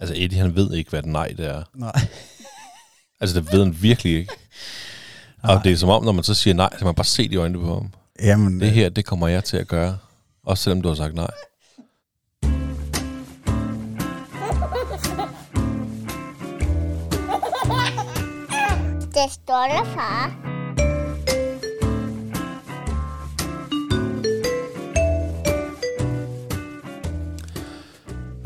[0.00, 1.62] Altså Eddie, han ved ikke, hvad et nej det er.
[1.74, 2.00] Nej.
[3.20, 4.32] Altså, det ved han virkelig ikke.
[5.42, 7.32] Og det er som om, når man så siger nej, så man bare se det
[7.32, 7.92] i øjnene på ham.
[8.22, 9.98] Jamen, Det her, det kommer jeg til at gøre.
[10.44, 11.30] Også selvom du har sagt nej.
[19.14, 20.55] Det stolte far.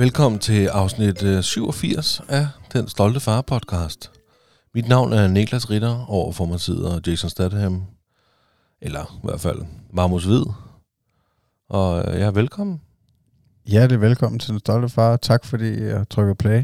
[0.01, 4.11] Velkommen til afsnit øh, 87 af Den Stolte Far podcast.
[4.75, 7.83] Mit navn er Niklas Ritter, over for mig sidder Jason Statham,
[8.83, 9.59] eller i hvert fald
[9.93, 10.45] Marmus Hvid.
[11.69, 12.81] Og øh, ja, velkommen.
[13.67, 15.17] Hjertelig velkommen til Den Stolte Far.
[15.17, 16.63] Tak fordi jeg trykker play.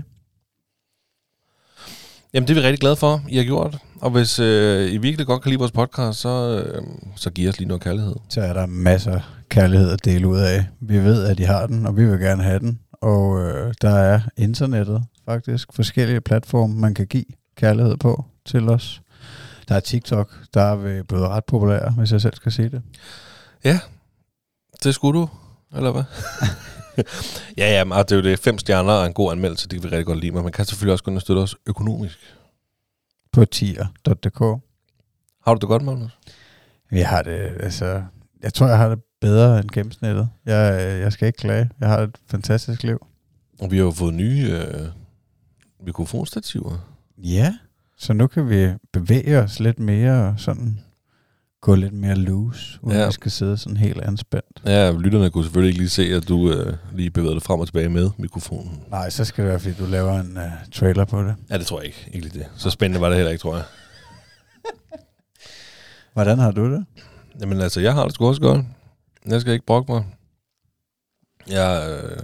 [2.35, 3.79] Jamen, det er vi rigtig glade for, I har gjort.
[4.01, 6.83] Og hvis øh, I virkelig godt kan lide vores podcast, så, øh,
[7.17, 8.15] så giv os lige noget kærlighed.
[8.29, 10.67] Så er der masser af kærlighed at dele ud af.
[10.81, 12.81] Vi ved, at de har den, og vi vil gerne have den.
[13.01, 15.73] Og øh, der er internettet faktisk.
[15.73, 17.25] Forskellige platforme, man kan give
[17.57, 19.03] kærlighed på til os.
[19.69, 22.83] Der er TikTok, der er blevet ret populær, hvis jeg selv skal sige det.
[24.85, 25.29] Det skulle du,
[25.77, 26.05] eller hvad?
[27.59, 28.39] ja, ja, men, og det er jo det.
[28.39, 30.33] Fem stjerner og en god anmeldelse, det kan vi rigtig godt lide.
[30.33, 32.19] Men man kan selvfølgelig også gå ind og støtte os økonomisk.
[33.33, 34.41] På tier.dk.
[35.45, 36.19] Har du det godt, Magnus?
[36.91, 38.03] Vi har det, altså...
[38.43, 40.29] Jeg tror, jeg har det bedre end gennemsnittet.
[40.47, 41.71] Jeg, øh, jeg skal ikke klage.
[41.81, 43.07] Jeg har et fantastisk liv.
[43.61, 44.87] Og vi har jo fået nye øh,
[45.85, 46.89] mikrofonstativer.
[47.19, 47.55] Ja,
[47.99, 50.79] så nu kan vi bevæge os lidt mere og sådan
[51.61, 53.07] gå lidt mere loose, uden Ja.
[53.07, 54.63] vi skal sidde sådan helt anspændt.
[54.67, 57.67] Ja, lytterne kunne selvfølgelig ikke lige se, at du øh, lige bevægede dig frem og
[57.67, 58.81] tilbage med mikrofonen.
[58.91, 61.35] Nej, så skal det være, fordi du laver en uh, trailer på det.
[61.51, 62.09] Ja, det tror jeg ikke.
[62.13, 62.47] Ikke lige det.
[62.57, 63.65] Så spændende var det heller ikke, tror jeg.
[66.15, 66.85] Hvordan har du det?
[67.41, 68.65] Jamen altså, jeg har det sgu også godt.
[69.27, 70.05] Jeg skal ikke brokke mig.
[71.49, 72.23] Jeg, øh,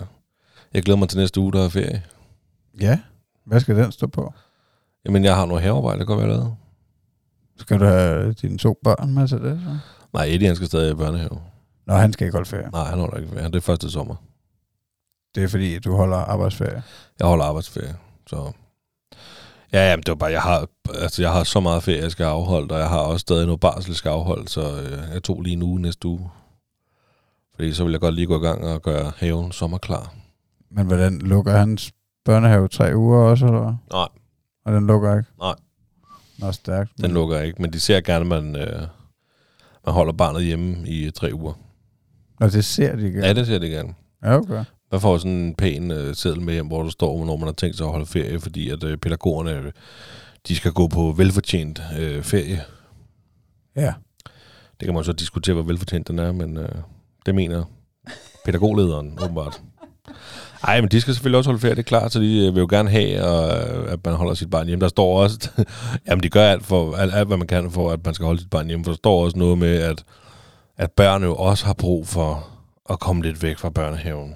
[0.75, 2.03] jeg glæder mig til næste uge, der er ferie.
[2.81, 3.01] Ja,
[3.45, 4.33] hvad skal den stå på?
[5.05, 6.57] Jamen, jeg har noget havearbejde, der kan være lavet.
[7.59, 9.61] Skal du have dine to børn med til det?
[9.65, 9.79] Så?
[10.13, 11.41] Nej, Eddie, han skal stadig i børnehave.
[11.87, 12.71] Nå, han skal ikke holde ferie.
[12.71, 13.47] Nej, han holder ikke ferie.
[13.47, 14.15] Det er første sommer.
[15.35, 16.83] Det er fordi, du holder arbejdsferie.
[17.19, 17.97] Jeg holder arbejdsferie,
[18.27, 18.53] så...
[19.73, 22.25] Ja, jamen, det var bare, jeg har, altså, jeg har så meget ferie, jeg skal
[22.25, 25.43] afholde, og jeg har også stadig noget barsel, jeg skal afholde, så øh, jeg tog
[25.43, 26.31] lige en uge næste uge.
[27.63, 30.15] Fordi så vil jeg godt lige gå i gang og gøre haven sommerklar.
[30.71, 31.93] Men hvordan lukker hans
[32.25, 33.77] børnehave tre uger også, eller?
[33.93, 34.09] Nej.
[34.65, 35.31] Og den lukker ikke?
[35.41, 35.55] Nej.
[36.39, 36.91] Nå, stærkt.
[37.01, 38.81] Den lukker ikke, men de ser gerne, at man, øh,
[39.87, 41.53] man holder barnet hjemme i tre uger.
[42.41, 43.27] Nå, det ser de ikke.
[43.27, 43.95] Ja, det ser de gerne.
[44.23, 44.65] Ja, okay.
[44.93, 47.53] Man får sådan en pæn øh, seddel med hjem, hvor der står, hvornår man har
[47.53, 49.73] tænkt sig at holde ferie, fordi at øh, pædagogerne,
[50.49, 52.61] de skal gå på velfortjent øh, ferie.
[53.77, 53.95] Ja.
[54.81, 56.69] Det kan man så diskutere, hvor velfortjent den er, men øh,
[57.27, 57.65] det mener
[58.45, 59.63] pædagoglederen åbenbart.
[60.65, 62.61] Ej, men de skal selvfølgelig også holde ferie, det er klart, så de øh, vil
[62.61, 64.83] jo gerne have, og, øh, at man holder sit barn hjemme.
[64.83, 65.51] Der står også,
[66.09, 68.41] jamen de gør alt, for, alt, alt, hvad man kan for, at man skal holde
[68.41, 70.05] sit barn hjemme, for der står også noget med, at,
[70.77, 72.49] at børn jo også har brug for
[72.91, 74.35] at komme lidt væk fra børnehaven.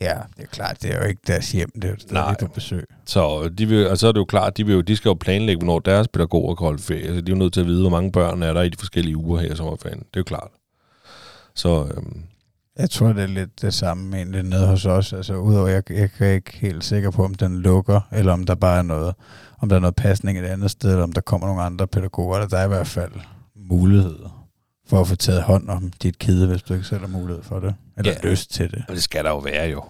[0.00, 0.82] Ja, det er klart.
[0.82, 1.70] Det er jo ikke deres hjem.
[1.74, 2.36] Det er jo et sted, Nej.
[2.54, 2.84] besøg.
[3.06, 5.14] Så, de vil, altså, så er det jo klart, de, vil jo, de skal jo
[5.14, 7.06] planlægge, hvornår deres pædagoger kan holde ferie.
[7.06, 8.76] Så de er jo nødt til at vide, hvor mange børn er der i de
[8.78, 9.98] forskellige uger her i sommerferien.
[9.98, 10.48] Det er jo klart.
[11.54, 12.22] Så øhm,
[12.78, 15.12] Jeg tror, det er lidt det samme egentlig nede hos os.
[15.12, 18.54] Altså, udover, jeg, jeg er ikke helt sikker på, om den lukker, eller om der
[18.54, 19.14] bare er noget,
[19.58, 22.46] om der er noget pasning et andet sted, eller om der kommer nogle andre pædagoger.
[22.46, 23.12] Der er i hvert fald
[23.70, 24.16] mulighed
[24.88, 27.60] for at få taget hånd om dit kide, hvis du ikke selv har mulighed for
[27.60, 27.74] det.
[27.98, 28.18] Eller Ja.
[28.24, 28.30] ja.
[28.30, 28.84] lyst til det.
[28.88, 29.82] og det skal der jo være jo.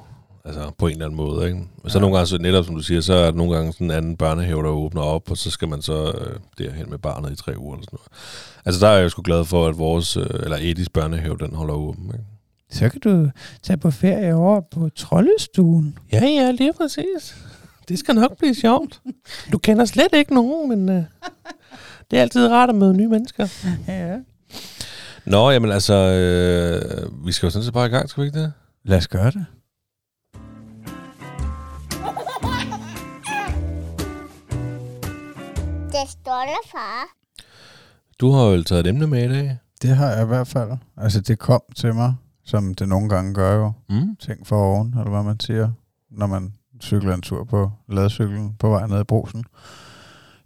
[0.44, 1.46] Altså på en eller anden måde.
[1.48, 1.60] Ikke?
[1.84, 2.00] Og så Ja.
[2.00, 4.16] nogle gange, så netop som du siger, så er der nogle gange sådan en anden
[4.16, 7.58] børnehave, der åbner op, og så skal man så øh, derhen med barnet i tre
[7.58, 8.08] uger eller sådan noget.
[8.64, 11.74] Altså der er jeg sgu glad for, at vores, øh, eller Edis børnehave, den holder
[11.74, 12.04] åben.
[12.04, 12.24] Ikke?
[12.70, 13.30] Så kan du
[13.62, 15.98] tage på ferie over på Troldestuen.
[16.12, 17.36] Ja, ja, lige præcis.
[17.88, 19.00] Det skal nok blive sjovt.
[19.52, 21.04] Du kender slet ikke nogen, men øh,
[22.10, 23.48] det er altid rart at møde nye mennesker.
[23.88, 24.18] Ja, ja.
[25.24, 28.40] Nå, jamen altså, øh, vi skal jo sådan set bare i gang, skal vi ikke
[28.40, 28.52] det?
[28.84, 29.46] Lad os gøre det.
[35.92, 37.19] Det stolte far.
[38.20, 39.58] Du har jo taget et emne med i dag.
[39.82, 40.70] Det har jeg i hvert fald.
[40.96, 42.14] Altså, det kom til mig,
[42.44, 43.72] som det nogle gange gør jo.
[43.90, 44.16] Mm.
[44.16, 45.70] ting for oven, eller hvad man siger,
[46.10, 46.52] når man
[46.82, 49.44] cykler en tur på ladcyklen på vej ned i brusen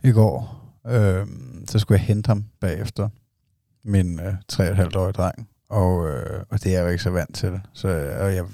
[0.03, 0.65] i går.
[0.87, 1.27] Øh,
[1.69, 3.09] så skulle jeg hente ham bagefter,
[3.85, 7.61] min øh, 3,5-årige dreng, og, øh, og det er jeg jo ikke så vant til.
[7.73, 7.89] Så
[8.21, 8.45] og jeg,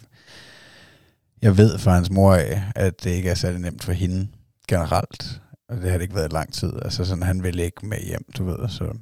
[1.43, 4.29] jeg ved fra hans mor af, at det ikke er særlig nemt for hende
[4.69, 6.73] generelt, og det har det ikke været i lang tid.
[6.83, 8.69] Altså sådan, han vil ikke med hjem, du ved.
[8.69, 8.95] Så.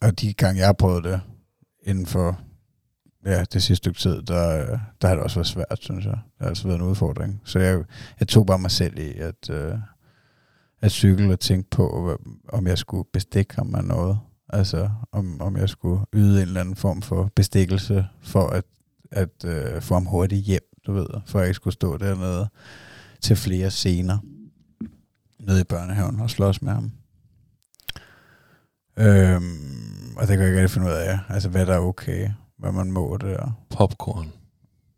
[0.00, 1.20] Og de gange, jeg har prøvet det
[1.82, 2.40] inden for
[3.26, 6.12] ja, det sidste stykke tid, der, der har det også været svært, synes jeg.
[6.12, 7.40] Det har altså været en udfordring.
[7.44, 7.84] Så jeg,
[8.20, 9.74] jeg tog bare mig selv i at, øh,
[10.80, 12.16] at cykle og tænke på,
[12.48, 14.18] om jeg skulle bestikke ham med noget.
[14.48, 18.64] Altså, om, om jeg skulle yde en eller anden form for bestikkelse for at,
[19.12, 22.48] at øh, få ham hurtigt hjem, du ved, for at jeg ikke skulle stå dernede
[23.20, 24.18] til flere scener
[25.40, 26.92] nede i børnehaven og slås med ham.
[28.98, 32.30] Øhm, og det kan jeg ikke rigtig finde ud af, altså hvad der er okay,
[32.58, 33.60] hvad man må der.
[33.70, 34.32] Popcorn.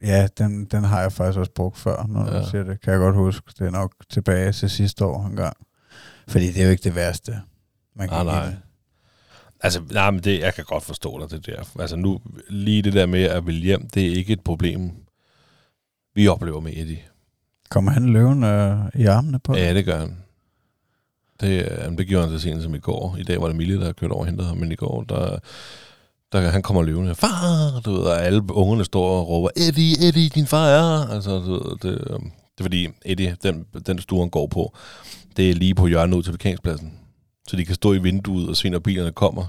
[0.02, 2.40] Ja, den, den har jeg faktisk også brugt før, når ja.
[2.40, 2.80] Du siger det.
[2.80, 3.52] Kan jeg godt huske.
[3.58, 5.56] Det er nok tilbage til sidste år en gang.
[6.28, 7.40] Fordi det er jo ikke det værste.
[7.96, 8.44] Man Nej, give nej.
[8.44, 8.56] det.
[9.60, 11.80] Altså, nej, men det, jeg kan godt forstå dig, det der.
[11.80, 14.90] Altså nu, lige det der med at ville hjem, det er ikke et problem,
[16.14, 17.02] vi oplever med Eddie.
[17.70, 19.56] Kommer han løven øh, i armene på?
[19.56, 20.16] Ja, det gør han.
[21.40, 23.16] Det, det gjorde han så sent som i går.
[23.18, 25.38] I dag var det Mille, der kørte over og hentede ham, men i går, der,
[26.32, 27.14] der han kommer løvende.
[27.14, 27.80] Far!
[27.84, 31.08] Du ved, og alle ungerne står og råber, Eddie, Eddie, din far er.
[31.14, 34.74] Altså, du ved, det, øhm, det er fordi, Eddie, den, den stue, han går på,
[35.36, 36.92] det er lige på hjørnet ud til parkeringspladsen.
[37.48, 39.44] Så de kan stå i vinduet og se, når bilerne kommer.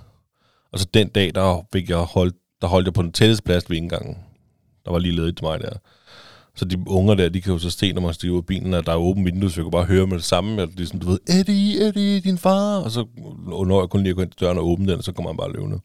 [0.71, 3.69] Og så den dag, der, fik jeg holdt, der holdt jeg på den tætteste plads
[3.69, 4.18] ved indgangen.
[4.85, 5.77] Der var lige ledigt til mig der.
[6.55, 8.73] Så de unger der, de kan jo så se, når man stiger ud af bilen,
[8.73, 10.61] at der er åbent vindue, så jeg kan bare høre med det samme.
[10.61, 12.77] At de sådan, du ved, Eddie, Eddie, din far.
[12.77, 13.05] Og så
[13.45, 15.37] når jeg kun lige at gå ind til døren og åbne den, så kommer han
[15.37, 15.79] bare løbende.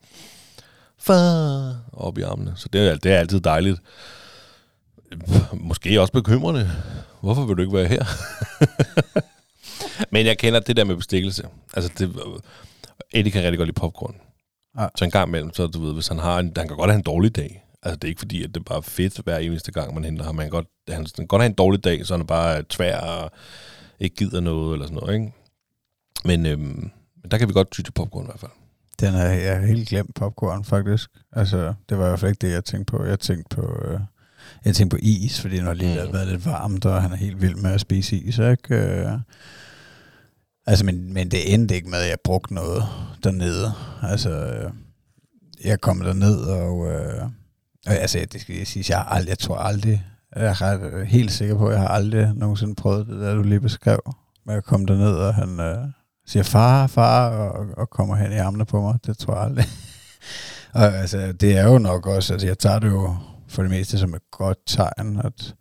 [0.98, 2.52] Far, op i armene.
[2.56, 3.80] Så det er, det er altid dejligt.
[5.52, 6.70] Måske også bekymrende.
[7.20, 8.04] Hvorfor vil du ikke være her?
[10.12, 11.46] Men jeg kender det der med bestikkelse.
[11.74, 12.16] Altså, det,
[13.12, 14.14] Eddie kan rigtig godt lide popcorn.
[14.78, 14.86] Ja.
[14.96, 16.98] Så en gang imellem, så du ved, hvis han har en, han kan godt have
[16.98, 17.63] en dårlig dag.
[17.84, 20.24] Altså, det er ikke fordi, at det er bare fedt hver eneste gang, man henter
[20.24, 20.38] ham.
[20.38, 22.98] Han kan godt, han kan godt have en dårlig dag, så han er bare tvær
[22.98, 23.30] og
[24.00, 25.32] ikke gider noget eller sådan noget, ikke?
[26.24, 26.90] Men, øhm,
[27.22, 28.50] men der kan vi godt ty til popcorn i hvert fald.
[29.00, 31.10] Den er jeg har helt glemt popcorn, faktisk.
[31.32, 33.04] Altså, det var i hvert fald ikke det, jeg tænkte på.
[33.04, 34.00] Jeg tænkte på, øh,
[34.64, 36.06] jeg tænkte på is, fordi når lige Mm.
[36.06, 36.12] mm.
[36.12, 38.74] været lidt varmt, og han er helt vild med at spise is, ikke?
[38.74, 39.18] Øh,
[40.66, 42.82] altså, men, men det endte ikke med, at jeg brugte noget
[43.24, 43.72] dernede.
[44.02, 44.70] Altså, øh,
[45.64, 47.30] jeg kom derned, og øh, og
[47.86, 50.04] altså, det skal jeg sige, jeg, har aldrig, jeg tror aldrig,
[50.36, 53.42] jeg er ret, helt sikker på, at jeg har aldrig nogensinde prøvet det der, du
[53.42, 54.00] lige beskrev,
[54.46, 55.76] med at komme derned, og han øh,
[56.26, 58.98] siger far, far, og, og kommer hen i armene på mig.
[59.06, 59.64] Det tror jeg aldrig.
[60.74, 63.16] og altså, det er jo nok også, altså jeg tager det jo
[63.48, 65.54] for det meste som et godt tegn, at,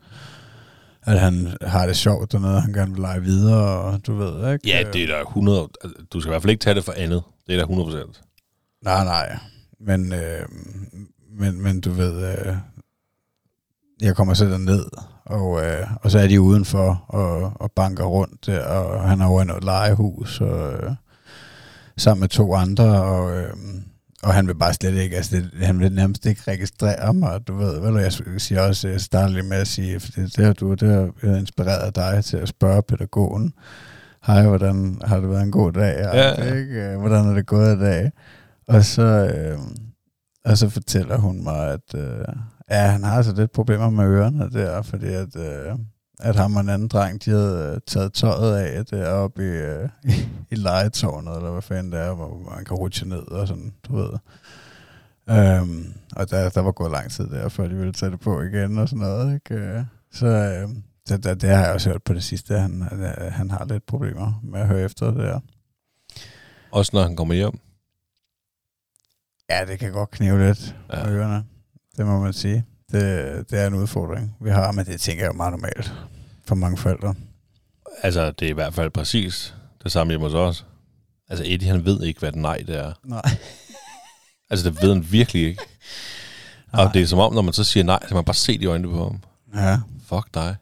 [1.04, 4.70] at han har det sjovt dernede, han gerne vil lege videre, og du ved, ikke?
[4.70, 5.70] Ja, det er da 100...
[5.84, 7.24] Altså, du skal i hvert fald ikke tage det for andet.
[7.48, 8.22] Det er da 100 procent.
[8.84, 9.38] Nej, nej.
[9.80, 10.46] Men, øh,
[11.40, 12.56] men, men du ved, øh,
[14.02, 14.86] jeg kommer så ned
[15.26, 19.26] og, øh, og så er de udenfor og, og banker rundt der, og han er
[19.26, 20.92] over i noget legehus, og, øh,
[21.98, 23.54] sammen med to andre, og, øh,
[24.24, 27.56] og han vil bare slet ikke, altså det, han vil nærmest ikke registrere mig, du
[27.56, 30.54] ved, vel, jeg siger også, jeg starter lige med at sige, for det, det har
[30.54, 33.54] du, det har inspireret dig til at spørge pædagogen,
[34.26, 35.98] hej, hvordan har det været en god dag?
[35.98, 36.54] Ja, ja.
[36.54, 36.98] Ikke?
[36.98, 38.12] Hvordan er det gået i dag?
[38.68, 39.60] Og så, øh,
[40.46, 42.26] og så fortæller hun mig, at øh,
[42.70, 45.76] ja, han har altså lidt problemer med ørerne der, fordi at, øh,
[46.20, 49.90] at ham og en anden dreng, de havde øh, taget tøjet af deroppe i, øh,
[50.04, 50.12] i,
[50.52, 53.96] i legetårnet, eller hvad fanden det er, hvor man kan rutsche ned og sådan, du
[53.96, 54.10] ved.
[55.30, 58.42] Øhm, og der, der var gået lang tid der, før de ville tage det på
[58.42, 59.56] igen og sådan noget, ikke?
[59.56, 60.70] Øh, så øh,
[61.10, 63.66] det, det, det har jeg også hørt på det sidste, han, han, øh, han har
[63.66, 65.40] lidt problemer med at høre efter det der.
[66.72, 67.60] Også når han kommer hjem.
[69.50, 71.10] Ja, det kan godt knive lidt Ja.
[71.10, 71.44] ørerne.
[71.98, 72.66] Det må man sige.
[72.92, 73.02] Det,
[73.52, 75.94] det er en udfordring, vi har, men det tænker jeg er meget normalt
[76.46, 77.16] for mange forældre.
[78.04, 80.66] Altså, det er i hvert fald præcis det samme hjemme hos os.
[81.30, 82.94] Altså, Eddie, han ved ikke, hvad et nej det er.
[83.04, 83.22] Nej.
[84.50, 85.62] Altså, det ved han virkelig ikke.
[86.72, 88.60] Og det er som om, når man så siger nej, så kan man bare se
[88.60, 89.22] de øjnene på ham.
[89.56, 89.80] Ja.
[90.06, 90.56] Fuck dig.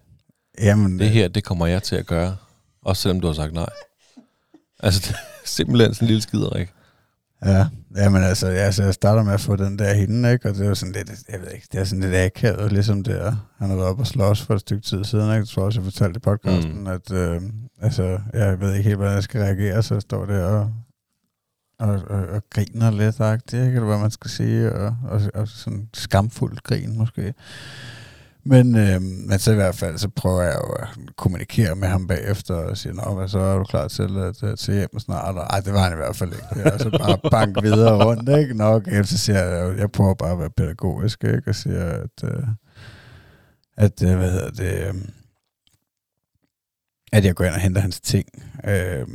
[0.61, 2.37] Jamen, Det her, det kommer jeg til at gøre.
[2.81, 3.69] Også selvom du har sagt nej.
[4.79, 6.69] Altså, det er simpelthen sådan en lille skiderik.
[7.45, 10.49] Ja, jamen altså, ja, altså, jeg starter med at få den der hende, ikke?
[10.49, 13.03] Og det er jo sådan lidt, jeg ved ikke, det er sådan lidt akavet, ligesom
[13.03, 13.35] det er.
[13.57, 15.33] Han har været oppe og slås for et stykke tid siden, ikke?
[15.33, 16.87] Jeg tror også, jeg fortalte i podcasten, Mm.
[16.87, 17.41] at øh,
[17.81, 20.73] altså, jeg ved ikke helt, hvordan jeg skal reagere, så jeg står der og,
[21.79, 23.75] og, og, og griner lidt, ikke?
[23.75, 27.33] Eller hvad man skal sige, og, og, og sådan skamfuldt grin måske.
[28.43, 32.07] Men, øh, men så i hvert fald, så prøver jeg jo at kommunikere med ham
[32.07, 34.99] bagefter og sige, nå, hvad så er du klar til at, øh, at tage hjem
[34.99, 35.37] snart?
[35.37, 36.47] Og, Ej, det var han i hvert fald ikke.
[36.49, 38.53] Og så altså bare bank videre rundt, ikke?
[38.53, 41.43] Nå, okay, så siger jeg, jeg prøver bare at være pædagogisk, ikke?
[41.47, 42.43] Og siger, at, øh,
[43.77, 44.93] at øh, hvad hedder det, øh,
[47.13, 48.25] at jeg går ind og henter hans ting,
[48.63, 49.07] øh,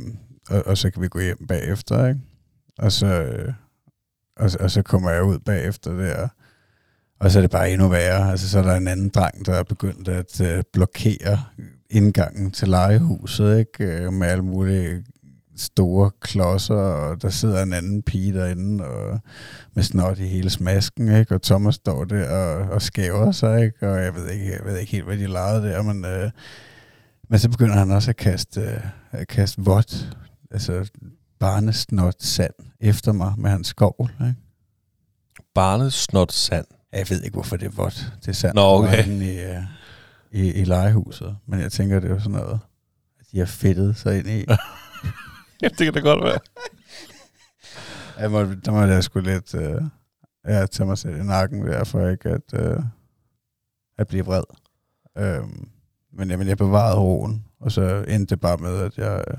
[0.49, 2.21] og, og så kan vi gå hjem bagefter, ikke?
[2.77, 3.53] Og så, øh,
[4.37, 6.27] og, og så kommer jeg ud bagefter der,
[7.19, 8.31] og så er det bare endnu værre.
[8.31, 11.39] Altså, så er der en anden dreng, der er begyndt at øh, blokere
[11.89, 13.83] indgangen til legehuset, ikke?
[13.83, 15.03] Øh, med alle mulige
[15.55, 19.19] store klodser, og der sidder en anden pige derinde, og
[19.73, 21.35] med snot i hele smasken, ikke?
[21.35, 23.89] Og Thomas står der og, og skæver sig, ikke?
[23.89, 26.31] Og jeg ved ikke, jeg ved ikke helt, hvad de legede der, men, øh,
[27.29, 28.79] men så begynder han også at kaste, øh,
[29.11, 30.17] at kaste vådt,
[30.51, 30.89] altså
[31.39, 34.35] barnesnot sand efter mig med hans skovl, ikke?
[35.55, 36.65] Barnesnot sand.
[36.91, 38.13] Jeg ved ikke, hvorfor det er vådt.
[38.21, 38.55] Det er sandt.
[38.55, 39.07] Nå, okay.
[39.07, 39.63] I, øh,
[40.31, 41.37] i, i legehuset.
[41.45, 42.59] Men jeg tænker, det er jo sådan noget,
[43.19, 44.45] at de har fedtet sig ind i.
[45.61, 46.39] Ja, det kan da godt være.
[48.19, 49.81] jeg må, der må jeg sgu lidt øh,
[50.47, 52.79] ja, tage mig selv i nakken der, for ikke at, øh,
[53.97, 54.43] at blive vred.
[55.17, 55.69] Øhm,
[56.13, 59.37] men jamen, jeg bevarede roen, og så endte det bare med, at jeg, øh,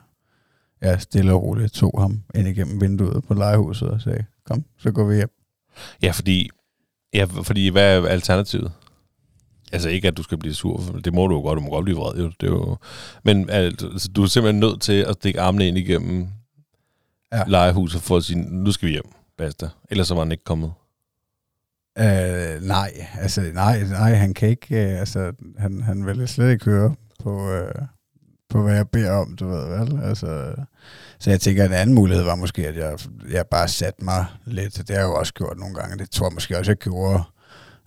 [0.80, 4.90] jeg stille og roligt tog ham ind igennem vinduet på legehuset og sagde, kom, så
[4.92, 5.30] går vi hjem.
[6.02, 6.50] Ja, fordi,
[7.14, 8.72] ja, fordi hvad er alternativet?
[9.72, 11.70] Altså ikke, at du skal blive sur, for det må du jo godt, du må
[11.70, 12.32] godt blive vred, jo.
[12.40, 12.76] Det er jo
[13.24, 16.28] men altså, du er simpelthen nødt til at stikke armene ind igennem
[17.32, 17.42] ja.
[17.46, 19.68] legehuset for at sige, nu skal vi hjem, basta.
[19.90, 20.72] Ellers så var han ikke kommet.
[21.98, 26.64] Øh, nej, altså nej, nej, han kan ikke, øh, altså han, han vil slet ikke
[26.64, 27.74] høre på, øh,
[28.48, 30.54] på hvad jeg beder om, du ved vel, altså,
[31.18, 32.98] så jeg tænker, at en anden mulighed var måske, at jeg,
[33.30, 36.26] jeg bare satte mig lidt, det har jeg jo også gjort nogle gange, det tror
[36.26, 37.22] jeg måske også, jeg gjorde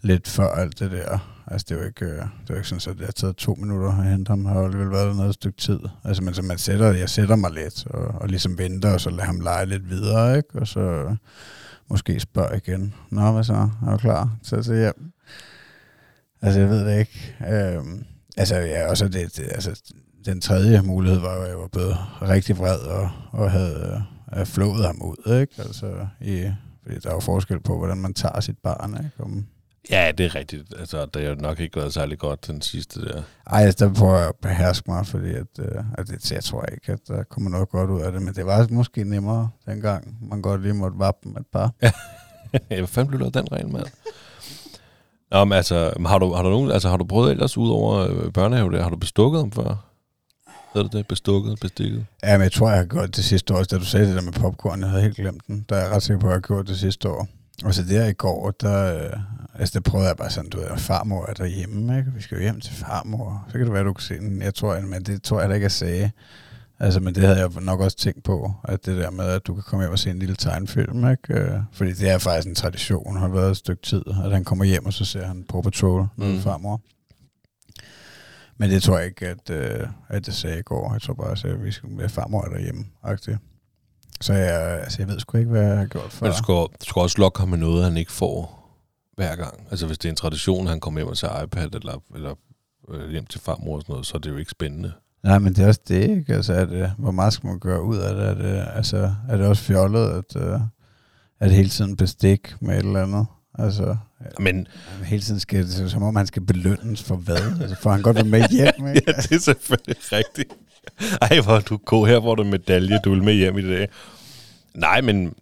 [0.01, 2.67] lidt før alt det der, altså det er jo ikke, øh, det er jo ikke
[2.67, 5.57] sådan, at det har taget to minutter at hente ham, har alligevel været noget stykke
[5.57, 9.01] tid, altså men så man sætter, jeg sætter mig lidt, og, og ligesom venter, og
[9.01, 11.15] så lader ham lege lidt videre, ikke, og så
[11.89, 15.11] måske spørger igen, nå hvad så, er du klar til at se hjem?
[16.41, 18.05] Altså jeg ved det ikke, øhm,
[18.37, 19.81] altså ja, også det, det altså
[20.25, 24.03] den tredje mulighed var jo, at jeg var blevet rigtig vred og, og havde
[24.37, 25.53] øh, flået ham ud, ikke?
[25.57, 26.51] Altså, i,
[26.83, 29.23] fordi der er jo forskel på, hvordan man tager sit barn, ikke?
[29.23, 29.45] Om,
[29.89, 30.73] Ja, det er rigtigt.
[30.79, 33.21] Altså, det har nok ikke været særlig godt, den sidste der.
[33.47, 36.65] Ej, altså, der prøver jeg at beherske mig, fordi at, øh, at det, jeg tror
[36.65, 40.17] ikke, at der kommer noget godt ud af det, men det var måske nemmere dengang,
[40.29, 41.73] man godt lige måtte vappe med et par.
[42.53, 43.83] ja, hvad fanden blev den regel med?
[45.31, 47.97] Nå, men altså, har du, har du, nogen, altså, har du prøvet ellers ud over
[47.97, 48.83] øh, børnehave der?
[48.83, 49.90] Har du bestukket dem før?
[50.73, 51.07] Hedder det det?
[51.07, 51.59] Bestukket?
[51.59, 52.05] Bestikket?
[52.23, 53.63] Ja, men jeg tror, jeg har gjort det sidste år.
[53.63, 55.65] Da du sagde det der med popcorn, jeg havde helt glemt den.
[55.69, 57.27] Der er jeg ret sikker på, at jeg har gjort det sidste år.
[57.63, 59.19] Og så der i går, der, øh,
[59.59, 62.11] altså der prøvede jeg bare sådan, du ved, farmor er derhjemme, ikke?
[62.15, 63.45] Vi skal jo hjem til farmor.
[63.47, 64.41] Så kan det være, du kan se den.
[64.41, 66.11] Jeg tror, men det tror jeg da ikke, jeg sagde.
[66.79, 69.53] Altså, men det havde jeg nok også tænkt på, at det der med, at du
[69.53, 71.33] kan komme hjem og se en lille tegnfilm, ikke?
[71.33, 74.65] Øh, fordi det er faktisk en tradition, har været et stykke tid, at han kommer
[74.65, 76.39] hjem, og så ser han på Patrol med mm.
[76.39, 76.81] farmor.
[78.57, 80.93] Men det tror jeg ikke, at, øh, at det sagde i går.
[80.93, 82.85] Jeg tror bare, at vi skal med farmor derhjemme.
[83.03, 83.37] Aktivt.
[84.21, 86.25] Så jeg, altså, jeg ved sgu ikke, hvad jeg har gjort før.
[86.25, 88.61] Men du skal, du skal også lokke ham med noget, han ikke får
[89.15, 89.67] hver gang.
[89.71, 92.35] Altså hvis det er en tradition, han kommer hjem og ser iPad eller, eller
[92.89, 94.93] øh, hjem til farmor og sådan noget, så er det jo ikke spændende.
[95.23, 96.33] Nej, men det er også det, ikke?
[96.33, 98.25] Altså, er det, hvor meget skal man gøre ud af det?
[98.25, 100.61] Er det, altså, er det også fjollet, at, uh,
[101.39, 103.25] at hele tiden bestik med et eller andet?
[103.59, 103.97] Altså,
[104.39, 104.67] men
[105.05, 107.61] hele tiden skal det, som om han skal belønnes for hvad?
[107.61, 109.03] Altså, får han godt være med hjem, ikke?
[109.07, 110.53] ja, det er selvfølgelig rigtigt.
[111.21, 113.89] Ej, hvor du god her, hvor du medalje, du vil med hjem i dag.
[114.73, 115.33] Nej, men,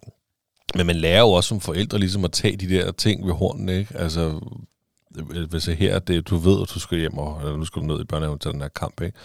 [0.74, 3.68] men man lærer jo også som forældre ligesom at tage de der ting ved hornen,
[3.68, 3.98] ikke?
[3.98, 4.40] Altså,
[5.50, 7.86] hvis jeg her, det, du ved, at du skal hjem, og eller nu skal du
[7.86, 9.18] ned i børnehaven til den her kamp, ikke?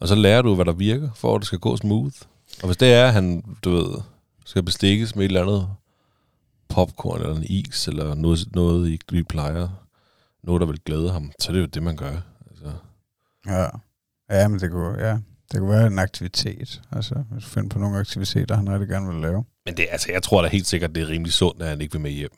[0.00, 2.14] Og så lærer du, hvad der virker, for at det skal gå smooth.
[2.62, 4.00] Og hvis det er, at han, du ved,
[4.44, 5.68] skal bestikkes med et eller andet
[6.68, 9.68] popcorn eller en is, eller noget, noget I, vi plejer,
[10.42, 12.20] noget, der vil glæde ham, så er det jo det, man gør.
[12.50, 12.72] Altså.
[13.46, 13.66] Ja.
[14.30, 15.18] ja, men det kunne, ja.
[15.52, 16.82] det kunne være en aktivitet.
[16.92, 19.44] Altså, hvis du finder på nogle aktiviteter, han rigtig gerne vil lave.
[19.66, 21.92] Men det, altså, jeg tror da helt sikkert, det er rimelig sundt, at han ikke
[21.92, 22.30] vil med hjem.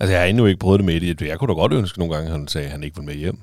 [0.00, 1.26] Altså, jeg har endnu ikke prøvet det med det.
[1.26, 3.14] Jeg kunne da godt ønske nogle gange, at han sagde, at han ikke vil med
[3.14, 3.40] hjem.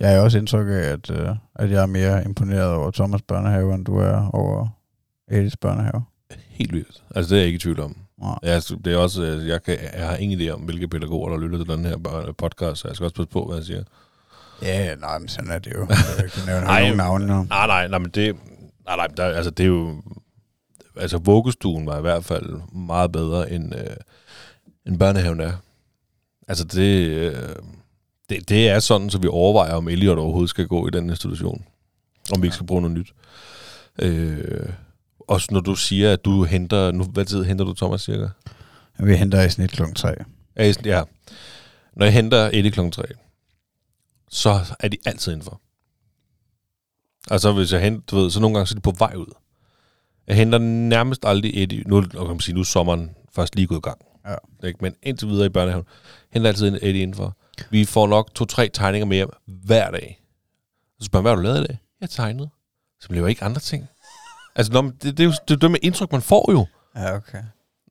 [0.00, 3.74] Jeg har også indtryk af, at, uh, at jeg er mere imponeret over Thomas børnehave,
[3.74, 4.68] end du er over
[5.30, 6.04] Edis børnehave.
[6.48, 7.02] Helt vildt.
[7.14, 7.96] Altså, det er jeg ikke i tvivl om.
[8.22, 8.32] Ja.
[8.42, 11.38] Jeg, det er også, øh, jeg, kan, jeg har ingen idé om, hvilke pædagoger, der
[11.38, 13.82] lytter til den her podcast, så jeg skal også passe på, hvad jeg siger.
[14.62, 15.80] Ja, nej, men sådan er det jo.
[16.18, 17.42] Jeg kan nævne nej, nogen navne nu.
[17.42, 18.36] Nej, nej, nej, men det,
[18.86, 20.02] nej, nej, der, altså, det er jo,
[20.96, 23.96] altså, vuggestuen var i hvert fald meget bedre, end, øh,
[24.86, 25.52] end børnehaven er.
[26.48, 27.54] Altså, det, øh,
[28.28, 31.64] det, det er sådan, så vi overvejer, om Elliot overhovedet skal gå i den institution.
[32.34, 33.14] Om vi ikke skal bruge noget nyt.
[33.98, 34.68] Øh,
[35.28, 36.92] også når du siger, at du henter...
[36.92, 38.28] Nu, hvad tid henter du, Thomas, cirka?
[38.98, 39.82] Vi henter i snit kl.
[39.96, 40.14] 3.
[40.56, 41.02] Ja, ja.
[41.96, 42.90] Når jeg henter Eddie kl.
[42.90, 43.02] 3,
[44.30, 45.60] så er de altid indenfor.
[47.30, 49.32] Altså, hvis jeg henter, du ved, så nogle gange så er de på vej ud.
[50.26, 51.82] Jeg henter nærmest aldrig Eddie.
[51.86, 53.98] Nu, kan man sige, nu er sommeren først lige gået i gang.
[54.26, 54.66] Ja.
[54.68, 54.78] Ikke?
[54.82, 55.86] Men indtil videre i børnehaven,
[56.32, 57.36] henter altid en Eddie indenfor.
[57.70, 60.20] Vi får nok to-tre tegninger med hjem hver dag.
[61.00, 61.78] Så spørger man, hvad har du lavet i dag?
[62.00, 62.50] Jeg tegnet.
[63.00, 63.88] Så bliver jo ikke andre ting.
[64.56, 66.66] Altså, nå, det, det, er jo det, er det med indtryk, man får jo.
[66.96, 67.42] Ja, okay.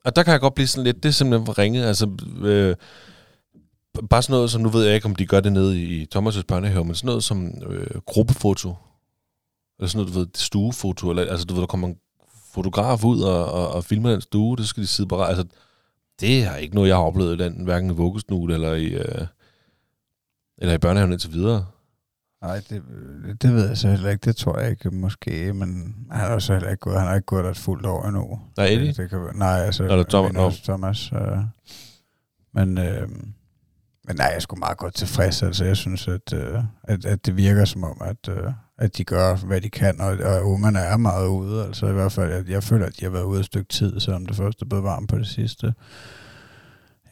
[0.05, 1.85] Og der kan jeg godt blive sådan lidt, det er simpelthen for ringet.
[1.85, 2.09] Altså,
[2.41, 2.75] øh,
[4.09, 6.41] bare sådan noget, som nu ved jeg ikke, om de gør det nede i Thomas'
[6.47, 8.75] børnehave, men sådan noget som øh, gruppefoto.
[9.79, 11.09] Eller sådan noget, du ved, stuefoto.
[11.09, 11.97] Eller, altså, du ved, der kommer en
[12.53, 15.29] fotograf ud og, og, og filmer den stue, det skal de sidde bare...
[15.29, 15.45] Altså,
[16.19, 19.27] det er ikke noget, jeg har oplevet i den, hverken i vuggestue eller i, øh,
[20.57, 21.65] eller i børnehaven indtil videre.
[22.43, 22.83] Nej, det,
[23.41, 24.25] det ved jeg så heller ikke.
[24.25, 26.99] Det tror jeg ikke måske, men han har så heller ikke gået.
[26.99, 28.39] Han har ikke gået der et fuldt år endnu.
[28.57, 28.87] Nej, Eddie?
[28.87, 29.83] Det, det kan, nej, altså...
[29.83, 31.37] Eller Thomas, jeg mener også Thomas øh,
[32.53, 33.09] men, øh,
[34.07, 35.43] men nej, jeg er sgu meget godt tilfreds.
[35.43, 39.03] Altså, jeg synes, at, øh, at, at det virker som om, at, øh, at de
[39.03, 41.65] gør, hvad de kan, og, og ungerne er meget ude.
[41.65, 43.99] Altså i hvert fald, jeg, jeg føler, at de har været ude et stykke tid,
[43.99, 45.73] selvom det først er blevet varmt på det sidste.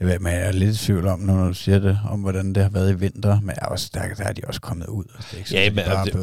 [0.01, 2.53] Jeg ved, men jeg er lidt i tvivl om, når du siger det, om hvordan
[2.55, 4.87] det har været i vinter, men jeg er også, der, der er de også kommet
[4.87, 5.03] ud.
[5.15, 6.17] Altså, det er ikke Ja, men altså,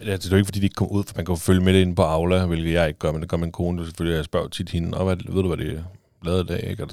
[0.00, 1.36] det, altså, det er jo ikke, fordi de ikke kommer ud, for man kan jo
[1.38, 3.78] følge med det inde på Aula, hvilket jeg ikke gør, men det gør min kone,
[3.78, 5.84] det selvfølgelig, jeg spørger tit hende, og hvad, ved du, hvad det
[6.24, 6.82] lavet i dag, ikke?
[6.82, 6.88] Og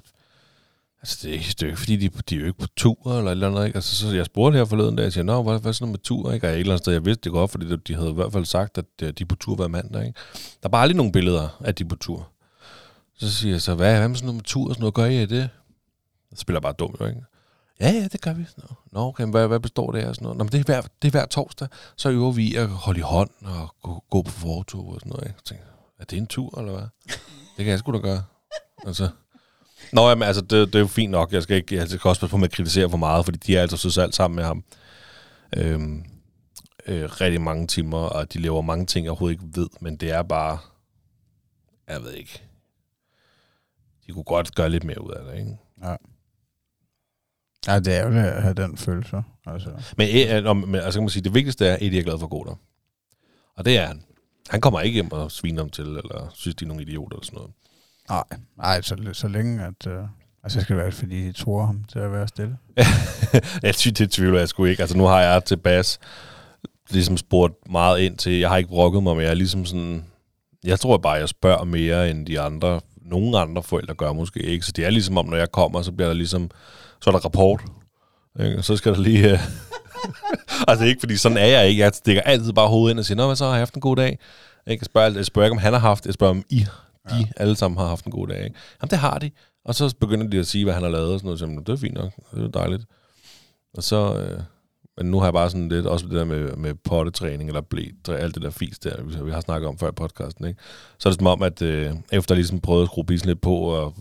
[1.01, 2.67] altså, det er, ikke- det er jo ikke, fordi de, de er jo ikke på
[2.77, 3.75] tur, eller et eller andet, ikke?
[3.77, 5.93] Altså, så jeg spurgte her forleden dag, jeg siger, nå, hvad, hvad er sådan noget
[5.93, 6.47] med tur, ikke?
[6.47, 8.31] Og et eller andet sted, jeg vidste det godt, fordi de, de havde i hvert
[8.33, 10.19] fald sagt, at øh, de er på tur hver mandag, ikke?
[10.61, 12.29] Der er bare aldrig nogen billeder af de er på tur.
[13.17, 15.05] Så siger jeg så, hvad, hvad med sådan noget med tur og sådan noget, gør
[15.05, 15.49] I det?
[16.35, 17.21] Så spiller jeg bare dumt, ikke?
[17.79, 18.45] Ja, ja, det gør vi.
[18.57, 20.07] Nå, Nå okay, hvad, hvad består det af?
[20.07, 20.37] og Sådan noget?
[20.37, 23.03] Nå, men det er, hver, det er hver torsdag, så øver vi at holde i
[23.03, 25.23] hånd og gå, gå på fortog og sådan noget.
[25.23, 25.35] Ikke?
[25.35, 25.67] Jeg tænkte,
[25.99, 26.87] er det en tur, eller hvad?
[27.57, 28.23] Det kan jeg sgu da gøre.
[28.85, 29.09] Altså.
[29.93, 31.33] Nå, jamen, altså, det, det, er jo fint nok.
[31.33, 33.57] Jeg skal, ikke, jeg skal også passe på med at kritisere for meget, fordi de
[33.57, 34.63] er altså så alt sammen med ham.
[35.57, 36.05] Øhm,
[36.87, 40.11] øh, rigtig mange timer, og de laver mange ting, jeg overhovedet ikke ved, men det
[40.11, 40.57] er bare,
[41.87, 42.43] jeg ved ikke,
[44.07, 45.57] de kunne godt gøre lidt mere ud af det, ikke?
[45.83, 45.95] Ja,
[47.67, 49.23] det er jo at have den følelse.
[49.45, 49.69] Altså.
[49.97, 50.07] Men,
[50.43, 52.25] øh, om- men altså kan man sige, det vigtigste er, at Eddie er glad for
[52.25, 52.55] at gå der.
[53.57, 54.03] Og det er han.
[54.49, 57.25] Han kommer ikke hjem og sviner dem til, eller synes, de er nogle idioter eller
[57.25, 57.51] sådan noget.
[58.09, 59.87] Nej, nej så, så længe at...
[59.87, 60.03] Øh,
[60.43, 62.57] altså, det skal være, fordi de tror ham til at være stille.
[63.63, 64.81] jeg synes, det tvivler jeg sgu ikke.
[64.81, 65.99] Altså nu har jeg til bas
[66.89, 70.05] ligesom spurgt meget ind til, jeg har ikke brokket mig, men jeg er ligesom sådan,
[70.63, 74.65] jeg tror bare, jeg spørger mere end de andre, nogle andre forældre gør måske ikke.
[74.65, 76.51] Så det er ligesom om, når jeg kommer, så bliver der ligesom,
[77.03, 77.61] så er der rapport.
[78.39, 78.63] Ikke?
[78.63, 79.31] Så skal der lige...
[79.31, 79.39] øh,
[80.69, 81.81] altså ikke, fordi sådan er jeg ikke.
[81.81, 83.81] Jeg stikker altid bare hovedet ind og siger, Nå, hvad så, har jeg haft en
[83.81, 84.09] god dag?
[84.09, 84.81] Ikke?
[84.81, 86.59] Jeg, spørger, jeg spørger ikke, om han har haft, jeg spørger, om I,
[87.09, 87.25] de ja.
[87.37, 88.43] alle sammen har haft en god dag.
[88.43, 88.55] Ikke?
[88.81, 89.31] Jamen, det har de.
[89.65, 91.39] Og så begynder de at sige, hvad han har lavet og sådan noget.
[91.39, 92.83] Så, det er fint nok, det er dejligt.
[93.77, 94.15] Og så...
[94.15, 94.39] Øh,
[94.97, 97.85] men nu har jeg bare sådan lidt, også det der med, med pottetræning eller blæ,
[98.09, 100.59] alt det der fis der, vi- har snakket om før i podcasten, ikke?
[100.99, 103.41] Så er det som om, at øh, efter jeg ligesom prøvede at skrue bisen lidt
[103.41, 103.95] på og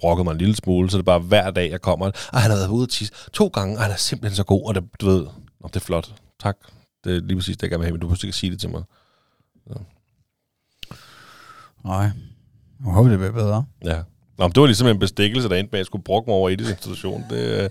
[0.00, 2.50] brokkede mig en lille smule, så er det bare hver dag, jeg kommer, og han
[2.50, 4.84] har været ude og tisse to gange, og han er simpelthen så god, og det,
[5.00, 5.26] du ved,
[5.60, 6.56] Nå, det er flot, tak.
[7.04, 8.60] Det er lige præcis det, jeg gerne vil have, men du behøver ikke sige det
[8.60, 8.82] til mig.
[11.84, 12.10] Nej.
[12.84, 13.64] Jeg håber, det bliver bedre.
[13.84, 13.96] Ja.
[14.38, 16.34] Nå, men det var ligesom en bestikkelse, der endte med, at jeg skulle brokke mig
[16.36, 17.24] over i det institution.
[17.30, 17.70] Det, øh,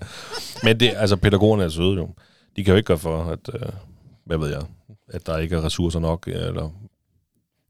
[0.62, 2.08] men det, altså, pædagogerne er søde jo.
[2.58, 3.68] De kan jo ikke gøre for, at, øh,
[4.24, 4.62] hvad ved jeg,
[5.08, 6.70] at der ikke er ressourcer nok, eller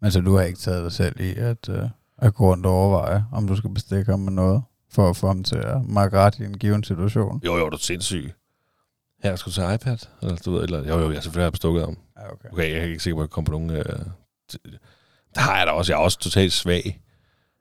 [0.02, 1.82] Men så du har ikke taget dig selv i at, øh,
[2.18, 5.26] at gå rundt og overveje, om du skal bestikke ham med noget, for at få
[5.26, 7.40] ham til at makke ret i en given situation.
[7.44, 8.32] Jo, jo, du er sindssyg.
[9.22, 9.98] Her skal du tage iPad?
[10.22, 11.98] Eller, du ved, eller, jo, jo, jeg selvfølgelig har bestukket ham.
[12.18, 12.48] Ja, okay.
[12.52, 13.70] Okay, jeg er ikke sikker på, at jeg kommer på nogen...
[13.70, 13.84] Øh,
[14.52, 14.78] t-
[15.34, 15.92] der har jeg da også.
[15.92, 17.00] Jeg er også totalt svag.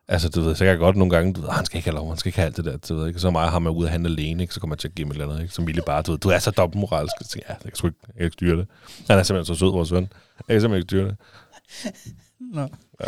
[0.09, 1.89] Altså, du ved, så kan jeg godt nogle gange, du ved, "Ah, han skal ikke
[1.89, 3.19] have lov, han skal ikke have alt det der, du ved, ikke?
[3.19, 4.53] Så meget har man ude at handle alene, ikke?
[4.53, 5.53] Så kommer jeg til at give mig et eller andet, ikke?
[5.53, 7.13] Så Mille bare, du ved, du er så dobbeltmoralsk.
[7.21, 8.67] Så tænker jeg, ja, jeg kan sgu ikke, jeg kan ikke styre det.
[9.09, 10.07] Han er simpelthen så sød, vores ven.
[10.47, 11.15] Jeg kan simpelthen ikke styre det.
[12.53, 12.61] Nå.
[13.01, 13.05] Ja.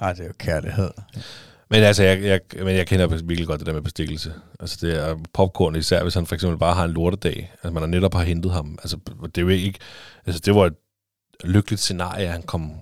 [0.00, 0.90] Ej, det er jo kærlighed.
[1.70, 4.34] Men altså, jeg, jeg, men jeg kender virkelig godt det der med bestikkelse.
[4.60, 7.52] Altså, det er popcorn, især hvis han for eksempel bare har en lortedag.
[7.52, 8.78] Altså, man har netop har hentet ham.
[8.82, 9.78] Altså, det er jo ikke...
[10.26, 10.74] Altså, det var et
[11.44, 12.72] lykkeligt scenarie, at han kom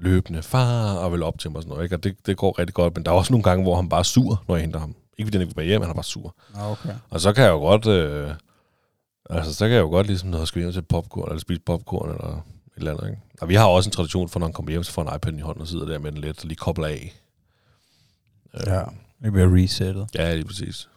[0.00, 1.96] løbende, far, og vil op til mig og sådan noget, ikke?
[1.96, 4.00] Og det, det går rigtig godt, men der er også nogle gange, hvor han bare
[4.00, 4.94] er sur, når jeg henter ham.
[5.18, 6.34] Ikke fordi han ikke vil med hjem, han er bare sur.
[6.54, 6.94] Okay.
[7.10, 7.86] Og så kan jeg jo godt...
[7.86, 8.30] Øh,
[9.30, 12.10] altså, så kan jeg jo godt ligesom noget skal hjem til popcorn, eller spise popcorn,
[12.10, 12.42] eller et
[12.76, 13.22] eller andet, ikke?
[13.40, 15.38] Og vi har også en tradition for, når han kommer hjem, så får han iPad'en
[15.38, 17.20] i hånden og sidder der med den lidt, og lige kobler af.
[18.54, 18.82] Øh, Ja,
[19.22, 20.08] det bliver resettet.
[20.14, 20.88] Ja, lige præcis.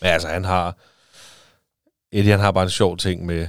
[0.00, 0.76] Men altså, han har...
[2.12, 3.48] Eddie, han har bare en sjov ting med...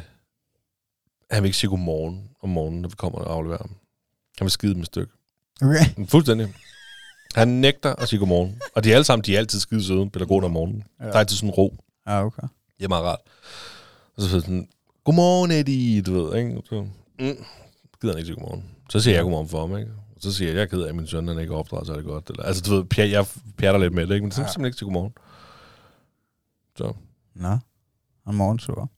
[1.32, 3.76] Han vil ikke sige godmorgen om morgenen, når vi kommer og afleverer ham.
[4.42, 5.14] Han vil skide med et stykke.
[5.62, 6.06] Okay.
[6.08, 6.54] Fuldstændig.
[7.36, 8.62] Han nægter at sige godmorgen.
[8.76, 10.84] Og de er alle sammen, de er altid skide søde, pædagogerne om morgenen.
[11.00, 11.06] Ja.
[11.06, 11.78] Der er altid sådan ro.
[12.08, 12.42] Ja, okay.
[12.78, 13.20] Det er meget rart.
[14.18, 14.68] Og så sådan,
[15.04, 16.62] godmorgen Eddie, du ved, ikke?
[16.70, 16.88] Så, mm,
[18.02, 18.66] gider han ikke sige godmorgen.
[18.90, 19.92] Så siger jeg godmorgen for ham, ikke?
[20.16, 21.96] Og så siger jeg, jeg er ked af, at min søn han ikke opdrager sig
[21.96, 22.30] det godt.
[22.30, 23.26] Eller, altså, du ved, pjat, jeg
[23.58, 24.24] pjatter lidt med det, ikke?
[24.26, 24.48] Men så Ja.
[24.48, 25.14] simpelthen ikke sige godmorgen.
[26.78, 26.94] Så.
[27.36, 27.58] Nå,
[28.26, 28.92] og morgensur.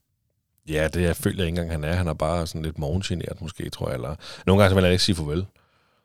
[0.68, 1.94] Ja, det jeg føler jeg ikke engang, han er.
[1.94, 3.94] Han er bare sådan lidt morgengeneret, måske, tror jeg.
[3.94, 4.14] Eller,
[4.46, 5.46] nogle gange så vil jeg ikke sige farvel.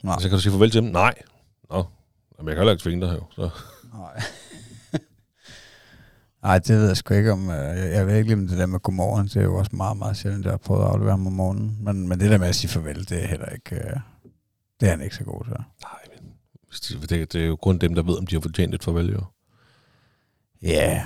[0.04, 0.16] Nej.
[0.20, 0.92] Så kan du sige farvel til dem?
[0.92, 1.14] Nej.
[1.70, 1.84] Nå,
[2.38, 3.24] Jamen, jeg kan heller ikke tvinge dig, jo.
[3.36, 3.50] Så.
[3.94, 4.22] Nej.
[6.44, 7.50] Nej, det ved jeg sgu ikke om.
[7.50, 9.28] øh, Jeg, jeg ved ikke om det der med godmorgen.
[9.28, 11.78] Det er jo også meget, meget sjældent, jeg har prøvet at aflevere ham om morgenen.
[11.82, 13.76] Men, men det der med at sige farvel, det er heller ikke...
[13.76, 13.96] øh,
[14.80, 15.54] Det er han ikke så god til.
[15.54, 18.84] Nej, men det, det er jo kun dem, der ved, om de har fortjent et
[18.84, 19.22] farvel, jo.
[20.62, 21.06] Ja,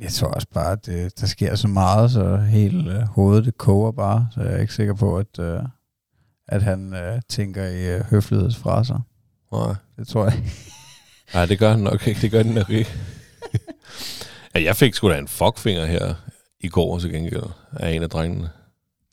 [0.00, 3.58] jeg tror også bare, at det, der sker så meget, så hele øh, hovedet det
[3.58, 4.28] koger bare.
[4.34, 5.60] Så jeg er ikke sikker på, at, øh,
[6.48, 9.00] at han øh, tænker i øh, høflighedsfraser.
[9.52, 9.74] Nej.
[9.96, 10.42] Det tror jeg.
[11.34, 12.20] Nej, det gør han nok ikke.
[12.20, 12.90] Det gør den nok ikke.
[14.54, 16.14] ja, jeg fik sgu da en fuckfinger her
[16.60, 18.50] i går til gengæld af en af drengene.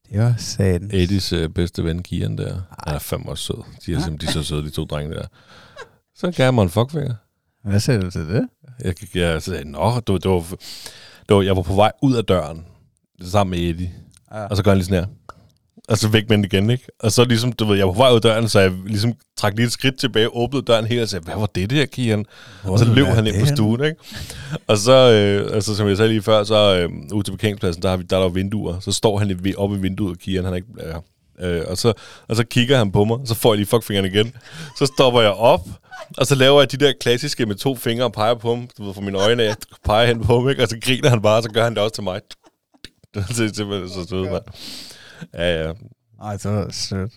[0.09, 0.89] Det var satan.
[0.93, 2.61] Eddies øh, bedste ven, Kian der.
[2.85, 3.63] Han er fandme også sød.
[3.85, 5.27] De er simpelthen de er så søde, de to drenge der.
[6.15, 7.13] Så gav jeg mig en fuckfinger.
[7.63, 8.49] Hvad siger du til det?
[8.83, 10.39] Jeg, jeg sagde, nå, det var, det var,
[11.29, 12.65] det var, jeg var på vej ud af døren
[13.21, 13.91] sammen med Eddie.
[14.31, 14.45] Ja.
[14.45, 15.09] Og så gør han lige sådan her.
[15.89, 16.87] Og så væk med den igen, ikke?
[16.99, 19.13] Og så ligesom, du ved, jeg var på vej ud af døren, så jeg ligesom
[19.37, 22.25] trak lige et skridt tilbage, åbnede døren helt og sagde, hvad var det der, Kian?
[22.63, 23.95] Og så løb han ind på stuen, ikke?
[24.67, 27.89] Og så, øh, altså, som jeg sagde lige før, så øh, ude til parkeringspladsen, der,
[27.89, 28.79] har vi, der er der vinduer.
[28.79, 30.67] Så står han oppe i vinduet, Kian, han er ikke...
[30.79, 30.97] Ja.
[31.39, 31.93] Øh, og, så,
[32.27, 34.33] og så kigger han på mig, så får jeg lige fuckfingeren igen.
[34.77, 35.61] Så stopper jeg op,
[36.17, 38.83] og så laver jeg de der klassiske med to fingre og peger på ham, du
[38.85, 40.63] ved, for mine øjne, jeg peger hen på ham, ikke?
[40.63, 42.21] og så griner han bare, og så gør han det også til mig.
[43.13, 44.43] Det er simpelthen så sødt, mand.
[45.33, 45.73] Ja, ja.
[46.23, 47.11] Ej, det var sødt.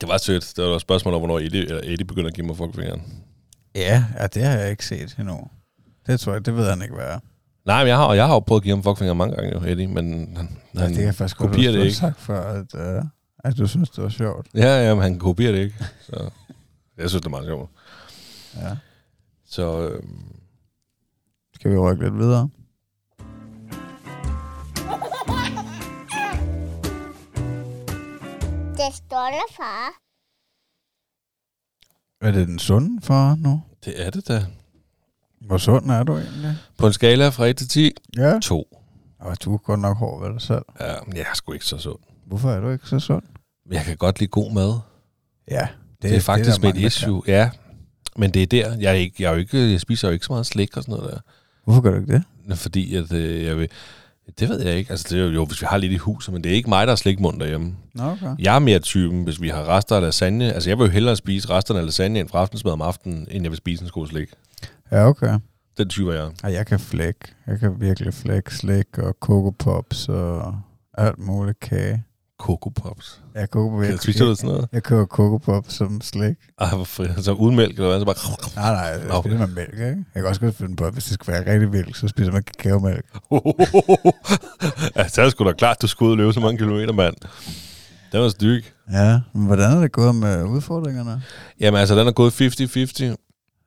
[0.00, 0.52] Det var sødt.
[0.56, 3.02] Det var et spørgsmål om, hvornår Eddie, eller Eddie begynder at give mig fuckfingeren.
[3.74, 5.40] Ja, ja, det har jeg ikke set endnu.
[6.06, 7.18] Det tror jeg, det ved han ikke, hvad er.
[7.66, 9.70] Nej, men jeg har, jeg har jo prøvet at give ham fuckfinger mange gange, jo,
[9.70, 11.96] Eddie, men han, Ja, han det jeg faktisk kopierer det ikke.
[11.96, 13.04] sagt før, at, uh,
[13.44, 14.46] at du synes, det var sjovt.
[14.54, 15.84] Ja, ja, men han kopierer det ikke.
[16.00, 16.30] Så
[16.96, 17.70] jeg synes, det er meget sjovt.
[18.56, 18.76] Ja.
[19.46, 20.02] Så øh,
[21.54, 22.48] Skal vi rykke lidt videre?
[28.76, 29.92] Det stolte far.
[32.20, 33.62] Er det den sunde far nu?
[33.84, 34.46] det er det da.
[35.40, 36.56] Hvor sund er du egentlig?
[36.78, 38.38] På en skala fra 1 til 10, Ja.
[38.42, 38.78] 2.
[39.18, 40.64] Og du er godt nok hård ved dig selv.
[40.80, 41.98] Ja, men jeg er sgu ikke så sund.
[42.26, 43.22] Hvorfor er du ikke så sund?
[43.70, 44.78] Jeg kan godt lide god mad.
[45.50, 45.66] Ja.
[46.02, 47.22] Det, det er faktisk der mit issue.
[47.26, 47.50] Ja,
[48.16, 48.76] men det er der.
[48.78, 50.82] Jeg, er ikke, jeg, er jo ikke, jeg spiser jo ikke så meget slik og
[50.82, 51.16] sådan noget der.
[51.16, 51.22] Kan.
[51.64, 52.12] Hvorfor gør du ikke
[52.48, 52.58] det?
[52.58, 53.68] Fordi at, øh, jeg vil...
[54.38, 54.90] Det ved jeg ikke.
[54.90, 56.86] Altså, det er jo, hvis vi har lidt i huset, men det er ikke mig,
[56.86, 57.76] der er slikmund derhjemme.
[58.00, 58.34] Okay.
[58.38, 60.52] Jeg er mere typen, hvis vi har rester af lasagne.
[60.52, 63.42] Altså, jeg vil jo hellere spise resterne af lasagne end fra aftensmad om aftenen, end
[63.44, 64.28] jeg vil spise en skål slik.
[64.90, 65.38] Ja, okay.
[65.78, 66.30] Den type er jeg.
[66.44, 67.20] Ej, jeg kan flække.
[67.46, 70.60] Jeg kan virkelig flække slik og Coco Pops og
[70.98, 72.04] alt muligt kage.
[72.42, 73.20] Coco Pops.
[73.34, 74.68] Jeg Coco Jeg spiser du sådan noget?
[74.72, 76.36] Jeg køber Coco Pops som slik.
[76.60, 77.06] Ej, hvor fri.
[77.22, 77.98] Så uden mælk, eller hvad?
[78.00, 78.14] Så bare...
[78.56, 79.86] Nej, nej, jeg spiser med mælk, ikke?
[79.86, 82.32] Jeg kan også godt finde på, at hvis det skal være rigtig mælk, så spiser
[82.32, 83.04] man kakaomælk.
[84.96, 86.92] ja, så er det sgu da klart, du skulle ud og løbe så mange kilometer,
[86.92, 87.14] mand.
[88.12, 88.64] Det var styg.
[88.92, 91.22] Ja, men hvordan er det gået med udfordringerne?
[91.60, 93.14] Jamen altså, den er gået 50-50.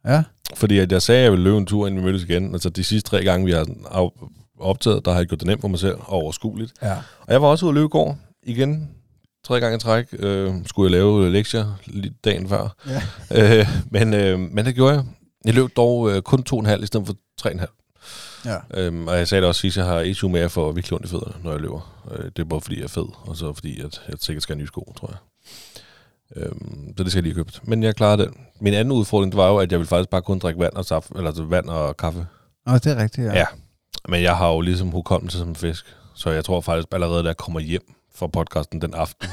[0.06, 0.24] Ja,
[0.56, 2.54] Fordi at jeg sagde, at jeg ville løbe en tur, inden vi mødtes igen.
[2.54, 3.66] Altså de sidste tre gange, vi har
[4.60, 6.74] optaget, der har jeg gjort det nemt for mig selv og overskueligt.
[6.82, 6.94] ja.
[7.28, 8.90] Og jeg var også ude at løbe i går igen.
[9.44, 10.06] Tre gange i træk.
[10.14, 12.76] Øh, skulle jeg lave lektier lige dagen før.
[12.88, 13.02] ja.
[13.60, 15.04] Øh, men, øh, men det gjorde jeg.
[15.46, 17.60] Jeg løb dog øh, kun to og en halv i stedet for tre og en
[17.60, 17.72] halv.
[18.46, 18.58] ja.
[18.74, 21.06] Øhm, og jeg sagde det også sidst, jeg har issue med at få virkelig ondt
[21.06, 22.04] i fødderne, når jeg løber.
[22.12, 24.56] Øh, det er både fordi, jeg er fed, og så fordi, at jeg sikkert skal
[24.56, 25.18] have nye sko, tror jeg.
[26.36, 27.68] Øhm, så det skal jeg lige købt.
[27.68, 28.32] Men jeg klarede det.
[28.62, 30.86] Min anden udfordring, det var jo, at jeg ville faktisk bare kun drikke vand og,
[30.86, 32.28] saft, eller altså vand og kaffe.
[32.66, 33.34] Nå, det er rigtigt, ja.
[33.34, 33.46] Ja.
[34.10, 35.86] Men jeg har jo ligesom hukommelse som en fisk.
[36.16, 39.30] Så jeg tror faktisk allerede, da jeg kommer hjem fra podcasten den aften,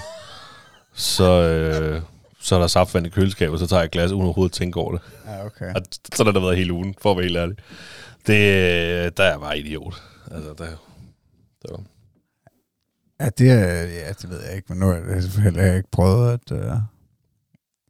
[0.94, 2.02] så, øh,
[2.40, 4.80] så er der saftvand i køleskabet, så tager jeg et glas uden overhovedet at tænke
[4.80, 5.00] over det.
[5.26, 5.74] ja okay.
[5.74, 5.82] Og
[6.14, 7.56] sådan har det været hele ugen, for at være helt ærlig.
[8.26, 10.02] Det, der er jeg bare idiot.
[10.30, 10.66] Altså, der,
[11.62, 11.80] der var.
[13.20, 13.46] Ja, det,
[13.94, 16.76] ja, det ved jeg ikke, men nu har jeg selvfølgelig ikke prøvet at, uh,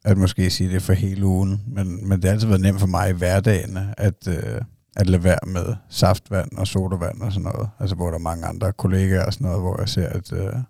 [0.04, 2.86] at måske sige det for hele ugen, men, men det har altid været nemt for
[2.86, 4.60] mig i hverdagen at, uh,
[4.96, 7.68] at lade være med saftvand og sodavand og sådan noget.
[7.80, 10.60] Altså hvor der er mange andre kollegaer og sådan noget, hvor jeg ser, at, uh,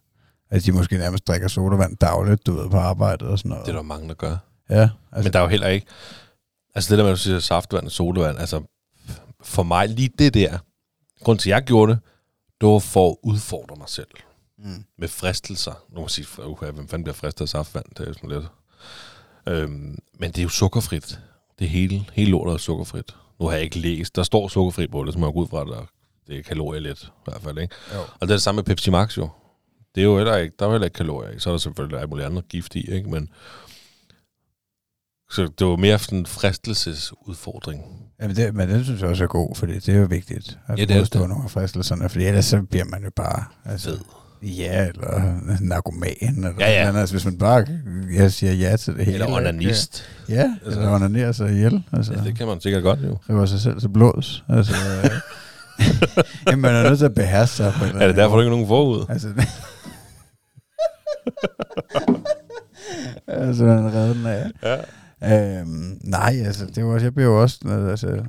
[0.52, 3.66] at de måske nærmest drikker sodavand dagligt, du ved, på arbejdet og sådan noget.
[3.66, 4.36] Det er der mange, der gør.
[4.70, 5.86] Ja, Altså, Men der er jo heller ikke...
[6.74, 8.62] Altså det der med, at du siger saftvand og sodavand, altså
[9.42, 10.58] for mig lige det der,
[11.24, 12.00] grund til, at jeg gjorde det,
[12.60, 14.06] det var for at udfordre mig selv
[14.58, 15.72] mm, med fristelser.
[15.88, 17.84] Nu må man sige, okay, hvem fanden bliver fristet af saftvand?
[17.90, 18.44] Det er jo sådan lidt...
[19.46, 21.20] Øhm, men det er jo sukkerfrit.
[21.58, 23.16] Det hele, hele lortet er sukkerfrit.
[23.40, 24.16] Nu har jeg ikke læst.
[24.16, 25.88] Der står sukkerfri på det, så må jeg gå ud fra, at
[26.26, 27.58] det er kalorier lidt, i hvert fald.
[27.58, 27.74] Ikke?
[27.94, 28.00] jo.
[28.00, 29.28] Og det er det samme med Pepsi Max jo.
[29.94, 31.38] Det er jo heller ikke, der er heller ikke kalorier i.
[31.38, 33.11] Så er der selvfølgelig alt muligt andet gift i, ikke?
[33.11, 33.28] Men
[35.31, 37.83] Så det var mere sådan en fristelsesudfordring.
[38.22, 40.78] Jamen det, men den synes jeg også er god, fordi det er jo vigtigt at
[40.78, 41.28] Ja, det modstå det.
[41.28, 43.98] nogle af fristelserne, fordi ellers så bliver man jo bare altså, Fed.
[44.48, 46.88] ja, eller narkoman, eller Ja, ja.
[46.88, 47.00] andet.
[47.00, 47.66] Altså, hvis man bare
[48.14, 49.14] jeg siger ja til det hele.
[49.14, 50.05] Eller onanist.
[50.28, 50.81] Ja, Altså.
[50.81, 51.83] eller onanerer sig ihjel.
[51.92, 53.18] Altså, Ja, det kan man sikkert godt jo.
[53.31, 54.44] river sig selv til blods.
[54.48, 54.74] Altså,
[56.46, 58.44] jamen, man er nødt til at beherske sig på Er det derfor, måde.
[58.44, 59.05] ikke nogen forud?
[59.09, 59.28] Altså,
[63.26, 64.50] altså, man redder den af.
[64.62, 64.76] Ja.
[65.61, 67.58] Øhm, nej, altså, det var også, jeg bliver jo også,
[67.90, 68.24] altså,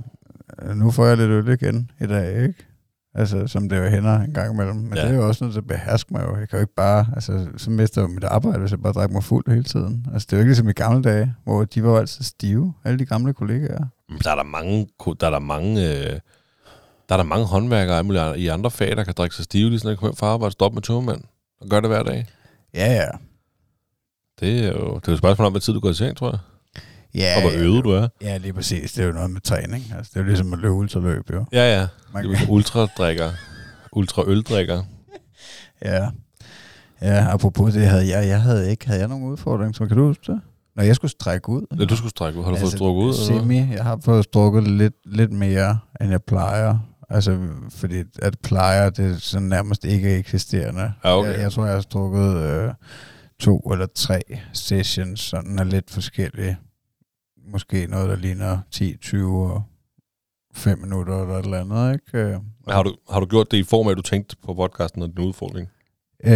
[0.76, 2.66] nu får jeg lidt øl igen i dag, ikke?
[3.16, 4.76] Altså, som det jo hænder en gang imellem.
[4.76, 5.02] Men Ja.
[5.02, 6.38] det er jo også nødt til at beherske mig jo.
[6.40, 9.14] Jeg kan jo ikke bare, altså, så mister jeg mit arbejde, hvis jeg bare drikker
[9.14, 10.06] mig fuld hele tiden.
[10.14, 12.74] Altså, det er jo ikke ligesom i gamle dage, hvor de var jo altid stive,
[12.86, 13.86] alle de gamle kollegaer.
[14.24, 14.88] Der er der mange,
[15.22, 16.20] der er der mange, øh,
[17.10, 19.92] der er der mange håndværkere i andre fag, der kan drikke sig stive, lige sådan,
[19.92, 21.22] at de kommer hjem fra arbejde, stoppe med tømmermand
[21.62, 22.26] og gør det hver dag.
[22.74, 23.08] Ja, ja.
[24.40, 26.18] Det er jo, det er jo et spørgsmål om, hvad tid du går i seng,
[26.18, 26.40] tror jeg.
[27.16, 28.08] Ja, Og hvor ja, øvet du er.
[28.22, 28.92] Ja, lige præcis.
[28.94, 29.84] Det er jo noget med træning.
[29.98, 31.46] Altså, det er jo ligesom at løbe ultraløb, jo.
[31.52, 31.88] Ja, ja.
[32.14, 33.32] Man, Det er ultradrikker.
[33.92, 34.84] Ultraøldrikker.
[35.86, 36.10] ja.
[37.02, 38.28] Ja, apropos det havde jeg.
[38.28, 40.42] Jeg havde ikke, havde jeg nogen udfordring, så kan du huske det?
[40.76, 41.66] Når jeg skulle strække ud.
[41.80, 42.44] Ja, du skulle strække ud.
[42.44, 43.14] Har du fået Altså, strukket ud?
[43.30, 43.42] Eller?
[43.42, 43.58] Semi.
[43.58, 46.78] Jeg har fået strukket lidt, lidt mere, end jeg plejer.
[47.14, 50.94] Altså, fordi at plejer, det er sådan nærmest ikke eksisterende.
[51.04, 51.32] Ja, okay.
[51.32, 52.74] jeg, jeg tror, jeg har strukket øh,
[53.40, 54.22] to eller tre
[54.54, 56.58] sessions, sådan er lidt forskellige.
[57.52, 59.64] Måske noget, der ligner 10, 20 og
[60.56, 62.18] 5 minutter eller et eller andet, ikke?
[62.18, 65.02] Øh, Har du, har du gjort det i form af, at du tænkte på podcasten
[65.02, 65.70] og din udfordring?
[66.26, 66.32] Øh,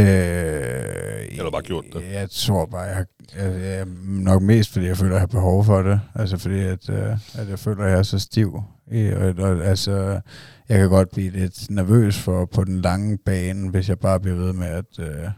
[1.37, 2.03] Eller bare gjort det?
[2.11, 3.05] Jeg tror bare, jeg,
[3.37, 5.99] jeg, jeg nok mest, fordi jeg føler, jeg har behov for det.
[6.15, 8.63] Altså fordi, at, øh, at jeg føler, at jeg er så stiv.
[8.91, 10.21] I, og, og, altså,
[10.69, 14.37] jeg kan godt blive lidt nervøs for på den lange bane, hvis jeg bare bliver
[14.37, 15.29] ved med at, øh,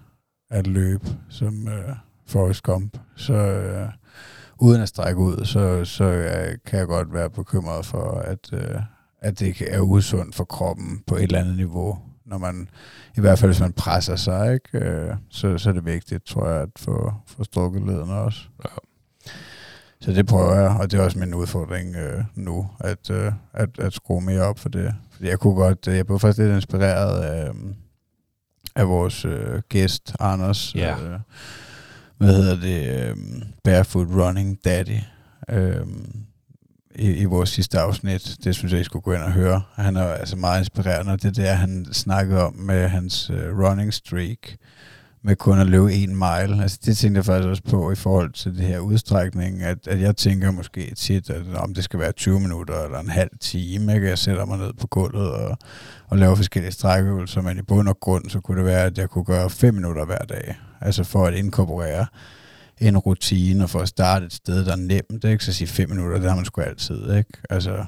[0.50, 1.96] at løbe som øh,
[2.28, 2.98] Forrest Gump.
[3.16, 3.90] Så øh,
[4.60, 8.82] uden at strække ud, så, så øh, kan jeg godt være bekymret for, at, øh,
[9.22, 12.00] at det er usundt for kroppen på et eller andet niveau.
[12.26, 12.70] Når man,
[13.18, 14.86] I hvert fald hvis man presser sig, ikke?
[14.86, 18.42] Øh, så, så er det vigtigt, tror jeg, at få, få strukket ledene også.
[18.64, 18.70] Ja.
[20.02, 23.80] Så det prøver jeg, og det er også min udfordring øh, nu, at, øh, at,
[23.80, 24.96] at skrue mere op for det.
[25.22, 27.52] Jeg kunne godt, øh, jeg blev faktisk lidt inspireret af,
[28.76, 30.76] af vores øh, gæst, Anders.
[30.76, 31.04] Ja.
[31.04, 31.20] Øh,
[32.18, 33.10] hvad hedder det?
[33.10, 33.16] Øh,
[33.64, 34.98] Barefoot Running Daddy.
[35.50, 35.86] Øh,
[36.96, 38.38] i, i vores sidste afsnit.
[38.44, 39.62] Det synes jeg, I skulle gå ind og høre.
[39.76, 43.36] Han er altså meget inspirerende, og det er det, han snakkede om med hans uh,
[43.36, 44.38] running streak,
[45.22, 46.62] med kun at løbe en mile.
[46.62, 50.02] Altså det tænkte jeg faktisk også på i forhold til det her udstrækning, at, at
[50.02, 53.96] jeg tænker måske tit, at om det skal være 20 minutter eller en halv time,
[53.96, 54.08] ikke?
[54.08, 55.58] jeg sætter mig ned på gulvet og,
[56.08, 59.10] og laver forskellige strækøvelser, men i bund og grund, så kunne det være, at jeg
[59.10, 62.06] kunne gøre 5 minutter hver dag, altså for at inkorporere
[62.78, 65.46] en rutine, og for at starte et sted, der er nemt, ikke?
[65.46, 67.30] så sige 5 minutter, det har man sgu altid, ikke?
[67.50, 67.86] Altså,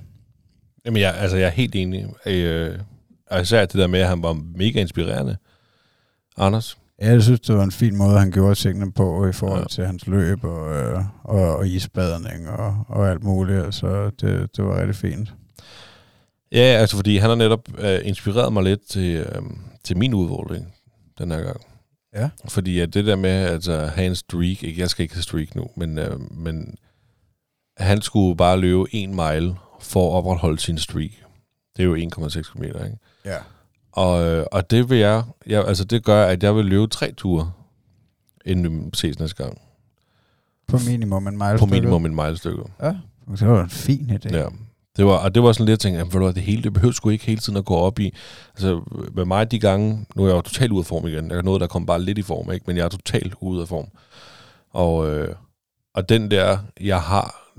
[0.86, 2.08] Jamen, jeg, altså, jeg er helt enig.
[2.26, 2.80] Øh,
[3.32, 5.38] og især det der med, at han var mega inspirerende.
[6.38, 6.78] Anders?
[7.02, 9.68] Ja, jeg synes, det var en fin måde, han gjorde tingene på i forhold Ja.
[9.68, 14.66] til hans løb og, øh, og, og isbadning og, og alt muligt, altså det, det
[14.66, 15.34] var rigtig fint.
[16.52, 19.42] Ja, altså fordi han har netop øh, inspireret mig lidt til, øh,
[19.84, 20.74] til min udfordring
[21.18, 21.62] den her gang.
[22.16, 22.30] Ja.
[22.50, 25.24] Fordi at det der med at altså, have en streak, ikke, jeg skal ikke have
[25.24, 26.76] streak nu, men, øh, men
[27.78, 31.12] han skulle bare løbe en mile for at opretholde sin streak.
[31.78, 32.98] Det er jo 1,6 km, ikke?
[33.26, 33.38] Ja.
[33.91, 37.12] Og, øh, og det vil jeg, jeg, altså det gør, at jeg vil løbe tre
[37.12, 37.51] ture,
[38.45, 39.62] inden vi ses næste gang.
[40.67, 42.63] På minimum en mile På minimum en mile stykke.
[42.82, 42.95] Ja,
[43.39, 44.36] det var en fin idé.
[44.38, 44.45] Ja.
[44.97, 47.10] Det var, og det var sådan lidt, jeg tænkte, at, det hele, det behøver sgu
[47.10, 48.13] ikke hele tiden at gå op i.
[48.49, 48.82] Altså,
[49.13, 51.32] med mig de gange, nu er jeg jo totalt ude af form igen.
[51.32, 52.63] Jeg er noget, der kom bare lidt i form, ikke?
[52.67, 53.88] men jeg er totalt ude af form.
[54.73, 55.36] Og, øh,
[55.93, 57.54] og den der, jeg har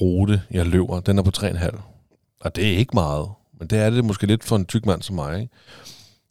[0.00, 1.80] rute, jeg løber, den er på 3,5.
[2.40, 3.28] Og det er ikke meget,
[3.60, 5.40] men det er det måske lidt for en tyk mand som mig.
[5.40, 5.54] Ikke?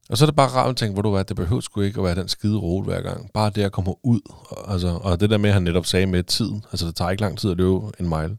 [0.10, 2.00] Og så er det bare rart at tænke, hvor du er, det behøver sgu ikke
[2.00, 3.32] at være den skide rute hver gang.
[3.34, 4.20] Bare det at komme ud.
[4.50, 7.12] Og, altså, og det der med, at han netop sagde med tiden, altså det tager
[7.12, 8.38] ikke lang tid at løbe en mile.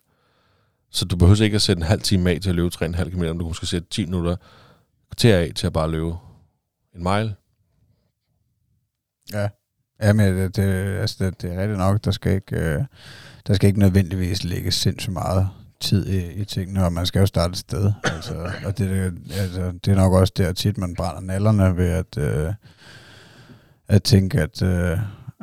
[0.90, 3.22] Så du behøver ikke at sætte en halv time af til at løbe 3,5 km,
[3.22, 4.36] du kan måske sætte 10 minutter
[5.16, 6.14] til af til at bare løbe
[6.94, 7.34] en mile.
[9.32, 9.48] Ja.
[10.02, 10.62] Ja, men det, det,
[11.00, 12.84] altså det, det er rigtigt nok, der skal ikke, øh,
[13.46, 15.48] der skal ikke nødvendigvis ligge sindssygt meget
[15.80, 17.92] tid i, i tingene, og man skal jo starte et sted.
[18.14, 21.88] Altså, og det, det, altså, det er nok også der tit, man brænder nallerne ved
[21.88, 22.52] at, øh,
[23.88, 24.98] at tænke, at øh,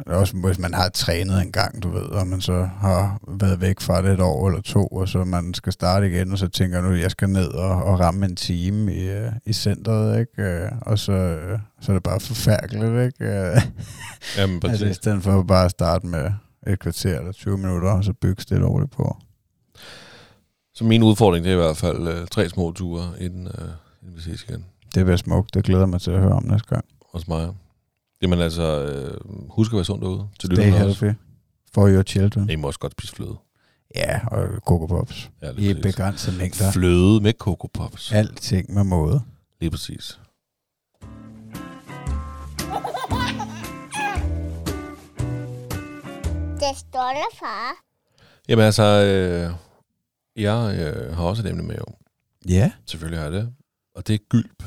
[0.05, 3.79] også hvis man har trænet en gang, du ved, og man så har været væk
[3.79, 6.81] fra det et år eller to, og så man skal starte igen, og så tænker
[6.81, 10.41] nu, jeg skal ned og, og ramme en time i, øh, i centret, ikke?
[10.41, 13.31] Øh, Og så, øh, så er det bare forfærdeligt, ikke?
[14.37, 16.31] Jamen, Altså i stedet for bare at starte med
[16.67, 19.17] et kvarter eller 20 minutter, og så bygge stille og roligt på.
[20.77, 23.67] Så min udfordring, det er i hvert fald øh, tre små ture, inden, øh,
[24.01, 24.65] inden vi ses igen.
[24.95, 25.53] Det bliver smukt.
[25.53, 26.85] Det glæder mig til at høre om næste gang.
[27.13, 27.49] Hos mig.
[28.21, 29.17] Jamen altså, øh,
[29.49, 30.27] husk at være sund derude.
[30.39, 31.05] Til Stay lytterne også.
[31.05, 31.19] healthy.
[31.73, 32.49] For your children.
[32.49, 33.35] I må også godt spise fløde.
[33.95, 35.29] Ja, og Coco Pops.
[35.41, 36.71] Ja, I begrænsede mængder.
[36.71, 38.11] Fløde med Coco Pops.
[38.11, 39.21] Alting med måde.
[39.61, 40.19] Lige præcis.
[46.59, 47.71] Det står der, far.
[48.49, 49.51] Jamen altså, øh,
[50.37, 51.85] jeg øh, har også et emne med jo.
[52.49, 52.71] Ja.
[52.85, 53.53] Selvfølgelig har jeg det.
[53.95, 54.63] Og det er gylp.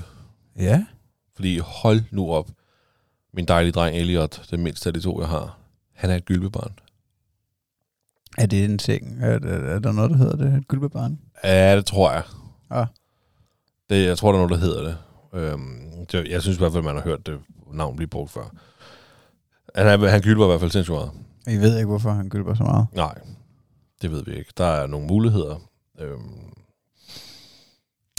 [0.58, 0.86] Ja.
[1.34, 2.50] Fordi hold nu op.
[3.32, 5.58] Min dejlige dreng Elliot, den mindste af de to, jeg har,
[5.94, 6.72] han er et gylpebarn.
[8.38, 9.18] Er det en ting?
[9.22, 10.54] Er, er, er der noget, der hedder det?
[10.54, 11.18] Et gylpebarn?
[11.44, 12.22] Ja, det tror jeg.
[12.70, 12.86] Ah.
[13.90, 14.96] Det, jeg tror, der er noget, der hedder det.
[15.40, 16.28] Øhm, det.
[16.28, 17.38] Jeg synes i hvert fald, man har hørt det
[17.72, 18.54] navn blive brugt før.
[19.74, 21.10] Han, han gylper i hvert fald sindssygt meget.
[21.46, 22.86] I ved ikke, hvorfor han gylper så meget.
[22.92, 23.18] Nej,
[24.02, 24.52] det ved vi ikke.
[24.56, 25.56] Der er nogle muligheder.
[26.00, 26.54] Øhm,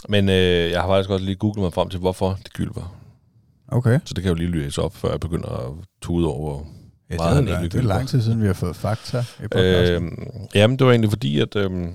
[0.08, 2.96] men øh, jeg har faktisk også lige googlet mig frem til, hvorfor det gylper.
[3.68, 4.00] Okay.
[4.04, 6.58] Så det kan jeg jo lige læse op, før jeg begynder at tude over.
[7.10, 8.76] Ja, det, Meget er, han lang, egentlig det er lang tid siden, vi har fået
[8.76, 10.06] fakta i podcasten.
[10.06, 11.92] Øhm, jamen, det var egentlig fordi, at øhm,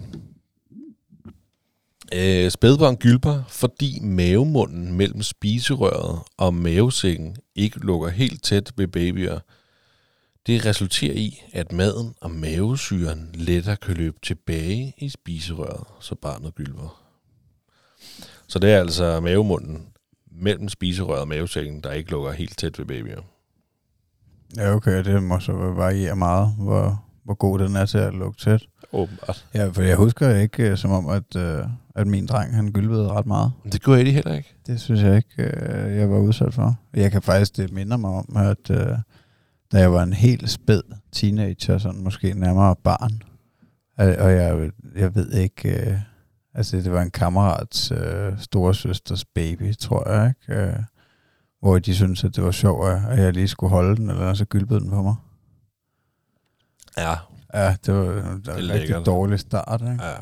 [2.13, 9.39] øh, spædbørn gylper, fordi mavemunden mellem spiserøret og mavesækken ikke lukker helt tæt ved babyer.
[10.47, 16.55] Det resulterer i, at maden og mavesyren lettere kan løbe tilbage i spiserøret, så barnet
[16.55, 17.03] gylper.
[18.47, 19.87] Så det er altså mavemunden
[20.31, 23.21] mellem spiserøret og mavesækken, der ikke lukker helt tæt ved babyer.
[24.57, 25.03] Ja, okay.
[25.03, 28.67] Det må så variere meget, hvor, hvor god den er til at lukke tæt.
[28.93, 29.45] Åbenbart.
[29.53, 31.63] Ja, for jeg husker ikke øh, som om, at, øh,
[31.95, 33.51] at min dreng, han gylpede ret meget.
[33.71, 34.55] Det gjorde Eddie heller ikke.
[34.67, 36.75] Det synes jeg ikke, øh, jeg var udsat for.
[36.93, 38.97] Jeg kan faktisk, det minder mig om, at øh,
[39.71, 43.21] da jeg var en helt spæd teenager, sådan måske nærmere barn,
[43.97, 45.97] og jeg, jeg ved ikke, øh,
[46.53, 50.61] altså det var en kammerats øh, storesøsters baby, tror jeg, ikke?
[50.61, 50.75] Øh,
[51.59, 54.45] hvor de syntes, at det var sjovt, at jeg lige skulle holde den, eller så
[54.45, 55.15] gylpede den på mig.
[56.97, 57.15] Ja,
[57.53, 60.03] Ja, det var, det var en rigtig dårlig start, ikke?
[60.03, 60.13] ja.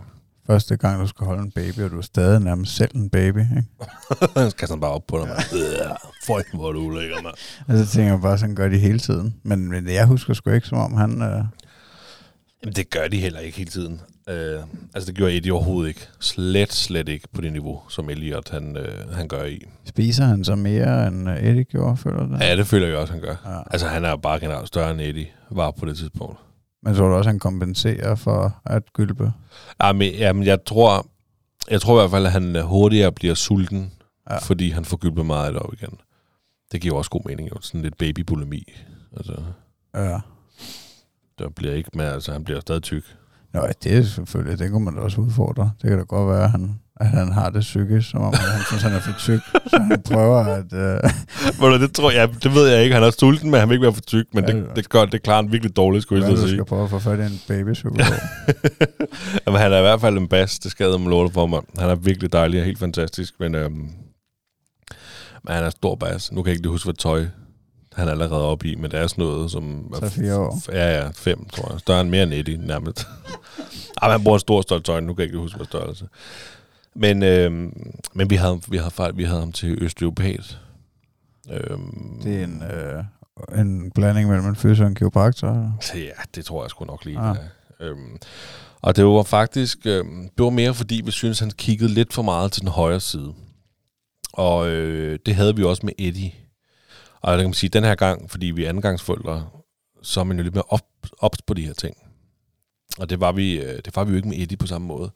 [0.48, 3.38] Første gang, du skal holde en baby, og du er stadig nærmest selv en baby,
[3.40, 3.64] ikke?
[4.40, 5.40] Han skal sådan bare op på dig, mand.
[6.28, 7.36] Føj, hvor du ulækker, mand.
[7.68, 9.36] Og så tænker jeg bare, sådan gør de hele tiden.
[9.44, 11.22] Men, men jeg husker sgu ikke, som om han...
[11.22, 11.44] Øh,
[12.64, 14.02] Jamen, det gør de heller ikke hele tiden.
[14.28, 14.34] Uh,
[14.96, 16.08] altså, det gjorde Eddie overhovedet ikke.
[16.20, 19.62] Slet, slet ikke på det niveau, som Elliot han, uh, han gør i.
[19.86, 22.40] spiser han så mere, end øh, Eddie gjorde, føler du det?
[22.42, 23.36] Ja, det føler jeg også, han gør.
[23.46, 23.62] ja.
[23.72, 26.40] Altså, han er bare generelt større end Eddie var på det tidspunkt.
[26.86, 29.32] Men tror du også, han kompenserer for at gylpe?
[29.84, 31.08] Ja, men, jamen, jeg tror,
[31.72, 33.92] jeg tror i hvert fald, at han hurtigere bliver sulten,
[34.30, 34.38] Ja.
[34.38, 35.98] fordi han får gylpet meget op igen.
[36.72, 37.56] Det giver også god mening, jo.
[37.62, 38.64] Sådan lidt babybulimi.
[39.18, 39.42] Altså,
[39.96, 40.20] Ja.
[41.40, 43.04] der bliver ikke med, altså, han bliver stadig tyk.
[43.54, 45.72] Nå, det er selvfølgelig, det kunne man da også udfordre.
[45.82, 48.62] Det kan da godt være, at han, at han har det psykisk, som om han
[48.68, 49.40] synes, han er for tyk.
[49.68, 50.74] Så han prøver at...
[50.74, 52.94] Øh, det tror jeg, det ved jeg ikke.
[52.94, 54.90] Han er sulten, men han vil ikke være for tyk, men Ja, det, det er
[54.90, 56.58] gør, det klarer han virkelig dårligt, skulle jeg så du sige.
[56.58, 58.06] skal prøve at få fat i en babypsykolog.
[59.48, 61.62] Jamen, han er i hvert fald en bas, det jeg om lortet for mig.
[61.80, 63.74] Han er virkelig dejlig og helt fantastisk, men, øhm,
[65.44, 66.32] men han er stor bas.
[66.32, 67.26] Nu kan jeg ikke lige huske, hvad tøj
[67.96, 69.94] han er allerede oppe i, men det er sådan noget, som...
[70.00, 70.62] Så fire år.
[70.72, 71.80] Ja, ja, fem, tror jeg.
[71.80, 73.08] Større end mere end Eddie, nærmest.
[74.02, 76.06] Ej, han bruger en stor stolt tøj, nu kan jeg ikke huske, hvad størrelse.
[76.96, 80.60] Men, øhm, men vi havde, vi havde, faktisk- vi havde ham til østeuropat.
[81.52, 83.04] Øhm, Det er en, øh,
[83.60, 85.78] en blanding mellem en fys og en kiropraktor.
[85.96, 87.20] Ja, det tror jeg sgu nok lige.
[87.20, 87.38] Ah.
[87.80, 87.86] Ja.
[87.86, 88.18] Øhm,
[88.82, 92.22] og det var faktisk, øhm, det var mere fordi, vi synes han kiggede lidt for
[92.22, 93.34] meget til den højre side.
[94.34, 96.32] Og øh, det havde vi også med Eddie.
[97.22, 99.48] Og der kan man sige, den her gang, fordi vi er andengangsforældre,
[100.02, 100.82] så er man jo lidt mere op,
[101.20, 101.98] ops på de her ting.
[102.98, 105.12] Og det var, vi, øh, det var vi jo ikke med Eddie på samme måde.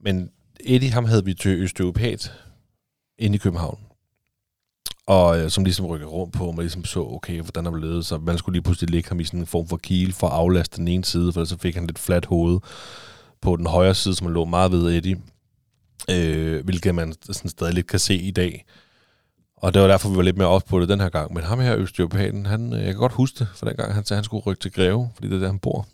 [0.00, 0.30] Men
[0.64, 2.32] Eddie, ham havde vi til Østeuropat
[3.18, 3.78] inde i København.
[5.06, 8.18] Og øh, som ligesom rykker rundt på, man ligesom så, okay, hvordan det ledet, så
[8.18, 10.76] man skulle lige pludselig lægge ham i sådan en form for kile for at aflaste
[10.76, 12.60] den ene side, for så fik han lidt fladt hoved
[13.40, 15.20] på den højre side, som lå meget ved Eddie,
[16.10, 18.64] øh, hvilket man sådan stadig lidt kan se i dag.
[19.56, 21.34] Og det var derfor, vi var lidt mere op på det den her gang.
[21.34, 24.04] Men ham her, Østeuropaten, han, øh, jeg kan godt huske det, for den gang han
[24.04, 25.86] sagde, han skulle rykke til Greve, fordi det er der, han bor.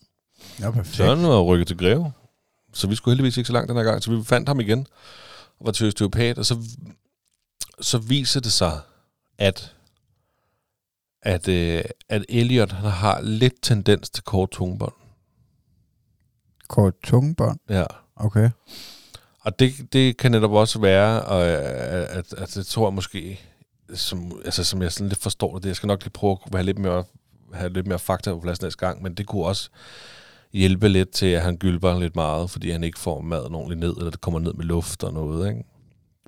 [0.61, 0.97] Ja, perfekt.
[0.97, 2.12] Så han var rykket til Greve.
[2.75, 4.03] Så vi skulle heldigvis ikke så langt den her gang.
[4.03, 4.87] Så vi fandt ham igen
[5.59, 6.39] og var til Østeuropat.
[6.39, 6.59] Og så,
[7.81, 8.81] så viser det sig,
[9.39, 9.75] at,
[11.22, 14.95] at, øh, at Elliot han har lidt tendens til kort tungebånd.
[16.68, 17.59] Kort tungebånd.
[17.68, 17.85] Ja.
[18.16, 18.51] Okay.
[19.41, 23.41] Og det, det kan netop også være, og, øh, at, at det tror jeg måske,
[23.95, 26.62] som, altså, som jeg sådan lidt forstår det, jeg skal nok lige prøve at være
[26.62, 27.05] lidt mere,
[27.53, 29.70] have lidt mere fakta på plads næste gang, men det kunne også
[30.55, 33.97] hjælpe lidt til, at han gylper lidt meget, fordi han ikke får maden ordentligt ned,
[33.97, 35.65] eller det kommer ned med luft og noget, ikke?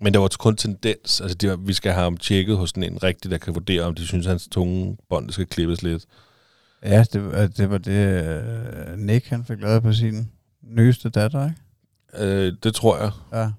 [0.03, 1.21] Men det var kun tendens.
[1.21, 3.95] Altså, det var, vi skal have ham tjekket hos en rigtig, der kan vurdere, om
[3.95, 6.05] de synes, at hans tunge bånd skal klippes lidt.
[6.83, 8.25] Ja, det, var- det var det,
[8.93, 10.31] øh, Nick han fik lavet på sin
[10.63, 12.27] nyeste datter, ikke?
[12.47, 13.11] Øh, det tror jeg.
[13.33, 13.51] Ja.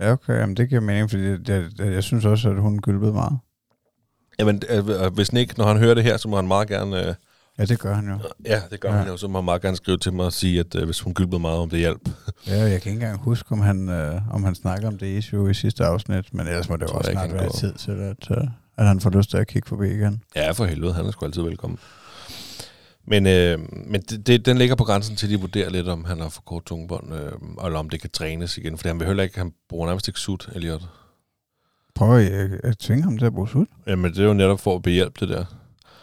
[0.00, 0.32] Ja, okay.
[0.40, 3.38] Jamen, det giver mening, fordi jeg, jeg, jeg synes også, at hun gylpede meget.
[4.38, 7.08] Jamen, øh, hvis Nick, når han hører det her, så må han meget gerne...
[7.08, 7.14] Øh,
[7.58, 8.18] Ja, det gør han jo.
[8.46, 8.96] ja, det gør Ja.
[8.98, 9.16] han jo.
[9.16, 11.40] Så må han meget gerne skrive til mig og sige, at øh, hvis hun gylpede
[11.40, 12.08] meget, om det hjælp.
[12.46, 15.50] Ja, jeg kan ikke engang huske, om han, øh, om han snakker om det issue
[15.50, 18.44] i sidste afsnit, men ellers må det jo også snart være tid til, at, øh,
[18.76, 20.22] at han får lyst til at kigge forbi igen.
[20.36, 20.92] Ja, for helvede.
[20.92, 21.78] Han er sgu altid velkommen.
[23.06, 26.04] Men, øh, men det, det, den ligger på grænsen til, at de vurderer lidt, om
[26.04, 27.32] han har for kort tungebånd, øh,
[27.66, 28.78] eller om det kan trænes igen.
[28.78, 30.82] For han vil heller ikke, han bruger nærmest ikke sut, Elliot.
[31.94, 33.68] Prøver I at, at tvinge ham til at bruge sut?
[33.86, 35.44] Jamen, det er jo netop for at behjælpe det der.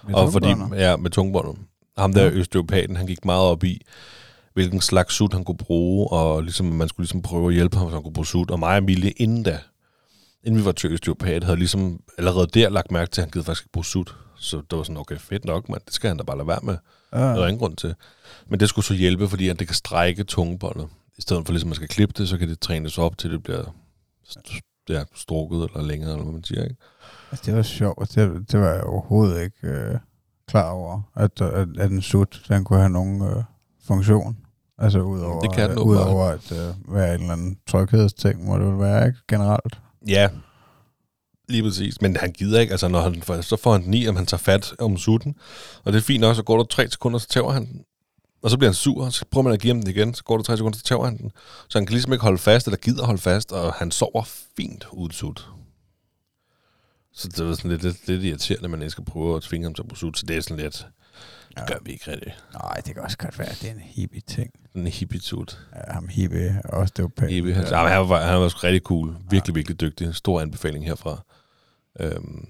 [0.07, 1.55] Med og fordi, ja, med tungebåndet.
[1.97, 2.29] Ham der Ja.
[2.29, 3.81] østeuropaten, han gik meget op i,
[4.53, 7.89] hvilken slags sut han kunne bruge, og ligesom, man skulle ligesom prøve at hjælpe ham,
[7.89, 8.51] så han kunne bruge sut.
[8.51, 9.59] Og mig og Emilie, inden da,
[10.43, 13.45] inden vi var til østeuropat, havde ligesom allerede der lagt mærke til, at han gider
[13.45, 14.15] faktisk ikke bruge sut.
[14.37, 15.81] Så det var sådan, okay, fedt nok, mand.
[15.85, 16.77] Det skal han da bare lade være med.
[17.13, 17.19] Ja.
[17.19, 17.95] Der er ingen grund til.
[18.47, 20.87] Men det skulle så hjælpe, fordi at det kan strække tungebåndet.
[21.17, 23.31] I stedet for ligesom, at man skal klippe det, så kan det trænes op, til
[23.31, 23.63] det bliver
[24.89, 26.63] ja, strukket eller længere, eller hvad man siger.
[26.63, 26.75] Ikke?
[27.31, 28.15] Altså, det var sjovt.
[28.15, 29.95] Det, det var jeg overhovedet ikke øh,
[30.47, 33.43] klar over, at, at, at en sut, den kunne have nogen øh,
[33.87, 34.37] funktion.
[34.77, 38.57] Altså udover, Det kan den øh, udover at øh, være en eller anden tryghedsting, må
[38.57, 39.19] det vel være, ikke?
[39.27, 39.79] Generelt.
[40.07, 40.29] Ja,
[41.49, 42.01] lige præcis.
[42.01, 42.71] Men han gider ikke.
[42.71, 45.35] Altså, når han, får- så får han den i, om han tager fat om sutten.
[45.83, 47.81] Og det er fint nok, så går der tre sekunder, så tæver han den.
[48.43, 50.13] Og så bliver han sur, så prøver man at give ham den igen.
[50.13, 51.31] Så går der tre sekunder, så tæver han den.
[51.69, 54.23] Så han kan ligesom ikke holde fast, eller gider holde fast, og han sover
[54.57, 55.47] fint uden sut.
[57.13, 59.65] Så det er sådan lidt, lidt, lidt irriterende, at man ikke skal prøve at tvinge
[59.65, 60.17] ham til at bruge sut.
[60.17, 60.87] Så det er sådan lidt,
[61.57, 62.43] det gør vi ikke rigtigt.
[62.53, 64.51] Nej, det kan også godt være, at det er en hippie-ting.
[64.75, 65.59] En hippie-sut.
[65.75, 67.31] Ja, ham hippie, også det var pænt.
[67.31, 67.53] Hippie.
[67.53, 67.81] Ja.
[67.81, 69.15] Ja, han, var, han var sgu rigtig cool.
[69.29, 70.15] Virkelig, virkelig dygtig.
[70.15, 71.23] Stor anbefaling herfra.
[71.99, 72.47] Øhm,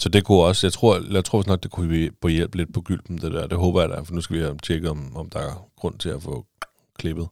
[0.00, 2.74] så det kunne også, jeg tror, jeg tror nok, det kunne vi på hjælp lidt
[2.74, 3.46] på gylden, det der.
[3.46, 5.98] Det håber jeg da, for nu skal vi have tjekket, om, om der er grund
[5.98, 6.46] til at få
[6.98, 7.28] klippet,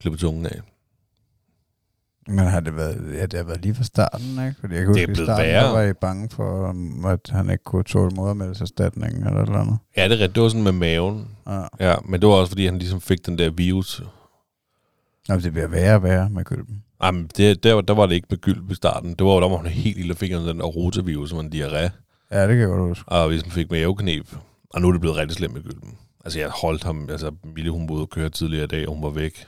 [0.00, 0.60] klippet tungen af.
[2.28, 4.54] Men har det været, ja, det har været lige fra starten, ikke?
[4.60, 5.72] Fordi jeg kan Det er huske, blevet starten, værre.
[5.72, 9.78] var I bange for, um, at han ikke kunne tåle modermælserstatningen eller eller andet.
[9.96, 10.34] Ja, det er rigtigt.
[10.34, 11.28] Det var sådan med maven.
[11.46, 11.62] Ja.
[11.80, 14.02] Ja, men det var også, fordi han ligesom fik den der virus.
[15.28, 16.82] Jamen, det bliver værre og værre med gylden.
[17.02, 19.10] Jamen, det, der, der var det ikke med gyld i starten.
[19.14, 21.90] Det var, der var han helt lille fik den der rotavirus, som en diarré.
[22.30, 23.08] Ja, det kan jeg godt huske.
[23.08, 24.36] Og ligesom fik maveknep.
[24.70, 25.94] Og nu er det blevet rigtig slemt med gylden.
[26.24, 27.08] Altså, jeg holdt ham...
[27.10, 29.46] Altså, Mille, hun boede og køre tidligere i dag, og hun var væk.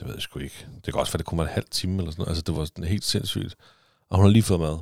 [0.00, 0.66] Det ved jeg sgu ikke.
[0.84, 2.28] Det kan også være, det kunne være en halv time eller sådan noget.
[2.28, 3.54] Altså, det var sådan helt sindssygt.
[4.10, 4.78] Og hun har lige fået mad.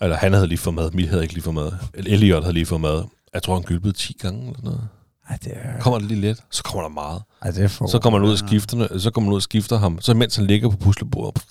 [0.00, 0.90] Eller han havde lige fået mad.
[0.90, 1.72] Mille havde ikke lige fået mad.
[1.94, 3.04] Elliot havde lige fået mad.
[3.34, 4.88] Jeg tror, han gylpede 10 gange eller sådan noget.
[5.28, 5.80] Ej, det er...
[5.80, 7.22] Kommer der lige lidt, så kommer der meget.
[7.42, 7.86] Ej, det er for...
[7.86, 10.00] Så kommer man ud og skifter, så kommer man ud og skifter ham.
[10.00, 11.42] Så mens han ligger på puslebordet,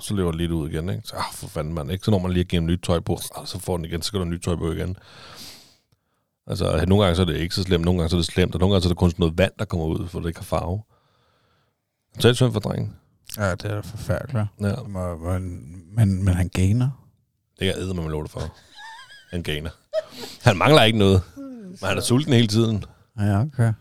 [0.00, 0.88] så løber det lidt ud igen.
[0.88, 1.02] Ikke?
[1.04, 2.04] Så ah, for fanden mand, ikke?
[2.04, 4.02] Så når man lige at give ham nyt tøj på, ah, så får den igen,
[4.02, 4.96] så skal der nyt tøj på igen.
[6.46, 8.54] Altså, nogle gange så er det ikke så slemt, nogle gange så er det slemt,
[8.54, 10.28] og nogle gange så er det kun sådan noget vand, der kommer ud, for det
[10.28, 10.82] ikke har farve.
[12.18, 12.96] Så er det synd for drengen.
[13.38, 14.48] Ja, det er da forfærdeligt.
[14.60, 16.90] Ja, Men, men, men, han gainer.
[17.58, 18.40] det kan jeg æde med lov for.
[19.30, 19.70] Han gainer.
[20.42, 22.84] Han mangler ikke noget, men han er sulten hele tiden.
[23.18, 23.72] Ja, okay.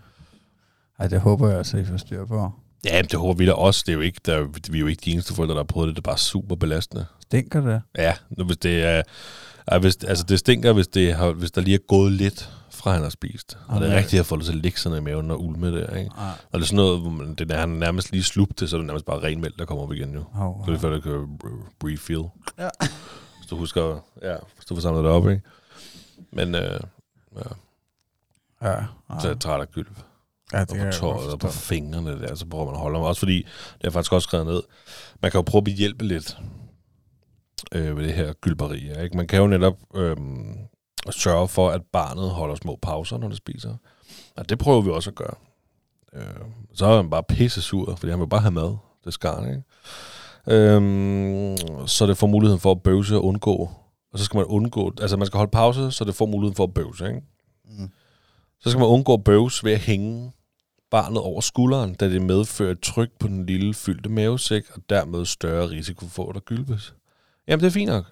[1.00, 2.52] Ej, det håber jeg altså, I får styr på.
[2.86, 3.84] Ja, det håber vi da også.
[3.86, 5.88] Det er jo ikke, der, vi er jo ikke de eneste forældre, der har prøvet
[5.88, 5.96] det.
[5.96, 7.06] Det er bare super belastende.
[7.20, 7.82] Stinker det?
[7.98, 9.02] Ja, nu hvis det er...
[9.72, 12.92] Ja, hvis, altså det stinker, hvis, det har, hvis der lige er gået lidt fra
[12.94, 13.58] han har spist.
[13.68, 13.98] Og det er Okay.
[14.00, 16.10] rigtigt at få det til at ligge sådan i maven og ulme der, ikke?
[16.16, 16.32] Nej.
[16.52, 18.76] Og det er sådan noget, hvor man, det er, han nærmest lige slugt det, så
[18.76, 20.24] er det nærmest bare ren mælk, der kommer op igen jo.
[20.40, 21.40] Oh, Så det er før, det kan
[21.84, 22.24] refill.
[22.60, 22.70] Ja.
[23.38, 25.42] Hvis du husker, ja, hvis du får samlet det op, ikke?
[26.32, 26.80] Men øh,
[27.36, 27.50] ja,
[28.62, 28.76] Ja,
[29.10, 29.28] så er ja.
[29.28, 30.00] jeg træt af gylp.
[30.54, 32.96] ja det Og på jeg tøjet og på fingrene der, så prøver man at holde
[32.96, 33.04] dem.
[33.04, 33.38] Også fordi,
[33.82, 34.62] det er faktisk også skrevet ned,
[35.22, 36.38] man kan jo prøve at hjælpe lidt
[37.72, 38.86] øh, ved det her gylperi.
[38.88, 39.18] ja, Ikke?
[39.18, 40.16] Man kan jo netop øh,
[41.10, 43.76] sørge for, at barnet holder små pauser, når det spiser.
[44.36, 45.36] Og det prøver vi også at gøre.
[46.14, 48.78] Øh, så er han bare pisse sur, fordi han vil bare have mad.
[49.06, 49.64] Det skar, ikke?
[50.48, 51.58] Øhm,
[51.88, 53.70] så det får muligheden for at bøvse og undgå.
[54.14, 56.64] Og så skal man undgå, altså man skal holde pause, så det får muligheden for
[56.64, 57.22] at bøvse, ikke?
[57.66, 57.90] Mm.
[58.60, 60.32] Så skal man undgå bøvs ved at hænge
[60.92, 65.26] barnet over skulderen, da det medfører et tryk på den lille fyldte mavesæk, og dermed
[65.26, 66.96] større risiko for, at der gylpes.
[67.48, 68.06] Jamen, det er fint nok.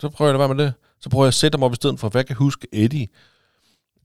[0.00, 0.74] Så prøver jeg at være med det.
[1.00, 3.08] Så prøver jeg at sætte dem op i stedet for, for jeg kan huske Eddie.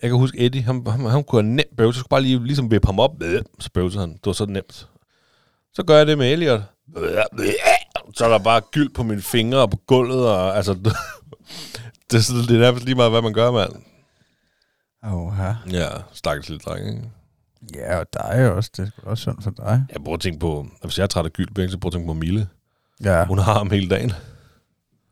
[0.02, 1.98] Jeg kan huske Eddie, han, han, han kunne have nemt bøvse.
[1.98, 3.12] Jeg skulle bare lige ligesom vippe ham op,
[3.60, 4.14] så bøvsede han.
[4.14, 4.88] Det var så nemt.
[5.74, 6.62] Så gør jeg det med Elliot.
[8.16, 10.74] Så er der bare gyld på mine fingre og på gulvet, og altså,
[12.12, 13.74] Det er, det er nærmest lige meget, hvad man gør, mand.
[15.14, 15.34] Åh,
[15.72, 15.88] ja.
[16.14, 17.10] Stakkels lille dreng, ikke?
[17.76, 18.72] Ja, og dig også.
[18.78, 19.86] Det er også sundt for dig.
[19.94, 22.00] Jeg prøver at tænke på, hvis jeg er træt af Gyldbæk, så prøver jeg at
[22.00, 22.48] tænke på Mille.
[23.04, 23.26] Ja.
[23.26, 24.12] Hun har ham hele dagen.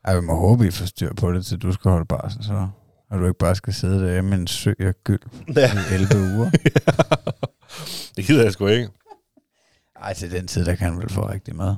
[0.05, 2.67] Ej, vi må håbe, I får styr på det, til du skal holde barsel, så.
[3.09, 5.19] Og du ikke bare skal sidde derhjemme med en sø af gyld
[5.55, 5.71] Ja.
[5.73, 6.49] i 11 uger.
[8.15, 8.89] det gider jeg sgu ikke.
[10.01, 11.77] Ej, til den tid, der kan han vel få rigtig meget.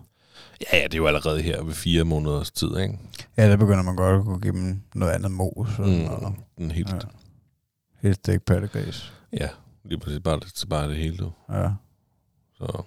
[0.62, 3.00] Ja, ja, det er jo allerede her ved fire måneders tid, ikke?
[3.38, 5.80] Ja, der begynder man godt at kunne give dem noget andet mos.
[5.80, 6.06] Og, mm.
[6.06, 6.96] og Mm, den helt, Ja.
[6.96, 7.02] ja.
[8.02, 9.14] helt stik pattegris.
[9.34, 9.50] ja,
[9.86, 11.32] lige præcis bare, bare det hele, du.
[11.52, 11.70] Ja.
[12.58, 12.84] Så.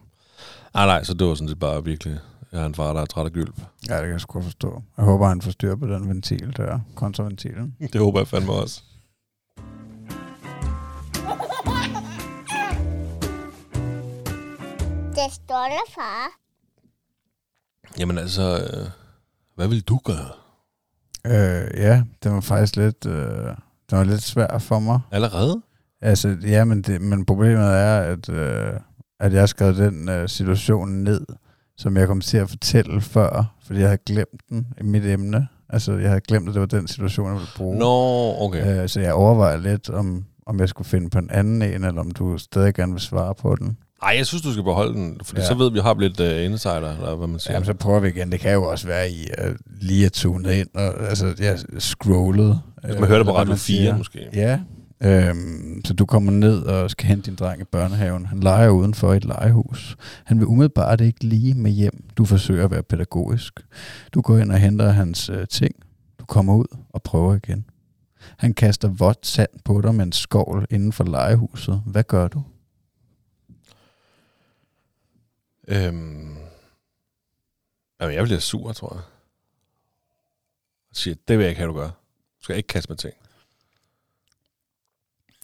[0.74, 2.18] Ah, nej, så det var sådan set bare virkelig,
[2.52, 3.60] jeg har en far, der er træt af gylp.
[3.88, 4.82] ja, det kan jeg sgu forstå.
[4.96, 7.76] Jeg håber, han får styr på den ventil der, kontraventilen.
[7.92, 8.82] Det håber jeg fandme også.
[15.14, 16.28] Det der, far.
[17.98, 18.90] Jamen altså, øh,
[19.54, 20.28] hvad vil du gøre?
[21.26, 23.46] Øh, ja, det var faktisk lidt, øh,
[23.90, 25.00] det var lidt svært for mig.
[25.10, 25.62] Allerede?
[26.00, 28.72] Altså, ja, men, det, men problemet er, at, øh,
[29.20, 31.26] at jeg har skrevet den øh, situation ned,
[31.80, 35.48] som jeg kom til at fortælle før, fordi jeg havde glemt den i mit emne.
[35.68, 37.78] Altså, jeg havde glemt, at det var den situation, jeg ville bruge.
[37.78, 38.82] Nå, okay.
[38.82, 42.00] Øh, så jeg overvejer lidt, om, om jeg skulle finde på en anden en, eller
[42.00, 43.76] om du stadig gerne vil svare på den.
[44.02, 45.46] Ej, jeg synes, du skal beholde den, for Ja.
[45.46, 47.52] så ved vi, at vi har lidt uh, insider, eller hvad man siger.
[47.54, 48.32] Jamen, så prøver vi igen.
[48.32, 52.60] Det kan jo også være, I uh, lige er tunet ind, og altså, jeg scrollet.
[52.84, 53.96] Hvis man hører det på hvad Radio man 4, siger.
[53.96, 54.18] måske.
[54.34, 54.60] Ja,
[55.02, 58.26] øhm, så du kommer ned og skal hente din dreng i børnehaven.
[58.26, 59.96] Han leger udenfor et legehus.
[60.24, 62.08] Han vil umiddelbart ikke lige med hjem.
[62.16, 63.60] Du forsøger at være pædagogisk.
[64.14, 65.74] Du går ind og henter hans øh, ting.
[66.18, 67.64] Du kommer ud og prøver igen.
[68.36, 71.82] Han kaster vådt sand på dig med en skovl inden for legehuset.
[71.86, 72.42] Hvad gør du?
[75.68, 76.36] Øhm,
[78.00, 79.02] jamen, jeg bliver sur, tror jeg.
[80.90, 81.88] Og siger, det vil jeg ikke have, du gør.
[81.88, 83.14] Du skal ikke kaste med ting.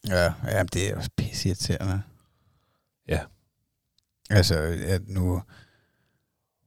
[0.08, 2.02] Ja, ja det er også pisseirriterende.
[3.08, 3.20] Ja.
[4.30, 4.54] Altså,
[4.86, 5.42] at nu...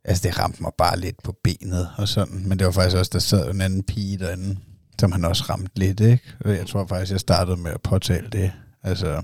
[0.04, 2.48] Altså, det ramte mig bare lidt på benet og sådan.
[2.48, 4.58] Men det var faktisk også, der sad en anden pige derinde,
[5.00, 6.24] som han også ramte lidt, ikke?
[6.40, 8.52] Og Jeg tror faktisk, jeg startede med at påtale det.
[8.84, 9.24] Altså,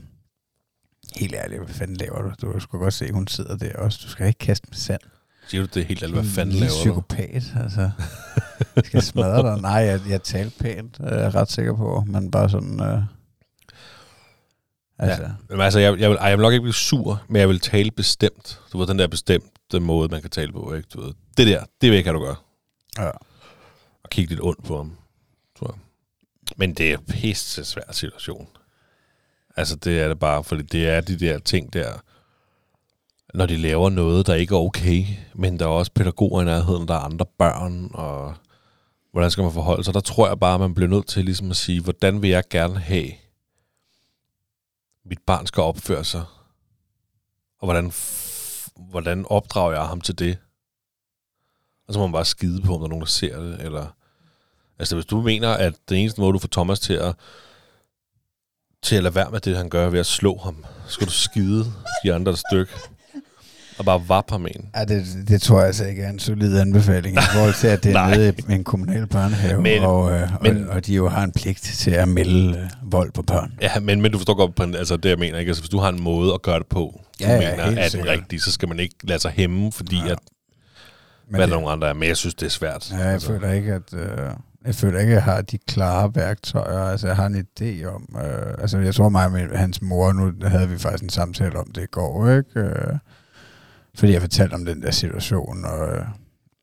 [1.15, 2.47] helt ærligt, hvad fanden laver du?
[2.53, 3.99] Du sgu godt se, hun sidder der også.
[4.03, 5.01] Du skal ikke kaste med sand.
[5.47, 6.75] Siger du det helt alt, hvad En fanden laver du?
[6.79, 7.91] psykopat, altså.
[8.75, 9.61] Jeg skal smadre dig.
[9.61, 12.03] Nej, jeg, jeg talte pænt, er jeg ret sikker på.
[12.07, 12.79] Men bare sådan...
[12.79, 13.01] Øh,
[14.97, 15.63] altså, ja.
[15.63, 18.59] Altså, jeg, jeg, vil, jeg vil nok ikke blive sur, men jeg vil tale bestemt.
[18.73, 20.87] Du ved, den der bestemte måde, man kan tale på, ikke?
[20.93, 22.43] Du ved, det der, det vil jeg have, du gør.
[22.97, 23.09] ja.
[24.03, 24.97] Og kigge lidt ondt på ham,
[25.59, 25.81] tror jeg.
[26.57, 28.47] Men det er pisse svær situation.
[29.57, 31.93] Altså, det er det bare, fordi det er de der ting der,
[33.33, 36.87] når de laver noget, der ikke er okay, men der er også pædagoger i nærheden,
[36.87, 38.33] der er andre børn, og
[39.11, 39.93] hvordan skal man forholde sig?
[39.93, 42.79] Der tror jeg bare, man bliver nødt til ligesom at sige, hvordan vil jeg gerne
[42.79, 43.07] have,
[45.05, 46.25] mit barn skal opføre sig,
[47.59, 47.91] og hvordan,
[48.89, 50.37] hvordan opdrager jeg ham til det?
[51.87, 53.87] Og så må man bare skide på, om der er nogen, der ser det, eller...
[54.79, 57.15] Altså, hvis du mener, at den eneste måde, du får Thomas til at,
[58.83, 61.11] til at lade være med det, han gør ved at slå ham, så skal du
[61.11, 61.65] skide
[62.03, 62.73] de andre et stykke,
[63.77, 64.69] og bare vappe ham en.
[64.75, 67.83] Ja, det, det tror jeg altså ikke er en solid anbefaling i forhold til, at
[67.83, 71.09] det er nede i en kommunal børnehave, Men- og, øh, men- og, og de jo
[71.09, 73.53] har en pligt til at melde øh, vold på børn.
[73.61, 75.49] Ja, men, men du forstår godt, på altså det jeg mener, ikke?
[75.49, 76.79] Altså, hvis du har en måde at gøre det på,
[77.19, 78.09] du Ja, ja, mener, er den sikkert.
[78.09, 80.05] rigtig, så skal man ikke lade sig hæmme, fordi Ja.
[80.05, 80.11] ja.
[80.11, 80.19] at,
[81.27, 81.93] Men hvad det, der nogle andre er.
[81.93, 82.91] Men jeg synes, det er svært.
[82.91, 83.93] ja, jeg føler ikke, at...
[83.93, 84.29] Øh,
[84.65, 86.79] jeg føler ikke, at jeg har de klare værktøjer.
[86.79, 88.15] Altså, jeg har en idé om...
[88.25, 91.71] Øh, altså, jeg tror mig med hans mor, nu havde vi faktisk en samtale om
[91.75, 92.59] det i går, ikke?
[92.59, 92.93] Øh,
[93.97, 95.87] fordi jeg fortalte om den der situation, og,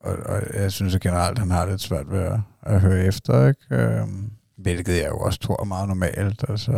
[0.00, 3.48] og, og jeg synes at generelt, han har lidt svært ved at, at høre efter,
[3.48, 3.60] ikke?
[3.84, 6.72] Øhm, hvilket jeg jo også tror er meget normalt, altså,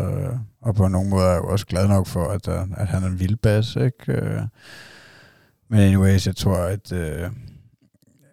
[0.63, 3.03] og på nogle måder er jeg jo også glad nok for, at, øh, at han
[3.03, 4.13] er en vildbas, ikke?
[4.13, 4.41] Øh,
[5.71, 7.31] men anyways, jeg tror, at, øh,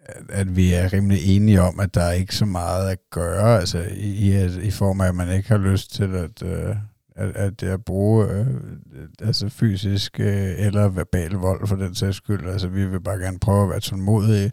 [0.05, 3.59] at, at vi er rimelig enige om, at der er ikke så meget at gøre,
[3.59, 6.75] altså i, i, at- i form af, at man ikke har lyst til at, øh,
[7.21, 8.45] at, at, jeg bruger øh,
[9.21, 12.49] altså fysisk øh, eller verbal vold for den sags skyld.
[12.49, 14.51] Altså vi vil bare gerne prøve at være tålmodige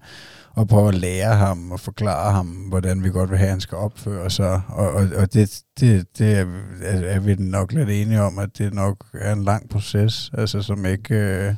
[0.51, 3.61] og prøve at lære ham og forklare ham, hvordan vi godt vil have, at han
[3.61, 4.61] skal opføre sig.
[4.69, 6.47] Og, og, og det, det, det er,
[6.83, 10.63] er, er vi nok lidt enige om, at det nok er en lang proces, altså
[10.63, 11.15] som ikke...
[11.15, 11.55] Øh,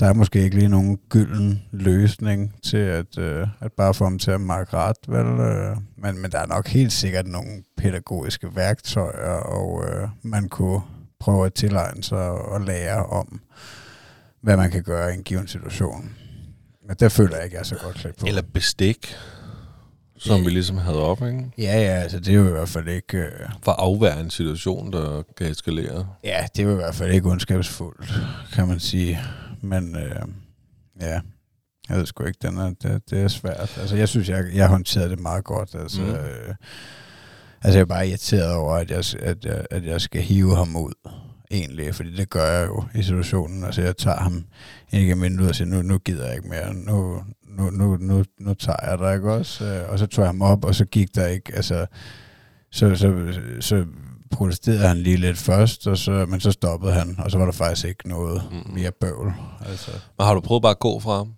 [0.00, 4.18] der er måske ikke lige nogen gylden løsning til at, øh, at bare få ham
[4.18, 5.26] til at markere ret, vel?
[5.40, 10.80] Øh, men, men der er nok helt sikkert nogle pædagogiske værktøjer, og øh, man kunne
[11.20, 13.40] prøve at tilegne sig og lære om,
[14.42, 16.10] hvad man kan gøre i en given situation.
[16.88, 18.26] Men der føler jeg ikke, jeg er så godt klædt på.
[18.26, 19.14] Eller bestik.
[20.18, 20.44] som Ja.
[20.44, 21.44] vi ligesom havde op, ikke?
[21.58, 23.18] Ja, ja, altså det er jo i hvert fald ikke...
[23.18, 23.30] Øh,
[23.62, 26.06] For at afværge en situation, der kan eskalere.
[26.24, 28.12] ja, det er jo i hvert fald ikke ondskabsfuldt,
[28.52, 29.20] kan man sige.
[29.62, 30.22] Men øh,
[31.00, 31.20] ja,
[31.88, 33.78] jeg ved sgu ikke, den er, det, det er svært.
[33.80, 35.74] Altså jeg synes, jeg, jeg håndterede det meget godt.
[35.74, 36.08] Altså, Mm.
[36.10, 36.54] øh,
[37.62, 40.76] altså jeg er bare irriteret over, at jeg, at, jeg, at jeg skal hive ham
[40.76, 40.92] ud
[41.50, 43.64] egentlig, fordi det gør jeg jo i situationen.
[43.64, 44.44] Altså jeg tager ham
[44.90, 48.24] ind igennem vinduet og siger, nu, nu gider jeg ikke mere, nu, nu, nu, nu,
[48.40, 49.64] nu tager jeg dig, ikke også?
[49.64, 51.86] Øh, Og så tog jeg ham op, og så gik der ikke, altså,
[52.70, 53.84] så, så, så
[54.32, 57.52] protesterede han lige lidt først, og så, men så stoppede han, og så var der
[57.52, 58.74] faktisk ikke noget Mm.
[58.74, 59.32] mere bøvl.
[59.66, 61.32] Altså, Men har du prøvet bare at gå fra ham?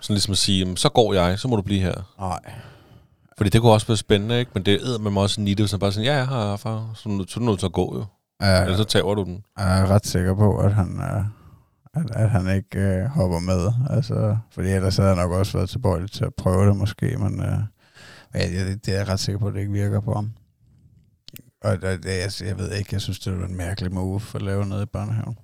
[0.00, 2.14] Sådan ligesom at sige, "Jamen, så går jeg, så må du blive her.
[2.18, 2.40] nej.
[3.36, 4.50] Fordi det kunne også være spændende, ikke?
[4.54, 6.90] Men det er med mig også en hvis han bare sådan, ja, jeg har far.
[6.94, 8.04] Så, du- så er du nødt til at gå jo.
[8.40, 9.44] Jeg, Ellers så tager du den.
[9.58, 11.24] jeg er ret sikker på, at han, øh,
[11.94, 13.72] at, at han ikke øh, hopper med.
[13.90, 17.40] Altså, fordi ellers havde jeg nok også været tilbøjelig til at prøve det måske, men
[17.42, 17.58] øh,
[18.34, 20.30] jeg, det, det er jeg ret sikker på, at det ikke virker på ham.
[21.64, 24.42] Og det, det, jeg, jeg ved ikke, jeg synes, det var en mærkelig move at
[24.42, 25.38] lave noget i børnehaven.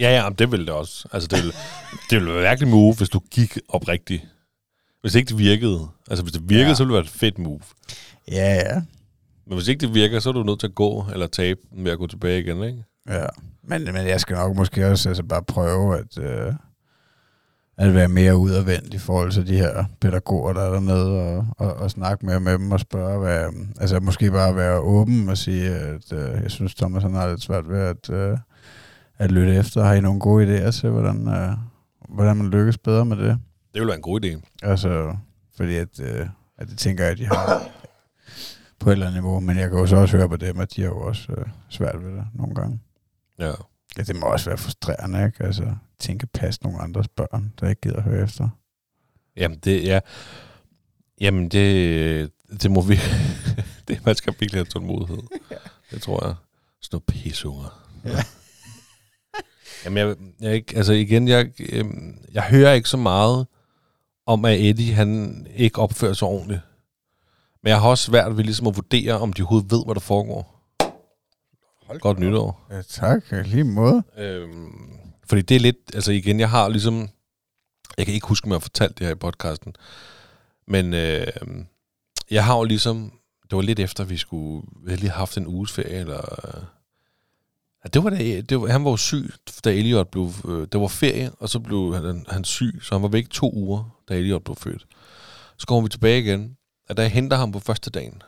[0.00, 1.08] Ja, ja, men det ville det også.
[1.12, 1.52] Altså, det ville,
[2.10, 4.22] det ville være virkelig move, hvis du gik oprigtigt.
[5.00, 5.88] Hvis ikke det virkede.
[6.10, 6.74] Altså, hvis det virkede, ja.
[6.74, 7.60] Så ville det være et fedt move.
[8.30, 8.82] Ja, ja.
[9.46, 11.92] Men hvis ikke det virker, så er du nødt til at gå eller tabe ved
[11.92, 12.84] at gå tilbage igen, ikke?
[13.08, 13.26] Ja,
[13.62, 16.52] men, men jeg skal nok måske også altså bare prøve at, øh,
[17.78, 21.74] at være mere udadvendt i forhold til de her pædagoger, der er dernede, og, og,
[21.74, 25.70] og snakke mere med dem og spørge, hvad, altså måske bare være åben og sige,
[25.70, 28.38] at øh, jeg synes, Thomas han har lidt svært ved at, øh,
[29.18, 29.84] at lytte efter.
[29.84, 31.52] Har I nogle gode idéer til, hvordan, øh,
[32.08, 33.38] hvordan man lykkes bedre med det?
[33.74, 34.40] Det ville være en god idé.
[34.62, 35.16] Altså,
[35.56, 36.26] fordi at, øh,
[36.58, 37.62] at det tænker jeg, at de har
[38.80, 40.76] på et eller andet niveau, men jeg kan jo så også høre på dem, at
[40.76, 42.80] de har jo også øh, svært ved det nogle gange.
[43.38, 43.52] Ja.
[43.98, 45.44] Ja, det må også være frustrerende, ikke?
[45.44, 48.48] Altså, tænke passe nogle andres børn, der ikke gider at høre efter.
[49.36, 50.00] Jamen, det, ja.
[51.20, 52.30] Jamen, det,
[52.62, 52.94] det må vi...
[53.88, 55.22] det, man skal virkelig have tålmodighed.
[55.90, 56.34] Det tror jeg.
[56.80, 57.82] Sådan noget pisunger.
[58.04, 58.22] Ja.
[59.84, 63.46] Jamen, jeg, jeg, er ikke, altså igen, jeg, øhm, jeg hører ikke så meget
[64.26, 66.60] om, at Eddie, han ikke opfører sig ordentligt.
[67.62, 70.00] Men jeg har også svært ved ligesom at vurdere, om de overhovedet ved, hvad der
[70.00, 70.55] foregår.
[71.86, 72.66] Hold Godt nytår.
[72.70, 73.32] Ja, tak.
[73.32, 74.02] I Lige måde.
[74.18, 74.90] Øhm,
[75.26, 77.08] fordi det er lidt, altså igen, jeg har ligesom,
[77.98, 79.74] jeg kan ikke huske, om jeg har fortalt det her i podcasten,
[80.66, 81.26] men øh,
[82.30, 83.12] jeg har jo ligesom,
[83.50, 86.62] det var lidt efter, vi skulle, vi havde lige haft en uges ferie, eller, øh,
[87.84, 89.30] ja, det var det, det var, han var jo syg,
[89.64, 93.02] da Elliot blev, øh, det var ferie, og så blev han, han syg, så han
[93.02, 94.86] var væk to uger, da Elliot blev født.
[95.56, 96.56] Så kommer vi tilbage igen,
[96.88, 98.22] og da jeg henter ham på første dagen,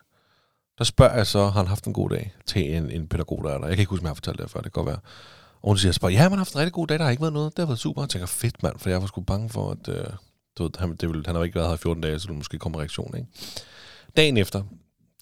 [0.78, 3.50] der spørger jeg så, har han haft en god dag til en, en pædagog, der
[3.50, 3.66] er der.
[3.66, 5.00] Jeg kan ikke huske, om jeg har fortalt det her før, det kan godt være.
[5.62, 7.10] Og hun siger så bare, ja, man har haft en rigtig god dag, der har
[7.10, 7.56] ikke været noget.
[7.56, 8.02] Det har været super.
[8.02, 10.04] Jeg tænker, fedt mand, for jeg var sgu bange for, at øh,
[10.58, 12.32] du ved, han, det ville, han har ikke været her i 14 dage, så du
[12.34, 13.16] måske kommer reaktion.
[13.16, 13.28] Ikke?
[14.16, 14.62] Dagen efter,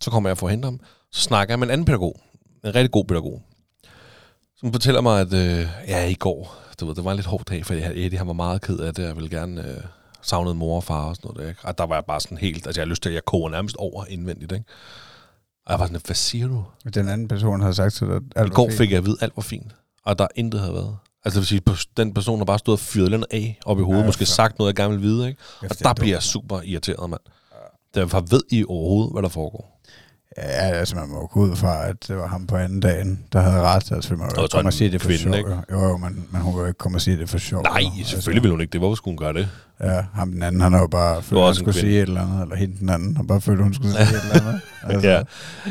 [0.01, 0.81] så kommer jeg for at hente ham.
[1.13, 2.21] Så snakker jeg med en anden pædagog.
[2.65, 3.43] En rigtig god pædagog.
[4.57, 7.45] Som fortæller mig, at øh, ja, i går, du ved, det var en lidt hård
[7.45, 9.03] dag, for Eddie han var meget ked af det.
[9.03, 9.81] Jeg ville gerne øh,
[10.23, 11.43] savne mor og far og sådan noget.
[11.43, 11.61] Der, ikke?
[11.65, 13.51] Og der var jeg bare sådan helt, altså jeg har lyst til, at jeg koger
[13.51, 14.53] nærmest over indvendigt.
[14.53, 14.65] Ikke?
[15.67, 16.65] Og jeg var sådan, hvad siger du?
[16.95, 19.17] Den anden person har sagt til dig, at alt I går fik jeg at vide,
[19.21, 19.73] at alt var fint.
[20.05, 20.97] Og der intet havde været.
[21.25, 23.83] Altså det vil sige, den person har bare stået og fyret lidt af op i
[23.83, 25.41] hovedet, Ja, ja, måske for- sagt noget, jeg gerne vil vide, ikke?
[25.61, 27.21] Kæft, Og er der bliver jeg super irriteret, mand.
[27.95, 29.76] Derfor ved I overhovedet, hvad der foregår.
[30.39, 33.41] Ja, altså man må gå ud fra, at det var ham på anden dagen, der
[33.41, 33.93] havde ret.
[33.93, 35.35] Altså, man jo ikke komme og sige det for kvinde, sjov.
[35.35, 35.51] ikke?
[35.73, 37.63] Jo, jo, men, men hun jo ikke komme og sige det for sjov.
[37.63, 38.05] Nej, jo.
[38.05, 38.81] selvfølgelig vil hun ikke det.
[38.81, 39.49] Hvorfor skulle hun gøre det?
[39.81, 41.89] Ja, ham den anden, han har jo bare følt, at han skulle kvinde.
[41.89, 44.03] sige et eller andet, eller hende den anden, har bare følt, at hun skulle sige
[44.03, 44.61] et eller andet.
[44.83, 45.23] Altså, Ja.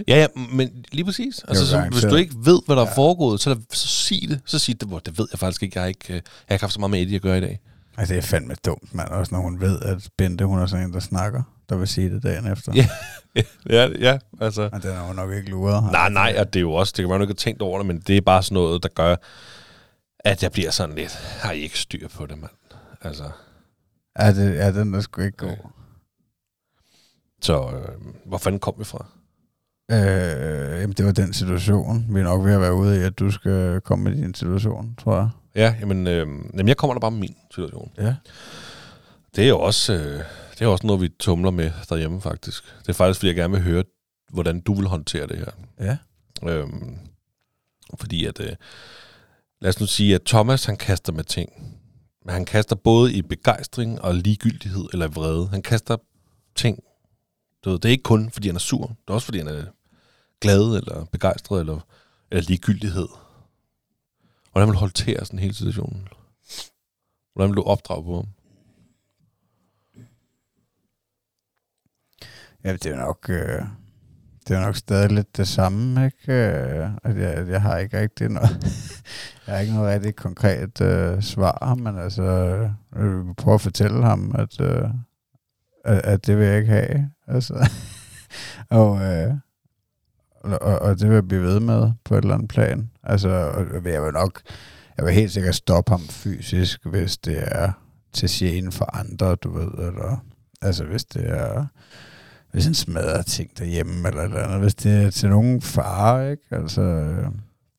[0.07, 1.41] ja, ja, men lige præcis.
[1.47, 2.95] Altså, så, hvis du ikke ved, hvad der er Ja.
[2.95, 4.39] foregået, så, så sig det.
[4.45, 5.73] Så sig det, "Hvor, det ved jeg faktisk ikke.
[5.79, 7.41] Jeg har ikke, øh, jeg har ikke haft så meget med Eddie at gøre i
[7.41, 7.59] dag.
[7.97, 9.09] Altså, det er fandme dumt, mand.
[9.09, 12.09] Også når hun ved, at Bente, hun er sådan en, der snakker, der vil sige
[12.09, 12.71] det dagen efter.
[12.75, 12.87] Ja.
[13.69, 14.69] ja, ja, altså.
[14.71, 15.91] Men den er jo nok ikke luret.
[15.91, 17.77] Nej, nej, og det er jo også, det kan man jo ikke have tænkt over
[17.79, 19.15] det, men det er bare sådan noget, der gør,
[20.19, 21.11] at jeg bliver sådan lidt,
[21.41, 22.51] har I ikke styr på det, mand?
[23.01, 23.23] Altså,
[24.19, 25.57] Ja, det, ja den er sgu ikke god.
[27.41, 27.95] så øh,
[28.25, 29.05] hvor fanden kom vi fra?
[29.91, 32.05] Øh, jamen, det var den situation.
[32.09, 34.95] Vi er nok ved at være ude i, at du skal komme med din situation,
[35.03, 35.29] tror jeg.
[35.55, 37.91] Ja, jamen, øh, jamen jeg kommer der bare med min situation.
[37.97, 38.15] Ja.
[39.35, 40.21] Det er jo også, øh,
[40.59, 42.63] det er også noget, vi tumler med derhjemme, faktisk.
[42.81, 43.83] Det er faktisk, fordi jeg gerne vil høre,
[44.31, 45.51] hvordan du vil håndtere det her.
[45.79, 45.97] Ja.
[46.49, 46.97] Øhm,
[47.99, 48.55] fordi at, øh,
[49.61, 51.49] lad os nu sige, at Thomas, han kaster med ting.
[52.25, 55.47] Men han kaster både i begejstring og ligegyldighed eller vrede.
[55.47, 55.97] Han kaster
[56.55, 56.83] ting.
[57.65, 58.87] Du ved, det er ikke kun, fordi han er sur.
[58.87, 59.63] Det er også, fordi han er
[60.41, 61.79] glad eller begejstret eller,
[62.31, 63.07] eller ligegyldighed.
[64.51, 66.07] Hvordan vil du håndtere sådan hele situationen?
[67.33, 68.27] Hvordan vil du opdrage på ham?
[72.65, 73.25] Ja, det er nok...
[73.29, 73.61] Øh,
[74.47, 76.33] det er nok stadig lidt det samme, ikke?
[76.33, 78.49] Øh, at jeg, jeg har ikke rigtig noget...
[79.47, 82.23] jeg har ikke noget rigtig konkret øh, svar, men altså...
[82.23, 84.89] Øh, jeg vil prøve at fortælle ham, at, øh,
[85.85, 87.11] at, at det vil jeg ikke have.
[87.27, 87.69] Altså,
[88.79, 89.33] og, øh,
[90.43, 92.89] og, og det vil jeg blive ved med på et eller andet plan.
[93.03, 94.41] Altså, og jeg vil nok...
[94.97, 97.71] Jeg vil helt sikkert stoppe ham fysisk, hvis det er
[98.13, 100.25] til gene for andre, du ved, eller...
[100.61, 101.65] Altså, hvis det er
[102.55, 104.59] hvis han smadrer ting derhjemme, eller eller andet.
[104.59, 106.43] Hvis det er til nogen far, ikke?
[106.51, 107.15] Altså,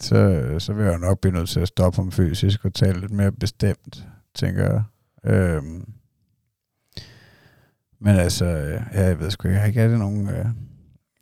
[0.01, 3.13] så, så vil jeg nok blive nødt til at stoppe ham fysisk og tale lidt
[3.13, 4.83] mere bestemt, tænker jeg.
[5.33, 5.85] Øhm.
[8.01, 10.47] Men altså, ja, jeg ved sgu ikke, jeg har ikke nogen øh,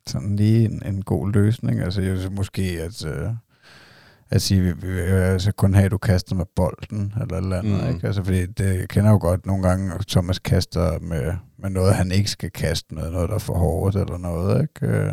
[0.06, 1.80] sådan lige en, en god løsning.
[1.80, 3.06] Altså, jeg synes måske, at...
[3.06, 3.28] Øh,
[4.30, 7.84] at sige, vi, vi altså kun have, at du kaster med bolden, eller eller andet,
[7.84, 7.94] mm.
[7.94, 8.06] ikke?
[8.06, 11.94] Altså, fordi det, jeg kender jo godt nogle gange, at Thomas kaster med, med noget,
[11.94, 15.12] han ikke skal kaste med, noget, der er for hårdt, eller noget, ikke?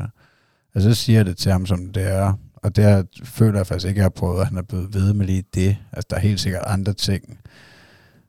[0.76, 3.68] Altså, så siger jeg det til ham, som det er, og det er, føler jeg
[3.68, 5.78] faktisk ikke, at jeg har prøvet, at han er blevet ved med lige det.
[5.92, 7.40] Altså, der er helt sikkert andre ting,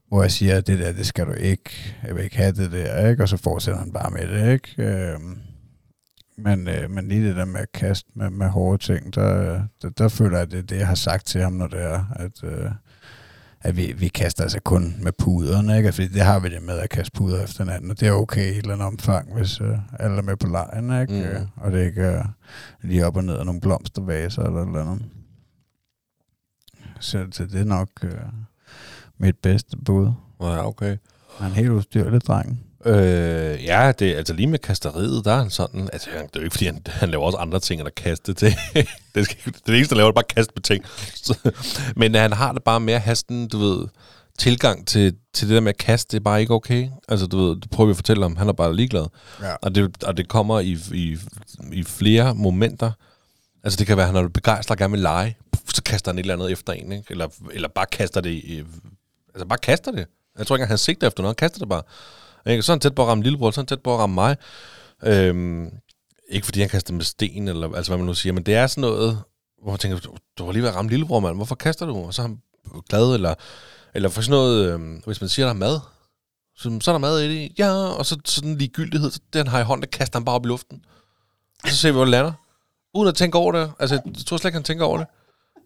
[0.08, 1.70] hvor jeg siger, at det der, det skal du ikke,
[2.06, 3.22] jeg vil ikke have det der, ikke?
[3.22, 4.82] Og så fortsætter han bare med det, ikke?
[4.82, 5.18] Øh,
[6.36, 9.90] men, øh, men lige det der med at kaste med, med hårde ting, der, der,
[9.90, 12.04] der føler jeg, at det er det, jeg har sagt til ham, når det er,
[12.16, 12.70] at, øh,
[13.60, 15.92] at vi, vi kaster altså kun med puderne, ikke?
[15.92, 18.46] Fordi det har vi det med at kaste puder efter hinanden, og det er okay
[18.46, 21.38] i et eller andet omfang, hvis øh, alle er med på lejen, ikke?
[21.38, 21.46] Mm.
[21.56, 22.24] Og det ikke er
[22.82, 25.02] lige op og ned af nogle blomstervaser eller eller andet.
[27.00, 28.10] Så, så det er nok øh,
[29.18, 30.12] mit bedste bud.
[30.40, 30.96] Ja, okay.
[31.38, 32.66] Han er en helt ustyrlig dreng.
[32.84, 36.40] Øh, ja, det, altså lige med kasteriet, der er han sådan, altså det er jo
[36.40, 38.54] ikke fordi, han, han laver også andre ting, end at kaste til.
[39.14, 40.84] det, skal, det eneste, han laver, er bare at kaste med ting.
[41.14, 41.50] Så,
[41.96, 43.88] men han har det bare med at have sådan, du ved,
[44.38, 46.88] tilgang til, til det der med at kaste, det er bare ikke okay.
[47.08, 49.06] Altså, du ved, det prøver vi at fortælle om, han er bare ligeglad.
[49.42, 49.54] Ja.
[49.62, 51.18] Og, det, og det kommer i, i,
[51.72, 52.92] i flere momenter.
[53.64, 55.36] Altså, det kan være, at han er begejstret og gerne vil lege,
[55.74, 57.04] så kaster han et eller andet efter en, ikke?
[57.10, 58.62] Eller, eller bare kaster det, i,
[59.34, 60.06] altså bare kaster det.
[60.38, 61.82] Jeg tror ikke, han sigter efter noget, han kaster det bare.
[62.46, 62.62] Ikke?
[62.62, 64.36] Så han tæt på at ramme lillebror, så han tæt på at ramme mig.
[65.02, 65.70] Øhm,
[66.28, 68.66] ikke fordi han kaster med sten, eller altså hvad man nu siger, men det er
[68.66, 69.22] sådan noget,
[69.62, 71.36] hvor man tænker, du, du var lige ved at ramme lillebror, mand.
[71.36, 71.96] Hvorfor kaster du?
[71.96, 72.38] Og så er han
[72.88, 73.34] glad, eller,
[73.94, 75.80] eller for sådan noget, øhm, hvis man siger, der er mad,
[76.56, 77.58] så, så er der mad i det.
[77.58, 80.44] Ja, og så sådan ligegyldighed, så den har i hånden, der kaster han bare op
[80.44, 80.84] i luften.
[81.64, 82.32] Og så ser vi, hvor det lander.
[82.94, 83.72] Uden at tænke over det.
[83.78, 85.06] Altså, jeg tror slet ikke, han tænker over det.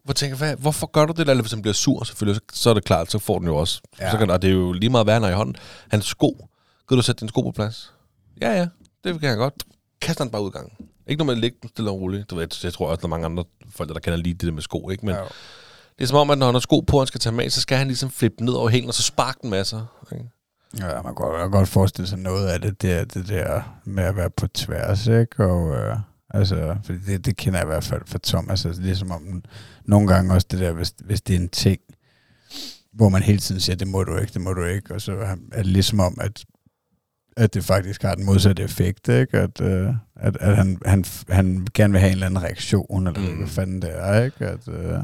[0.04, 1.20] Hvor tænker, hvad, hvorfor gør du det?
[1.28, 3.56] Eller hvis han bliver sur, selvfølgelig, så, så er det klart, så får den jo
[3.56, 3.80] også.
[4.00, 4.10] Ja.
[4.10, 5.56] Så kan, og det er jo lige meget, har i hånden.
[5.90, 6.48] Hans sko,
[6.88, 7.94] kan du sætte din sko på plads?
[8.40, 8.68] Ja, ja,
[9.04, 9.54] det kan jeg godt.
[10.00, 10.72] Kaster den bare ud gang.
[11.06, 12.30] Ikke noget med at lægge den stille og roligt.
[12.30, 14.52] Du ved, jeg tror også, der er mange andre folk, der kender lige det der
[14.52, 15.06] med sko, ikke?
[15.06, 15.20] Men ja.
[15.98, 17.60] det er som om, at når han har sko på, han skal tage med, så
[17.60, 19.86] skal han ligesom flippe ned over hælen, og så sparke den masser.
[20.12, 20.24] Ikke?
[20.78, 24.16] Ja, man kan godt, godt forestille sig noget af det der, det der med at
[24.16, 25.44] være på tværs, ikke?
[25.44, 25.96] Og, øh,
[26.30, 28.66] altså, fordi det, det kender jeg i hvert fald for Thomas.
[28.66, 29.42] Altså, det er som om,
[29.84, 31.80] nogle gange også det der, hvis, hvis det er en ting,
[32.92, 35.12] hvor man hele tiden siger, det må du ikke, det må du ikke, og så
[35.52, 36.44] er det ligesom om, at
[37.36, 39.38] at det faktisk har den modsatte effekt, ikke?
[39.38, 43.20] At, øh, at, at han, han, han gerne vil have en eller anden reaktion, eller
[43.20, 43.36] mm.
[43.36, 44.46] hvad fanden det er, ikke?
[44.46, 44.98] At, øh,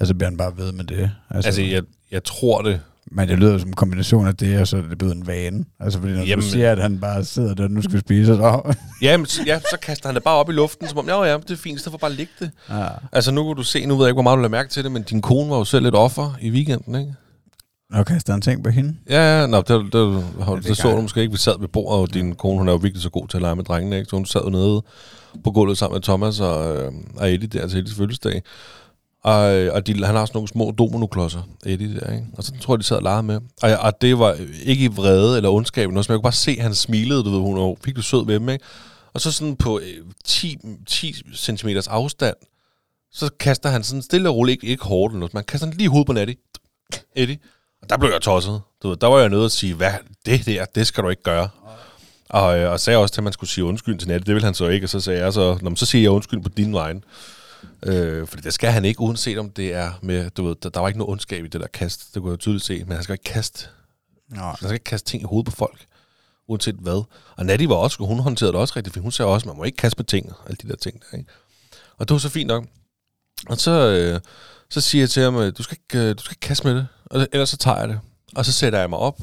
[0.00, 1.10] altså bliver han bare ved med det.
[1.30, 2.80] Altså, altså jeg, jeg tror det.
[3.06, 5.64] Men det lyder som en kombination af det, og så er det blevet en vane.
[5.80, 8.26] Altså fordi når Jamen, du siger, at han bare sidder der, og nu skal spise,
[8.26, 8.74] så...
[9.02, 11.36] ja, men, ja, så kaster han det bare op i luften, som om, ja, ja,
[11.36, 12.50] det er fint, så får bare ligge det.
[12.70, 12.86] Ja.
[13.12, 14.84] Altså nu kan du se, nu ved jeg ikke, hvor meget du lader mærke til
[14.84, 17.14] det, men din kone var jo selv lidt offer i weekenden, ikke?
[17.94, 18.96] Okay, så der en ting på hende?
[19.08, 21.32] Ja, ja, nå, det, det, det, det, det så du måske ikke.
[21.32, 23.42] Vi sad ved bordet, og din kone, hun er jo virkelig så god til at
[23.42, 24.10] lege med drengene, ikke?
[24.10, 24.82] Så hun sad jo nede
[25.44, 28.42] på gulvet sammen med Thomas og, øh, og Eddie der til Eddies fødselsdag.
[29.24, 29.40] Og,
[29.72, 32.26] og de, han har sådan nogle små dominoklodser, Eddie der, ikke?
[32.36, 33.40] Og så tror jeg, de sad og legede med.
[33.62, 36.50] Og, og det var ikke i vrede eller ondskab, noget, men jeg kunne bare se,
[36.50, 38.64] at han smilede, du ved, hun var virkelig sød ved dem, ikke?
[39.12, 39.80] Og så sådan på
[40.24, 42.36] 10, 10 cm afstand,
[43.12, 45.88] så kaster han sådan stille og roligt, ikke, ikke hårdt eller noget, man kaster lige
[45.88, 46.36] hovedet på Eddie.
[47.16, 47.38] Eddie.
[47.84, 48.60] Og der blev jeg tosset.
[48.82, 49.92] Du ved, der var jeg nødt til at sige, hvad,
[50.26, 51.48] det der, det skal du ikke gøre.
[52.28, 54.26] Og, øh, og sagde også til, at man skulle sige undskyld til Natte.
[54.26, 56.42] Det ville han så ikke, og så sagde jeg så, Nå, så siger jeg undskyld
[56.42, 56.94] på din vej.
[57.82, 60.80] Øh, fordi det skal han ikke, uanset om det er med, du ved, der, der
[60.80, 63.02] var ikke noget ondskab i det der kast, det kunne jeg tydeligt se, men han
[63.02, 63.68] skal ikke kaste,
[64.28, 64.42] Nå.
[64.42, 65.86] han skal ikke kaste ting i hovedet på folk,
[66.48, 67.02] uanset hvad.
[67.36, 69.64] Og Natty var også, hun håndterede det også rigtig fint, hun sagde også, man må
[69.64, 71.30] ikke kaste på ting, alle de der ting der, ikke?
[71.98, 72.64] Og det var så fint nok.
[73.48, 74.20] Og så, øh,
[74.70, 76.86] så siger jeg til ham, du skal ikke, øh, du skal ikke kaste med det
[77.14, 78.00] ellers så tager jeg det.
[78.36, 79.20] Og så sætter jeg mig op,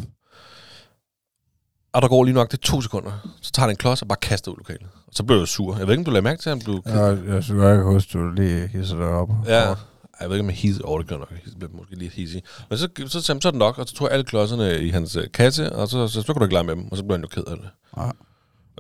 [1.94, 3.12] og der går lige nok det to sekunder.
[3.42, 4.88] Så tager han en klods og bare kaster ud lokalet.
[5.08, 5.78] Og så blev jeg sur.
[5.78, 6.82] Jeg ved ikke, om du lagde mærke til, at han blev...
[6.86, 9.30] Ja, jeg synes ikke huske, du lige hisser dig op.
[9.48, 9.76] Ja,
[10.22, 10.86] jeg ved ikke, om jeg hisser...
[10.86, 11.32] Åh, oh, det gør nok.
[11.32, 12.44] Jeg bliver måske lige hissig.
[12.70, 15.16] Men så, så, så, så det nok, og så tog jeg alle klodserne i hans
[15.16, 17.04] uh, kasse, og så, så, så, så kunne du ikke lege med dem, og så
[17.04, 17.70] blev han jo ked af det.
[17.98, 18.10] Ja.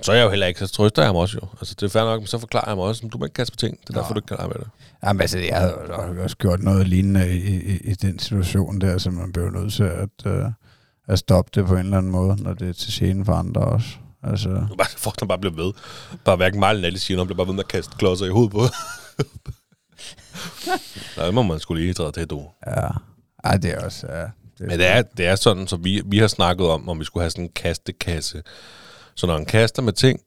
[0.01, 1.47] Så er jeg jo heller ikke, så trøster jeg ham også jo.
[1.59, 3.33] Altså, det er fair nok, men så forklarer jeg ham også, at du må ikke
[3.33, 3.79] kaste på ting.
[3.81, 3.99] Det er Nå.
[3.99, 4.65] derfor, du ikke kan arbejde.
[5.03, 5.75] Jamen, altså, jeg havde
[6.23, 9.83] også gjort noget lignende i, i, i den situation der, så man blev nødt til
[9.83, 10.45] at, øh,
[11.07, 13.61] at stoppe det på en eller anden måde, når det er til gene for andre
[13.61, 13.87] også.
[14.23, 15.73] Altså, Du bare, folk, der bare bliver ved.
[16.25, 18.29] Bare hverken mig eller Alice siger, noget, bliver bare ved med at kaste klodser i
[18.29, 18.61] hovedet på.
[21.15, 22.47] Der må man skulle lige træde til, du.
[22.67, 22.87] ja.
[23.43, 24.07] Ej, det er også...
[24.09, 26.99] Ja, det Men det er, det er sådan, så vi, vi har snakket om, om
[26.99, 28.43] vi skulle have sådan en kastekasse.
[29.15, 30.19] Så når han kaster med ting,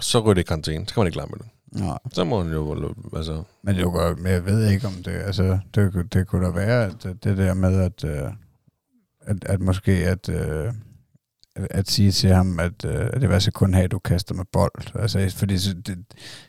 [0.00, 0.86] så ryger det i karantæne.
[0.88, 1.46] Så kan man ikke med det.
[1.84, 1.98] Nej.
[2.12, 3.42] Så må han jo, altså...
[3.62, 6.46] Men, det jo godt, men jeg ved ikke om det, altså, det, kunne- det kunne
[6.46, 8.30] da være, at det der med, at, øh,
[9.20, 10.66] at, at måske at, øh,
[11.56, 13.98] at- at sige til ham, at, øh, at det var så kun have, at du
[13.98, 14.96] kaster med bold.
[15.00, 15.98] Altså, fordi så det,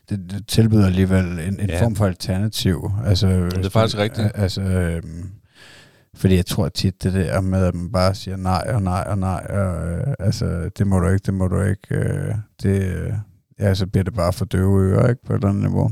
[0.09, 1.83] det, det tilbyder alligevel en, en ja.
[1.83, 2.91] form for alternativ.
[3.05, 4.31] Altså, det er faktisk rigtigt.
[4.35, 5.29] Altså, øhm,
[6.15, 9.17] fordi jeg tror tit det der med, at man bare siger nej og nej og
[9.17, 13.13] nej, og, øh, altså, det må du ikke, det må du ikke, øh, det, øh,
[13.59, 15.91] ja, så bliver det bare for døve ører, ikke, på et eller andet niveau.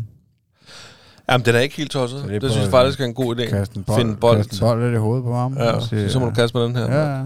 [1.30, 2.22] Jamen, den er ikke helt tosset.
[2.22, 3.50] Så Det, det synes jeg faktisk er en god idé.
[3.50, 4.38] Kaste en bold, Finde bold.
[4.38, 5.54] Kaste en bold lidt i hovedet på ham.
[5.58, 6.92] Ja, sige, så må du kaste med den her.
[6.92, 7.24] Ja, ja.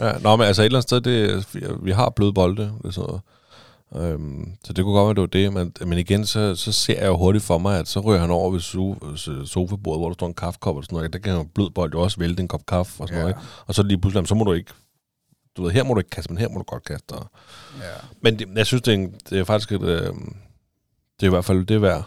[0.00, 2.62] Ja, nå, men altså et eller andet sted, det, vi- vi har bløde bolde.
[2.62, 3.22] Det er sådan noget.
[3.96, 5.72] Øhm, så det kunne godt være, det var det.
[5.80, 8.30] Men, men igen, så, så ser jeg jo hurtigt for mig, at så ryger han
[8.30, 11.12] over ved so- sofabordet, hvor der står en kaffekop og sådan noget.
[11.12, 13.22] Der kan jo en blød bold jo også vælte en kop kaffe og sådan Ja.
[13.22, 13.36] noget.
[13.36, 13.48] Ikke?
[13.66, 14.70] Og så lige pludselig, så må du ikke...
[15.56, 17.12] Du ved, her må du ikke kaste, men her må du godt kaste.
[17.12, 17.30] Og,
[17.80, 17.84] ja.
[18.20, 19.82] men det, jeg synes, det er, en, det er faktisk et...
[19.82, 20.00] Øh,
[21.20, 22.04] det er i hvert fald det er værd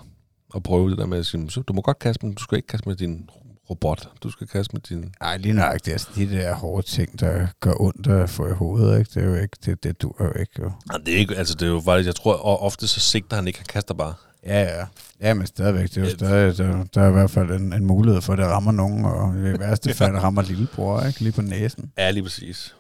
[0.56, 2.68] at prøve det der med at sige, du må godt kaste, men du skal ikke
[2.68, 3.30] kaste med din
[3.70, 4.10] robot.
[4.24, 5.14] Du skal kaste med din...
[5.22, 5.94] Ej, lige nøjagtigt.
[5.94, 9.12] Altså, de der hårde ting, der gør ondt at få i hovedet, ikke?
[9.14, 10.52] det er jo ikke, det, det dur jo ikke.
[10.60, 10.72] Jo.
[10.94, 13.36] Jamen, det er ikke, altså det er jo faktisk, jeg tror, og ofte så sigter
[13.36, 14.14] han ikke, han kaster bare.
[14.46, 14.86] Ja, ja.
[15.22, 17.86] Ja, men stadigvæk, det er jo stadig, der, der er i hvert fald en, en
[17.86, 21.20] mulighed for, at det rammer nogen, og i værste fald rammer lillebror, ikke?
[21.22, 21.92] Lige på næsen.
[21.98, 22.76] Ja, lige præcis.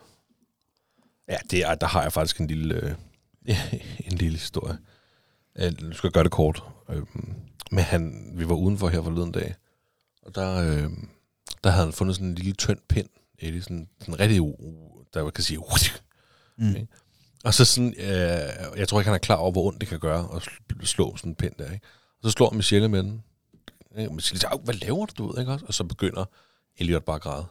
[1.29, 2.93] Ja, det er, der har jeg faktisk en lille, øh,
[4.11, 4.77] en lille historie.
[5.59, 6.63] Øh, Nu skal jeg gøre det kort.
[6.89, 7.01] Øh,
[7.71, 9.55] men han, vi var udenfor her forleden dag,
[10.30, 10.89] og der, øh,
[11.63, 13.07] der havde han fundet sådan en lille tynd pind,
[13.39, 14.41] Eddie, sådan, sådan rigtig,
[15.13, 15.59] der man kan sige,
[16.57, 16.69] Mm.
[16.69, 16.86] Okay.
[17.43, 19.99] og så sådan, øh, jeg tror ikke, han er klar over, hvor ondt det kan
[19.99, 21.86] gøre at sl- slå sådan en pind der, ikke?
[22.23, 23.23] Og så slår Michelle med den.
[23.97, 24.09] Ikke?
[24.09, 25.65] Og Michelle siger, "Au, hvad laver du, du ved, ikke også?
[25.65, 26.25] Og så begynder
[26.77, 27.45] Elliot bare at græde.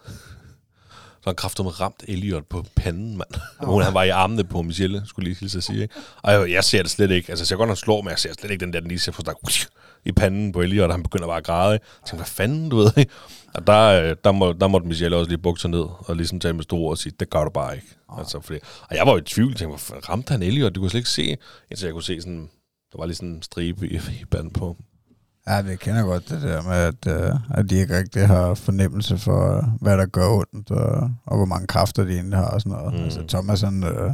[1.20, 3.40] Så han kræfter med ramt Elliot på panden, mand.
[3.60, 3.68] Oh.
[3.68, 5.82] Hun, han var i armene på Michelle, skulle lige hilse at sige.
[5.82, 5.94] Ikke?
[6.22, 7.30] Og jeg, jeg ser det slet ikke.
[7.30, 8.98] Altså, jeg ser godt, han slår, men jeg ser slet ikke den der, den lige
[8.98, 9.32] ser på der,
[10.04, 11.74] i panden på Elliot, og han begynder bare at græde.
[11.74, 11.86] Ikke?
[12.00, 13.12] Jeg tænker, hvad fanden, du ved, ikke?
[13.54, 16.40] Og der, øh, der, må, der måtte Michelle også lige bukke sig ned, og ligesom
[16.40, 17.86] tage med store og sige, det gør du bare ikke.
[18.08, 18.18] Oh.
[18.18, 18.58] Altså, fordi,
[18.90, 20.74] og jeg var jo i tvivl, jeg tænkte, ramte han Elliot?
[20.74, 21.36] Du kunne slet ikke se,
[21.70, 22.48] indtil jeg kunne se sådan,
[22.92, 24.76] der var lige sådan en stribe i, i banden på.
[25.48, 29.18] Ja, det kender godt, det der med, at, øh, at de ikke rigtig har fornemmelse
[29.18, 32.78] for, hvad der gør ondt, og, og hvor mange kræfter de egentlig har og sådan
[32.78, 32.94] noget.
[32.94, 33.04] Mm.
[33.04, 34.10] Altså Thomas, han, øh,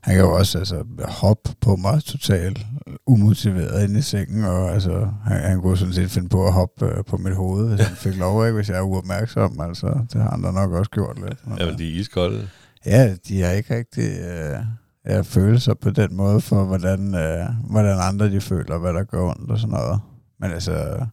[0.00, 2.66] han kan jo også altså, hoppe på mig totalt
[3.06, 6.86] umotiveret inde i sengen, og altså, han, han kunne sådan set finde på at hoppe
[6.86, 8.54] øh, på mit hoved, hvis han fik lov, ikke?
[8.56, 9.60] hvis jeg er uopmærksom.
[9.60, 11.48] Altså, det har han da nok også gjort lidt.
[11.48, 12.48] Men, Jamen, de er iskolde.
[12.86, 14.58] Ja, de har ikke rigtig øh,
[15.06, 19.22] ja, følelser på den måde for, hvordan, øh, hvordan andre de føler, hvad der gør
[19.22, 20.00] ondt og sådan noget.
[20.40, 21.06] Men altså,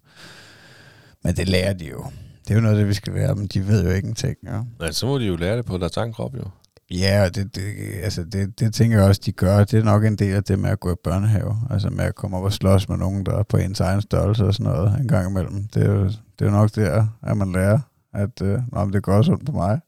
[1.24, 2.06] men det lærer de jo.
[2.44, 4.38] Det er jo noget, det vi skal lære, men de ved jo ikke en ting.
[4.44, 6.44] Ja, Nej, så må de jo lære det på deres egen krop, jo.
[6.92, 7.62] ja og det, det,
[8.04, 9.64] altså det, det tænker jeg også, de gør.
[9.64, 11.62] Det er nok en del af det med at gå i børnehave.
[11.70, 14.46] Altså med at komme op og slås med nogen, der er på ens egen størrelse
[14.46, 15.68] og sådan noget en gang imellem.
[15.68, 17.80] Det er jo, det er jo nok der, at man lærer,
[18.14, 19.80] at øh, nå, det går også ondt på mig.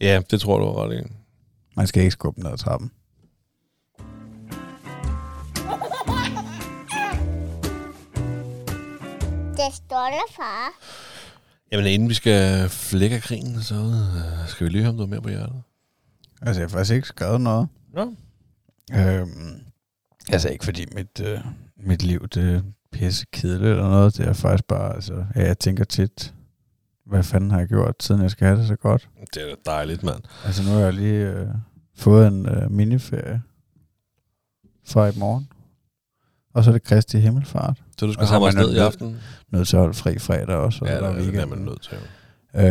[0.00, 1.12] Ja, det tror du ret i.
[1.76, 2.90] Man skal ikke skubbe ned ad trappen.
[9.66, 10.68] Det står der, far.
[11.72, 15.06] Jamen, inden vi skal flække af krigen, så øh, skal vi lige høre, om du
[15.06, 15.62] mere på hjertet.
[16.42, 17.68] Altså, jeg har faktisk ikke skrevet noget.
[17.96, 18.06] Ja.
[18.92, 19.60] Øhm,
[20.28, 21.40] altså ikke fordi mit, øh,
[21.76, 24.16] mit liv det er pisse kedeligt eller noget.
[24.16, 26.34] Det er faktisk bare, altså, ja, jeg tænker tit,
[27.06, 29.08] hvad fanden har jeg gjort, siden jeg skal have det så godt.
[29.34, 30.22] Det er da dejligt, mand.
[30.44, 31.48] Altså nu har jeg lige øh,
[31.94, 33.42] fået en øh, miniferie
[34.84, 35.51] fra i morgen.
[36.54, 37.82] Og så er det Kristi Himmelfart.
[37.98, 39.16] Så du skal have mig afsted i aften?
[39.52, 40.78] Nødt til at holde fri fredag også.
[40.82, 41.98] Og Ja, så det er der er, det er man nødt til.
[42.56, 42.62] Øh,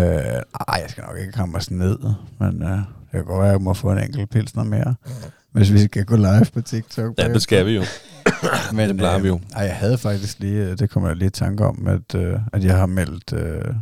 [0.67, 1.99] ej, jeg skal nok ikke komme os ned,
[2.39, 4.95] men øh, det kan godt være, at jeg må få en enkelt pilsner mere,
[5.51, 7.13] hvis vi skal gå live på TikTok.
[7.17, 7.83] Ja, det skal vi jo.
[8.73, 9.35] Men, det plejer vi jo.
[9.35, 12.15] Øh, ej, jeg havde faktisk lige, øh, det kommer jeg lige i tanke om, at,
[12.15, 13.75] øh, at jeg har meldt, øh,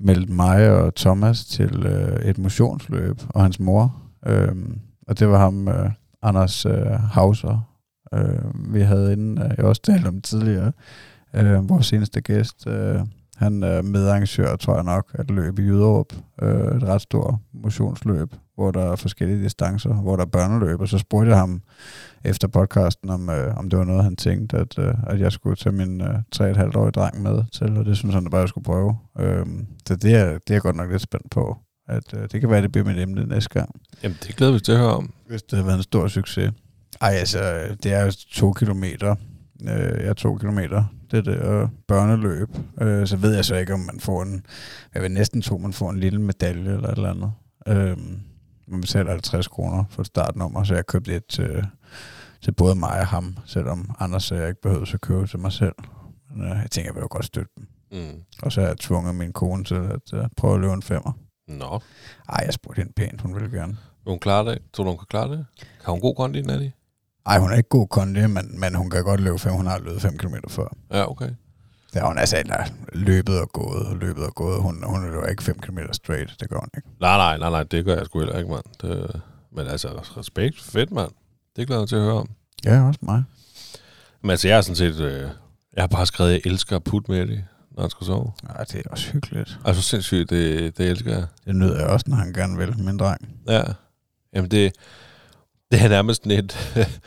[0.00, 3.96] meldt mig og Thomas til øh, et motionsløb, og hans mor.
[4.26, 4.54] Øh,
[5.08, 5.90] og det var ham, øh,
[6.22, 7.73] Anders øh, Hauser,
[8.14, 10.72] øh, vi havde inden, øh, jeg også talt om tidligere,
[11.34, 13.00] øh, vores seneste gæst, øh,
[13.36, 16.12] Han er medarrangør, tror jeg nok, at løb i Jyderup.
[16.42, 20.80] Øh, et ret stort motionsløb, hvor der er forskellige distancer, hvor der er børneløb.
[20.80, 21.62] Og så spurgte jeg ham
[22.24, 25.56] efter podcasten, om, øh, om det var noget, han tænkte, at, øh, at jeg skulle
[25.56, 28.96] tage min øh, 3,5-årige dreng med til, og det synes han bare, jeg skulle prøve.
[29.20, 29.46] Øh,
[29.88, 31.56] så det er, det er jeg godt nok lidt spændt på.
[31.88, 33.70] At, øh, det kan være, det bliver mit emne næste gang,
[34.02, 35.12] Jamen, det glæder vi til at høre om.
[35.28, 36.52] hvis det har været en stor succes.
[37.00, 39.14] Ej, altså, det er to kilometer.
[39.62, 39.68] Øh,
[40.00, 40.84] jeg er to kilometer.
[41.10, 42.48] Det der børneløb.
[42.80, 44.46] Øh, så ved jeg så ikke, om man får en...
[44.94, 47.32] Jeg vil næsten tro, man får en lille medalje eller et eller andet.
[47.68, 47.96] Øh,
[48.66, 51.66] man betaler 50 kroner for et startnummer, så jeg købte et til,
[52.42, 55.52] til både mig og ham, selvom Anders sagde, jeg ikke behøvede at købe til mig
[55.52, 55.74] selv.
[56.30, 57.66] Men, øh, jeg tænker, jeg vil jo godt støtte dem.
[57.92, 58.20] Mm.
[58.42, 61.12] Og så har jeg tvunget min kone til at øh, prøve at løbe en femmer.
[61.48, 61.80] Nå,
[62.28, 63.72] Ej, jeg spurgte hende pænt, hun ville gerne.
[64.04, 64.58] vil hun klare det?
[64.72, 65.46] Tror du, hun kan klare det?
[65.82, 66.68] Har hun god kondi, Natty?
[67.26, 69.52] Ej, hun er ikke god kondi, men, men hun kan godt løbe 5.
[69.52, 70.76] Hun har løbet 5 km før.
[70.90, 71.30] Ja, okay.
[71.92, 74.62] Det har hun altså eller, løbet og gået og løbet og gået.
[74.62, 76.40] Hun, hun løber ikke 5 km straight.
[76.40, 76.88] Det gør hun ikke.
[77.00, 78.64] Nej, nej, nej, nej, det gør jeg sgu heller ikke, mand.
[78.82, 79.20] Det,
[79.52, 81.10] men altså, respekt, fedt, mand.
[81.56, 82.28] Det glæder jeg til at høre om.
[82.64, 83.24] Ja, også mig.
[84.22, 85.00] Men altså, jeg har sådan set...
[85.00, 85.28] Øh,
[85.76, 88.32] jeg har bare skrevet, at jeg elsker at putte med det, når han skal sove.
[88.58, 89.58] Ja, det er også hyggeligt.
[89.64, 91.26] Altså sindssygt, det, det elsker jeg.
[91.44, 93.28] Det nyder jeg også, når han gerne vil, min dreng.
[93.48, 93.62] Ja.
[94.34, 94.72] Jamen det,
[95.74, 96.56] det er nærmest sådan et...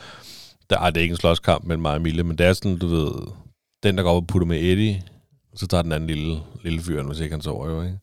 [0.70, 2.78] der, ej, det er ikke en slåskamp mellem mig og Emilie, men det er sådan,
[2.78, 3.12] du ved...
[3.82, 5.02] Den, der går op og putter med Eddie,
[5.54, 7.98] så tager den anden lille, lille fyr, hvis ikke han sover jo, ikke?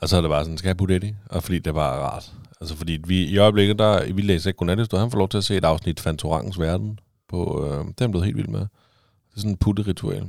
[0.00, 1.16] Og så er det bare sådan, skal jeg putte Eddie?
[1.30, 2.32] Og fordi det er bare rart.
[2.60, 5.44] Altså fordi vi, i øjeblikket, der, vi læser ikke godnathistorie, han får lov til at
[5.44, 6.98] se et afsnit Fantorangens Verden.
[7.28, 8.60] På, øh, det er han blevet helt vild med.
[8.60, 10.28] Det er sådan en putteritual.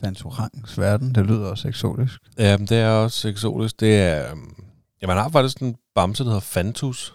[0.00, 2.20] Fantorangs verden, det lyder også eksotisk.
[2.38, 3.80] Ja, det er også eksotisk.
[3.80, 4.30] Det er...
[4.30, 4.54] øhm,
[5.02, 7.14] Ja, man har faktisk en bamse, der hedder Fantus.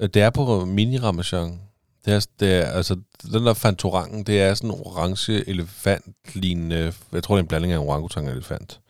[0.00, 1.60] Det er på mini ramachan.
[2.04, 6.92] Det er, det er, altså, den der fantorangen, det er sådan en orange elefant lignende,
[7.12, 8.80] jeg tror det er en blanding af en orangutang og elefant,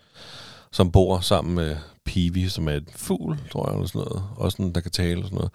[0.72, 4.24] som bor sammen med Pivi, som er et fugl, tror jeg, eller sådan noget.
[4.36, 5.52] Også sådan, der kan tale og sådan noget.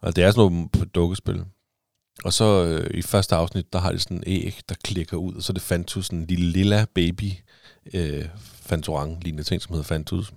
[0.00, 1.44] Og det er sådan noget på dukkespil.
[2.24, 5.34] Og så øh, i første afsnit, der har de sådan en æg, der klikker ud,
[5.34, 7.32] og så er det Fantus, sådan en lille lilla baby
[7.94, 10.32] øh, fantorang lignende ting, som hedder Fantus.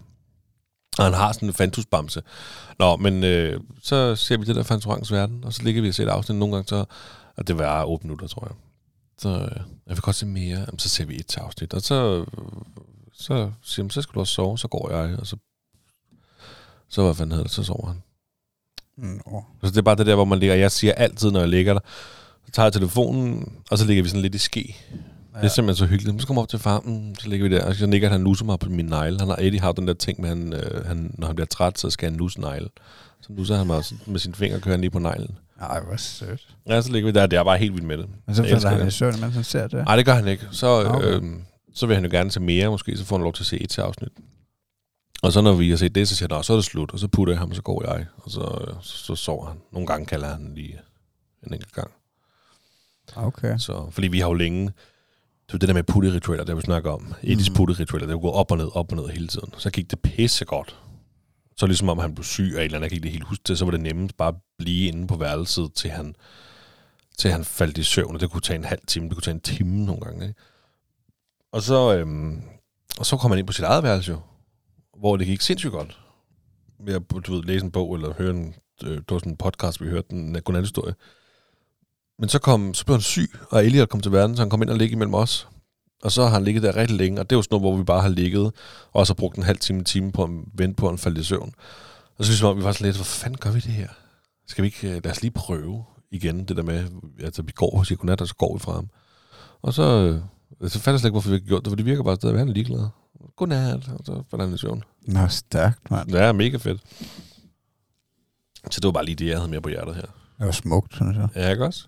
[0.99, 2.21] Og han har sådan en Fantus-bamse.
[2.79, 5.93] Nå, men øh, så ser vi det der Fantorans verden, og så ligger vi og
[5.93, 6.85] ser et afsnit nogle gange, så,
[7.37, 8.55] og det var 8 minutter, tror jeg.
[9.17, 12.25] Så øh, jeg vil godt se mere, Jamen, så ser vi et afsnit, og så,
[13.13, 15.37] så siger han, så skal du også sove, så går jeg, og så,
[16.89, 18.01] så hvad fanden hedder det, så sover han.
[18.97, 19.43] Nå.
[19.63, 21.73] Så det er bare det der, hvor man ligger, jeg siger altid, når jeg ligger
[21.73, 21.81] der,
[22.45, 24.75] så tager jeg telefonen, og så ligger vi sådan lidt i ske.
[25.33, 25.39] Ja.
[25.39, 26.21] Det er simpelthen så hyggeligt.
[26.21, 28.45] Så kommer jeg op til farmen, så ligger vi der, og så ligger han nusser
[28.45, 29.19] mig på min negle.
[29.19, 31.79] Han har Eddie har den der ting med, han, øh, han, når han bliver træt,
[31.79, 32.69] så skal han nusse negle.
[33.21, 35.37] Så nusser han mig sådan med sine fingre, kører han lige på neglen.
[35.61, 36.47] Ej, hvor sødt.
[36.67, 38.09] Ja, så ligger vi der, det er bare helt vildt med det.
[38.25, 39.85] Men så Jeg falder han i søvn, mens han ser det.
[39.85, 40.47] Nej, det gør han ikke.
[40.51, 41.07] Så, Okay.
[41.07, 41.23] øh,
[41.73, 43.57] så vil han jo gerne til mere, måske, så får han lov til at se
[43.61, 44.09] et til afsnit.
[45.21, 46.99] Og så når vi har set det, så siger "Nå, så er det slut, og
[46.99, 49.57] så putter jeg ham, og så går jeg, og så, øh, så, så sover han.
[49.73, 50.79] Nogle gange kalder han lige
[51.47, 51.91] en enkelt gang.
[53.15, 53.57] Okay.
[53.57, 54.71] Så, fordi vi har jo længe,
[55.49, 57.13] det er det der med putteritualer, det har vi snakket om.
[57.23, 57.55] Edis Mhm.
[57.55, 59.53] putteritualer, er jo gået op og ned, op og ned hele tiden.
[59.57, 60.75] Så gik det pisse godt.
[61.57, 63.43] Så ligesom om han blev syg af et eller andet, jeg kan ikke helt huske
[63.47, 66.15] det, så var det nemmest bare at blive inde på værelset, til han,
[67.17, 69.35] til han faldt i søvn, og det kunne tage en halv time, det kunne tage
[69.35, 70.27] en time nogle gange.
[70.27, 70.39] Ikke?
[71.51, 72.41] Og så, øhm,
[72.99, 74.19] og så kom han ind på sit eget værelse jo,
[74.99, 75.99] hvor det gik sindssygt godt.
[76.79, 79.37] Ved at du ved, læse en bog, eller høre en, øh, det var sådan en
[79.37, 80.93] podcast, vi hørte en godnathistorie.
[82.19, 84.61] Men så, kom, så blev han syg, og Elliot kom til verden, så han kom
[84.61, 85.47] ind og ligge imellem os.
[86.03, 87.77] Og så har han ligget der rigtig længe, og det er jo sådan noget, hvor
[87.77, 88.51] vi bare har ligget,
[88.91, 91.23] og så brugt en halv time, time på at vente på, at han faldt i
[91.23, 91.53] søvn.
[92.17, 93.87] Og så synes jeg, vi var sådan lidt, hvor fanden gør vi det her?
[94.47, 96.87] Skal vi ikke, øh, lad os lige prøve igen, det der med,
[97.23, 98.89] altså vi går og siger godnat, og så går vi fra ham.
[99.61, 101.85] Og så, øh, så fandt jeg slet ikke, hvorfor vi ikke gjort det, for det
[101.85, 102.87] virker bare stadig, han er ligeglad.
[103.35, 104.83] Godnat, og så falder han i søvn.
[105.01, 106.11] Nå, stærkt, mand.
[106.11, 106.81] Er mega fedt.
[108.71, 110.01] Så det var bare lige det, jeg havde med på hjertet her.
[110.01, 111.27] Det var smukt, synes jeg.
[111.35, 111.87] Ja, ikke også?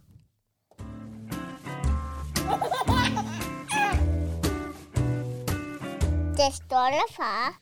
[6.48, 7.60] Det stolte far.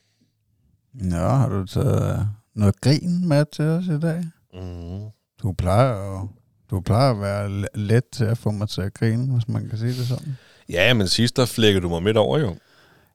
[0.94, 4.24] Nå, har du taget noget grin med til os i dag?
[4.54, 5.00] Mm.
[5.42, 6.28] Du plejer at,
[6.70, 9.68] du plejer at være le- let til at få mig til at grine, hvis man
[9.68, 10.36] kan sige det sådan.
[10.68, 12.56] Ja, men sidst der flækkede du mig midt over jo.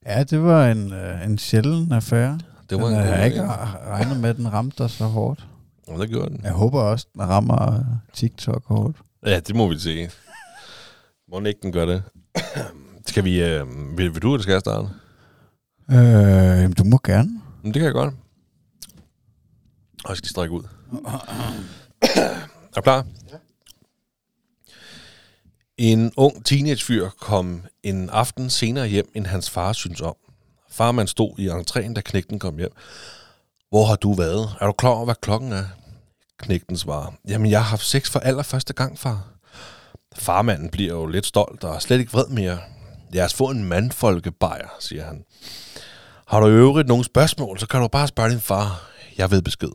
[0.06, 2.40] Ja, det var en, øh, en sjælden affære.
[2.70, 3.48] Det var Den, en god jeg har ikke
[3.88, 5.48] regnet med, at den ramte dig så hårdt.
[5.88, 6.42] Ja, det gjorde den.
[6.44, 8.98] Jeg håber også, den rammer TikTok hårdt.
[9.26, 10.10] Ja, det må vi se.
[11.32, 12.04] Må den ikke den gør det.
[13.08, 13.44] skal vi...
[13.44, 14.88] Øh, vil, vil du, eller skal jeg starte?
[15.92, 15.98] Øh,
[16.62, 17.42] jamen, du må gerne.
[17.64, 18.14] Men det kan jeg godt.
[20.04, 20.64] Og jeg skal strække ud.
[22.76, 23.06] Er du klar?
[23.32, 23.38] Ja.
[25.78, 30.16] En ung teenagefyr kom en aften senere hjem, end hans far synes om.
[30.70, 32.72] Farmand stod i entréen, da knægten kom hjem.
[33.70, 34.56] Hvor har du været?
[34.62, 35.66] Er du klar over, hvad klokken er?
[36.40, 39.28] Knægten svarer, jamen jeg har haft sex for allerførste gang, far.
[40.16, 42.60] Farmanden bliver jo lidt stolt og slet ikke vred mere.
[43.12, 45.26] Lad os få en mandfolkebajer, siger han.
[46.28, 48.90] Har du i øvrigt nogle spørgsmål, så kan du bare spørge din far.
[49.18, 49.70] Jeg ved besked.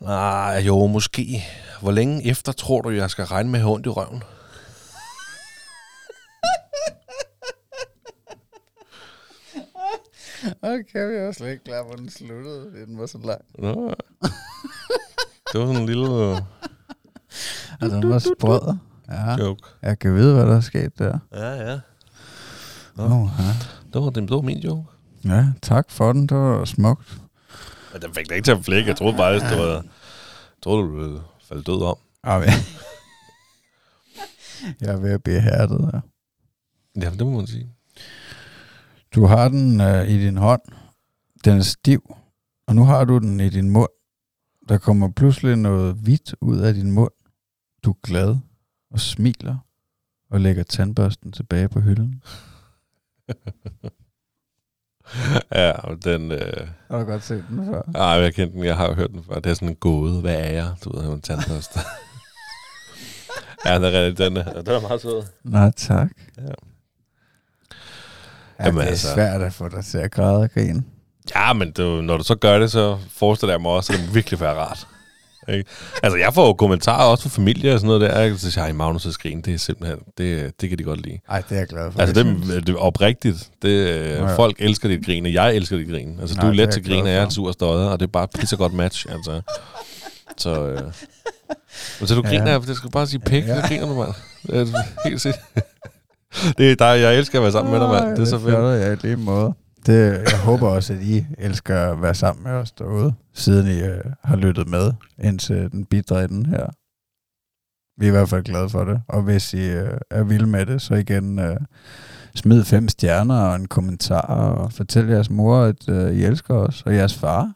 [0.00, 1.44] Nej, jo, måske.
[1.82, 4.22] Hvor længe efter tror du, jeg skal regne med at have ondt i røven?
[10.62, 12.86] Okay, vi var slet ikke klar, hvor den sluttede.
[12.86, 13.40] Den var så lang.
[13.58, 13.94] Nå.
[15.52, 16.08] Det var sådan en lille
[17.80, 18.76] Og den var sprød.
[19.08, 19.62] Ja, joke.
[19.82, 21.18] jeg kan vide, hvad der er sket der.
[21.32, 21.78] Ja, ja.
[22.96, 23.04] Nå.
[23.04, 23.52] Oh, ja.
[23.92, 24.88] Det var, det var min joke.
[25.24, 26.26] Ja, tak for den.
[26.26, 27.20] Det var smukt.
[27.92, 28.88] Men den fik da ikke til at flække.
[28.88, 29.74] Jeg troede bare, at det var...
[29.74, 29.82] Jeg
[30.62, 31.96] troede, du ville falde død om.
[32.22, 32.50] Okay.
[34.80, 36.00] jeg er ved at blive hærdet her.
[37.02, 37.68] Ja, det må man sige.
[39.14, 40.62] Du har den øh, i din hånd.
[41.44, 42.14] Den er stiv.
[42.66, 43.90] Og nu har du den i din mund.
[44.68, 47.12] Der kommer pludselig noget hvidt ud af din mund.
[47.84, 48.36] Du er glad
[48.90, 49.56] og smiler
[50.30, 52.22] og lægger tandbørsten tilbage på hylden.
[55.54, 56.32] Ja, og den...
[56.32, 56.68] Øh...
[56.90, 57.82] Har du godt set den før?
[57.94, 58.64] Ej, jeg kender den.
[58.64, 59.34] Jeg har jo hørt den før.
[59.34, 60.20] Det er sådan en gåde.
[60.20, 60.68] Hvad er jeg?
[60.84, 61.80] Du ved, han er en tandbørste.
[63.66, 65.22] ja, den er, den er, den er meget sød.
[65.44, 66.10] Nej, tak.
[66.38, 66.42] Ja.
[68.58, 69.14] Ja, Jamen det er altså.
[69.14, 70.84] svært at få dig til at græde og grine.
[71.34, 74.08] Ja, men du, når du så gør det, så forestiller jeg mig også, at det
[74.08, 74.86] må virkelig være rart.
[75.48, 75.70] Ikke?
[76.02, 78.22] Altså, jeg får jo kommentarer også fra familie og sådan noget der.
[78.22, 78.38] ikke?
[78.38, 81.18] Så siger jeg, Magnus' skrin, det er simpelthen, det, det kan de godt lide.
[81.28, 82.00] Ej, det er jeg glad for.
[82.00, 82.48] Altså, jeg synes.
[82.50, 83.50] det, det er oprigtigt.
[83.62, 84.24] Det, ja.
[84.28, 84.36] Ja.
[84.36, 86.18] Folk elsker dit grin, og jeg elsker dit grin.
[86.20, 87.52] Altså, Nej, du er det let er til jeg grin, og jeg er en sur
[87.52, 89.40] støder, og det er bare et pissegodt match, altså.
[90.36, 90.80] Så, øh.
[92.00, 92.28] Men så du Ja.
[92.28, 93.60] griner, det skal bare sige pæk, Ja.
[93.62, 94.12] så griner du, mand.
[94.46, 95.42] Det er helt sikkert.
[96.58, 98.16] Det er dig, jeg elsker at være sammen med dig, mand.
[98.16, 98.54] Det er så fedt.
[98.54, 99.54] ja, i lige måde.
[99.86, 103.82] Det, jeg håber også, at I elsker at være sammen med os derude, siden I
[103.82, 106.66] øh, har lyttet med indtil den bidre enden her.
[107.96, 109.02] Vi er i hvert fald glade for det.
[109.08, 111.56] Og hvis I øh, er vilde med det, så igen øh,
[112.34, 116.82] smid fem stjerner og en kommentar, og fortæl jeres mor, at øh, I elsker os,
[116.86, 117.52] og jeres far.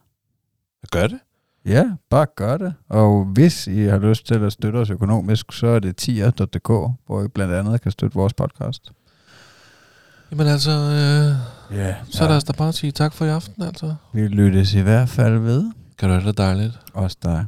[0.92, 1.18] Gør det.
[1.64, 2.74] Ja, bare gør det.
[2.88, 6.68] Og hvis I har lyst til at støtte os økonomisk, så er det tier.dk,
[7.06, 8.92] hvor I blandt andet kan støtte vores podcast.
[10.30, 12.28] Jamen altså, øh, Ja, så ja.
[12.28, 13.94] lad os da bare sige tak for i aften, altså.
[14.12, 15.70] Vi lyttes i hvert fald ved.
[15.98, 16.78] Kan du have det dejligt?
[16.94, 17.44] Også dig.